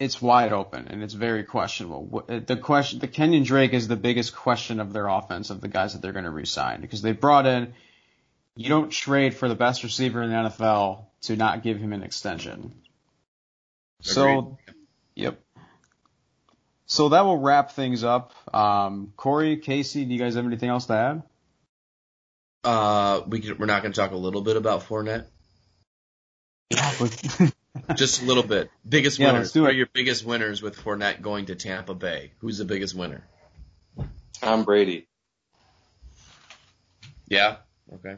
[0.00, 2.24] it's wide open and it's very questionable.
[2.26, 5.92] The question, the Kenyon Drake is the biggest question of their offense of the guys
[5.92, 7.72] that they're going to resign because they brought in.
[8.56, 12.02] You don't trade for the best receiver in the NFL to not give him an
[12.02, 12.74] extension.
[14.00, 14.14] Agreed.
[14.14, 14.58] So,
[15.14, 15.40] yep.
[16.86, 18.32] So that will wrap things up.
[18.52, 21.22] Um, Corey, Casey, do you guys have anything else to add?
[22.64, 25.26] Uh, we can, we're not going to talk a little bit about Fournette.
[27.96, 28.70] Just a little bit.
[28.88, 29.52] Biggest yeah, winners.
[29.52, 32.32] Who are your biggest winners with Fournette going to Tampa Bay?
[32.38, 33.24] Who's the biggest winner?
[34.40, 35.08] Tom Brady.
[37.28, 37.56] Yeah.
[37.92, 38.16] Okay.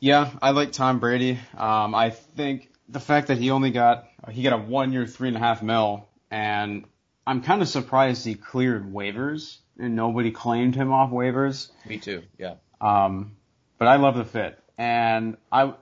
[0.00, 1.38] Yeah, I like Tom Brady.
[1.56, 5.28] Um, I think the fact that he only got he got a one year three
[5.28, 6.84] and a half mil, and
[7.26, 11.70] I'm kind of surprised he cleared waivers and nobody claimed him off waivers.
[11.86, 12.22] Me too.
[12.38, 12.56] Yeah.
[12.80, 13.36] Um,
[13.78, 15.74] but I love the fit, and I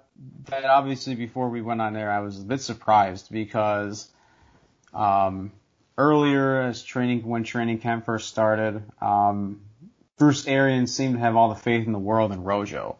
[0.46, 4.08] that obviously before we went on there, I was a bit surprised because
[4.92, 5.52] um,
[5.96, 9.60] earlier as training when training camp first started, um,
[10.18, 12.96] Bruce Arians seemed to have all the faith in the world in Rojo,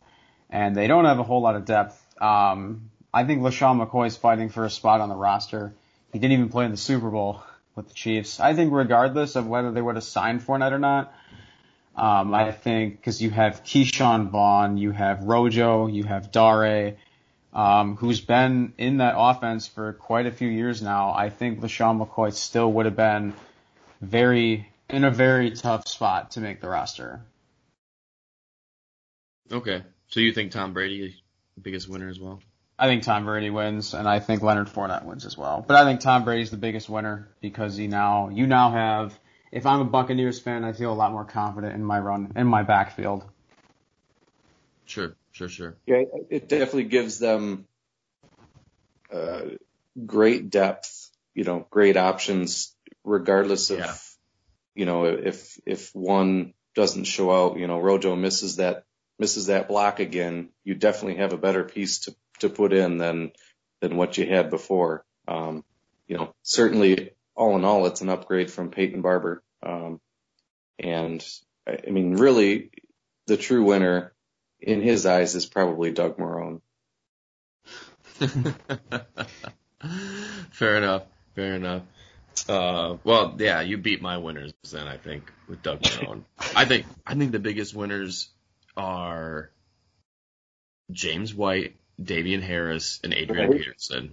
[0.51, 1.99] and they don't have a whole lot of depth.
[2.21, 5.75] Um, I think LeSean McCoy is fighting for a spot on the roster.
[6.13, 7.43] He didn't even play in the Super Bowl
[7.77, 8.41] with the Chiefs.
[8.41, 11.15] I think regardless of whether they would have signed Fournette or not,
[11.95, 16.97] um, I think because you have Ke'Shawn Vaughn, you have Rojo, you have Dare,
[17.53, 21.13] um, who's been in that offense for quite a few years now.
[21.13, 23.35] I think LeSean McCoy still would have been
[24.01, 27.21] very in a very tough spot to make the roster.
[29.51, 31.15] Okay, so you think Tom Brady is
[31.55, 32.41] the biggest winner as well?
[32.79, 35.65] I think Tom Brady wins, and I think Leonard Fournette wins as well.
[35.67, 39.19] But I think Tom Brady's the biggest winner because he now you now have.
[39.53, 42.47] If I'm a Buccaneers fan, I feel a lot more confident in my run in
[42.47, 43.25] my backfield.
[44.87, 45.77] Sure sure, sure.
[45.87, 47.67] Yeah, it definitely gives them
[49.13, 49.43] uh,
[50.07, 51.11] great depth.
[51.35, 53.95] You know, great options, regardless of yeah.
[54.75, 57.59] you know if if one doesn't show out.
[57.59, 58.85] You know, Rojo misses that
[59.19, 60.51] misses that block again.
[60.65, 63.33] You definitely have a better piece to to put in than
[63.81, 65.05] than what you had before.
[65.27, 65.65] Um,
[66.07, 69.43] you know, certainly all in all, it's an upgrade from Peyton Barber.
[69.63, 70.01] Um,
[70.79, 71.25] and
[71.67, 72.71] I, I mean, really,
[73.27, 74.13] the true winner
[74.63, 76.61] in his eyes is probably Doug Marrone.
[80.51, 81.03] Fair enough.
[81.35, 81.83] Fair enough.
[82.49, 84.87] Uh, well, yeah, you beat my winners then.
[84.87, 86.23] I think with Doug Marrone.
[86.57, 88.29] I think I think the biggest winners
[88.77, 89.51] are
[90.91, 93.53] James White, Damien Harris, and Adrian.
[93.53, 94.13] Peterson.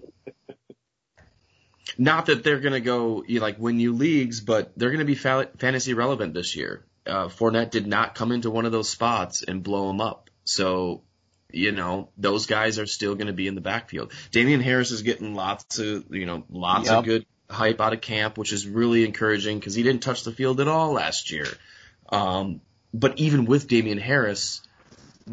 [1.98, 5.50] Not that they're gonna go you like win you leagues, but they're gonna be fa-
[5.58, 6.86] fantasy relevant this year.
[7.06, 10.29] Uh, Fournette did not come into one of those spots and blow them up.
[10.50, 11.04] So
[11.52, 14.12] you know, those guys are still going to be in the backfield.
[14.32, 17.00] Damien Harris is getting lots of, you know, lots yep.
[17.00, 20.32] of good hype out of camp, which is really encouraging because he didn't touch the
[20.32, 21.48] field at all last year.
[22.10, 22.62] Um,
[22.94, 24.62] but even with Damien Harris,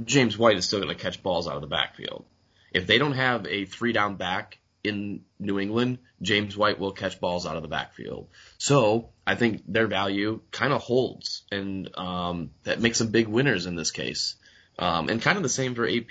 [0.05, 2.25] James White is still going to catch balls out of the backfield.
[2.73, 7.21] If they don't have a three down back in New England, James White will catch
[7.21, 8.29] balls out of the backfield.
[8.57, 13.67] So I think their value kind of holds, and um, that makes them big winners
[13.67, 14.37] in this case.
[14.79, 16.11] Um, and kind of the same for AP.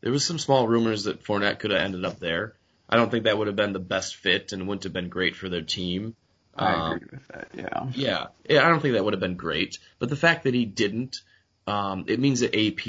[0.00, 2.54] There was some small rumors that Fournette could have ended up there.
[2.88, 5.36] I don't think that would have been the best fit and wouldn't have been great
[5.36, 6.14] for their team.
[6.54, 7.48] I um, agree with that.
[7.56, 7.86] Yeah.
[7.94, 8.26] Yeah.
[8.48, 8.66] Yeah.
[8.66, 9.78] I don't think that would have been great.
[9.98, 11.22] But the fact that he didn't,
[11.66, 12.86] um, it means that AP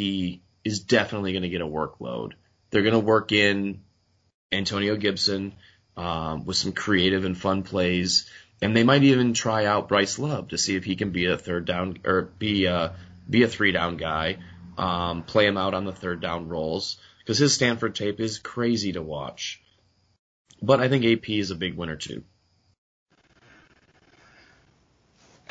[0.66, 2.34] is definitely going to get a workload.
[2.70, 3.82] They're going to work in
[4.52, 5.54] Antonio Gibson
[5.96, 8.30] um, with some creative and fun plays,
[8.62, 11.38] and they might even try out Bryce Love to see if he can be a
[11.38, 12.96] third down or be a
[13.30, 14.38] be a three down guy
[14.78, 18.94] um, play him out on the third down roles because his Stanford tape is crazy
[18.94, 19.62] to watch.
[20.62, 22.24] But I think AP is a big winner too.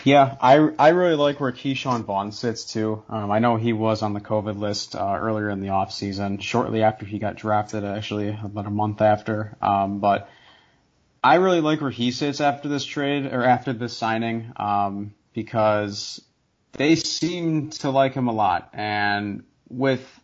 [0.05, 3.03] Yeah, I, I really like where Ke'Shawn Vaughn sits too.
[3.09, 6.39] Um, I know he was on the COVID list uh, earlier in the off season,
[6.39, 9.57] shortly after he got drafted, actually about a month after.
[9.63, 10.29] Um, but
[11.23, 16.21] I really like where he sits after this trade or after this signing um, because
[16.77, 18.71] they seem to like him a lot.
[18.73, 20.21] And with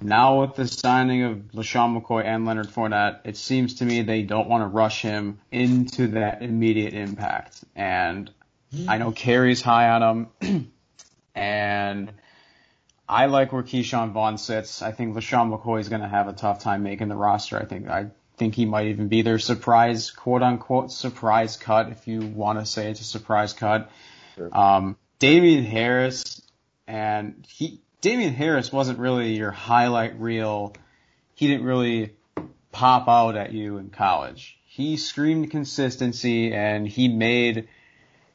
[0.00, 4.22] now with the signing of LeSean McCoy and Leonard Fournette, it seems to me they
[4.22, 7.64] don't want to rush him into that immediate impact.
[7.74, 8.30] And
[8.86, 10.72] I know Corey's high on him.
[11.34, 12.12] and
[13.08, 14.82] I like where Ke'Shawn Vaughn sits.
[14.82, 17.58] I think LeSean McCoy is going to have a tough time making the roster.
[17.58, 22.06] I think I think he might even be their surprise, quote unquote, surprise cut, if
[22.06, 23.90] you want to say it's a surprise cut.
[24.36, 24.56] Sure.
[24.56, 26.42] Um, Damien Harris,
[26.86, 30.74] and he Damien Harris wasn't really your highlight reel.
[31.34, 32.14] He didn't really
[32.70, 34.58] pop out at you in college.
[34.64, 37.68] He screamed consistency, and he made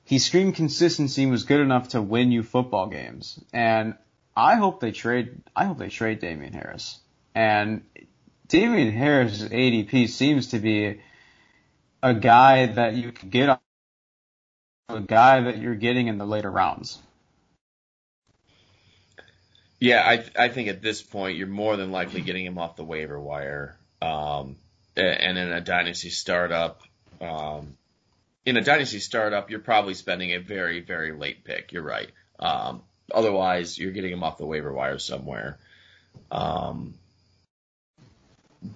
[0.06, 3.40] he screamed consistency was good enough to win you football games.
[3.54, 3.96] And
[4.36, 5.42] I hope they trade.
[5.56, 7.00] I hope they trade Damien Harris.
[7.34, 7.84] And
[8.48, 11.00] Damien Harris' ADP seems to be
[12.02, 13.50] a guy that you can get
[14.90, 17.00] a guy that you're getting in the later rounds.
[19.80, 22.86] Yeah, I I think at this point you're more than likely getting him off the
[22.86, 23.78] waiver wire.
[24.02, 24.58] Um,
[24.96, 26.82] and in a dynasty startup,
[27.20, 27.76] um,
[28.46, 31.74] in a dynasty startup, you're probably spending a very very late pick.
[31.74, 32.10] You're right.
[32.40, 32.84] Um,
[33.14, 35.60] otherwise, you're getting him off the waiver wire somewhere.
[36.32, 36.94] Um,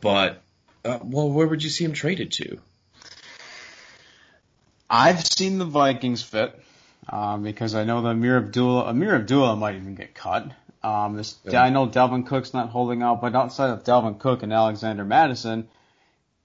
[0.02, 0.42] but
[0.84, 2.60] uh, well, where would you see him traded to?
[4.90, 6.60] I've seen the Vikings fit
[7.10, 10.52] um, because I know that Ameer Abdullah, Ameer Abdullah might even get cut.
[10.84, 11.62] Um, this, yeah.
[11.62, 15.68] I know Dalvin Cook's not holding out, but outside of Dalvin Cook and Alexander Mattison,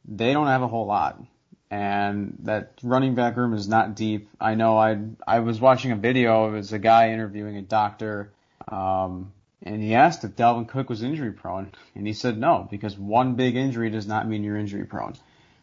[0.05, 1.23] they don't have a whole lot.
[1.70, 4.28] And that running back room is not deep.
[4.40, 6.48] I know I I was watching a video.
[6.48, 8.31] It was a guy interviewing a doctor,
[8.69, 9.32] um,
[9.62, 13.36] and he asked if Dalvin Cook was injury prone, and he said no because one
[13.36, 15.14] big injury does not mean you're injury prone.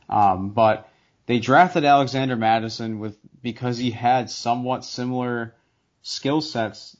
[0.09, 0.89] Um, but
[1.29, 5.53] they drafted Alexander Mattison with because he had somewhat similar
[6.01, 6.97] skill sets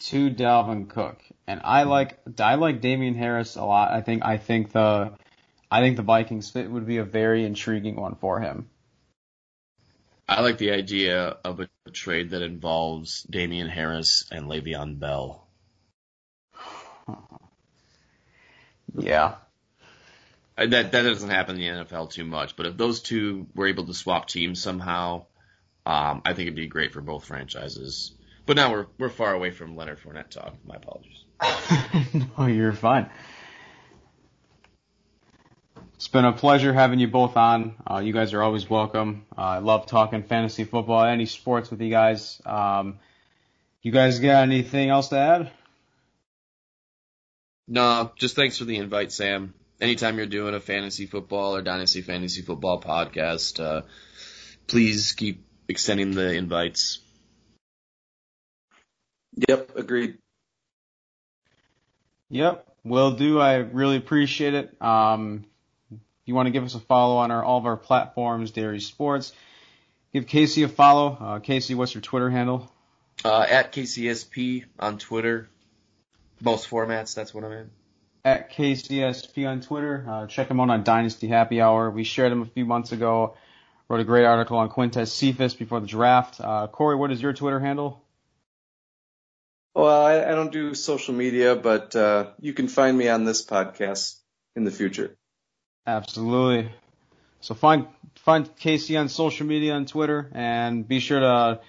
[0.00, 1.20] to Dalvin Cook.
[1.46, 3.92] And I like I like Damien Harris a lot.
[3.92, 5.12] I think I think the
[5.70, 8.70] I think the Vikings fit would be a very intriguing one for him.
[10.26, 15.46] I like the idea of a trade that involves Damien Harris and Le'Veon Bell.
[18.96, 19.34] Yeah.
[20.58, 23.66] Uh, that that doesn't happen in the NFL too much, but if those two were
[23.66, 25.26] able to swap teams somehow,
[25.84, 28.12] um, I think it'd be great for both franchises.
[28.46, 30.54] But now we're we're far away from Leonard Fournette talk.
[30.66, 31.24] My apologies.
[32.38, 33.10] no, you're fine.
[35.96, 37.74] It's been a pleasure having you both on.
[37.86, 39.26] Uh, you guys are always welcome.
[39.36, 42.40] Uh, I love talking fantasy football, any sports with you guys.
[42.44, 42.98] Um,
[43.82, 45.50] you guys got anything else to add?
[47.66, 52.02] No, just thanks for the invite, Sam anytime you're doing a fantasy football or dynasty
[52.02, 53.82] fantasy football podcast, uh,
[54.66, 57.00] please keep extending the invites.
[59.48, 60.18] Yep, agreed.
[62.30, 63.38] Yep, will do.
[63.38, 64.82] I really appreciate it.
[64.82, 65.44] Um,
[65.90, 68.80] if you want to give us a follow on our all of our platforms, Dairy
[68.80, 69.32] Sports,
[70.12, 71.16] give Casey a follow.
[71.20, 72.70] Uh, Casey, what's your Twitter handle?
[73.24, 75.48] Uh, at KCSP on Twitter.
[76.40, 77.70] Most formats, that's what I'm in.
[78.26, 80.04] At KCSP on Twitter.
[80.04, 81.92] Uh, check him out on Dynasty Happy Hour.
[81.92, 83.36] We shared him a few months ago.
[83.88, 86.40] Wrote a great article on Quintez Cephus before the draft.
[86.40, 88.02] Uh, Corey, what is your Twitter handle?
[89.76, 93.46] Well, I, I don't do social media, but uh, you can find me on this
[93.46, 94.16] podcast
[94.56, 95.16] in the future.
[95.86, 96.72] Absolutely.
[97.42, 97.86] So find
[98.16, 101.60] find Casey on social media on Twitter, and be sure to.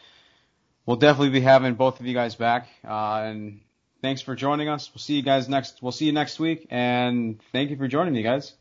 [0.88, 2.68] We'll definitely be having both of you guys back.
[2.84, 3.60] Uh, and
[4.02, 4.90] thanks for joining us.
[4.94, 5.82] We'll see you guys next.
[5.82, 8.54] We'll see you next week, and thank you for joining me, guys.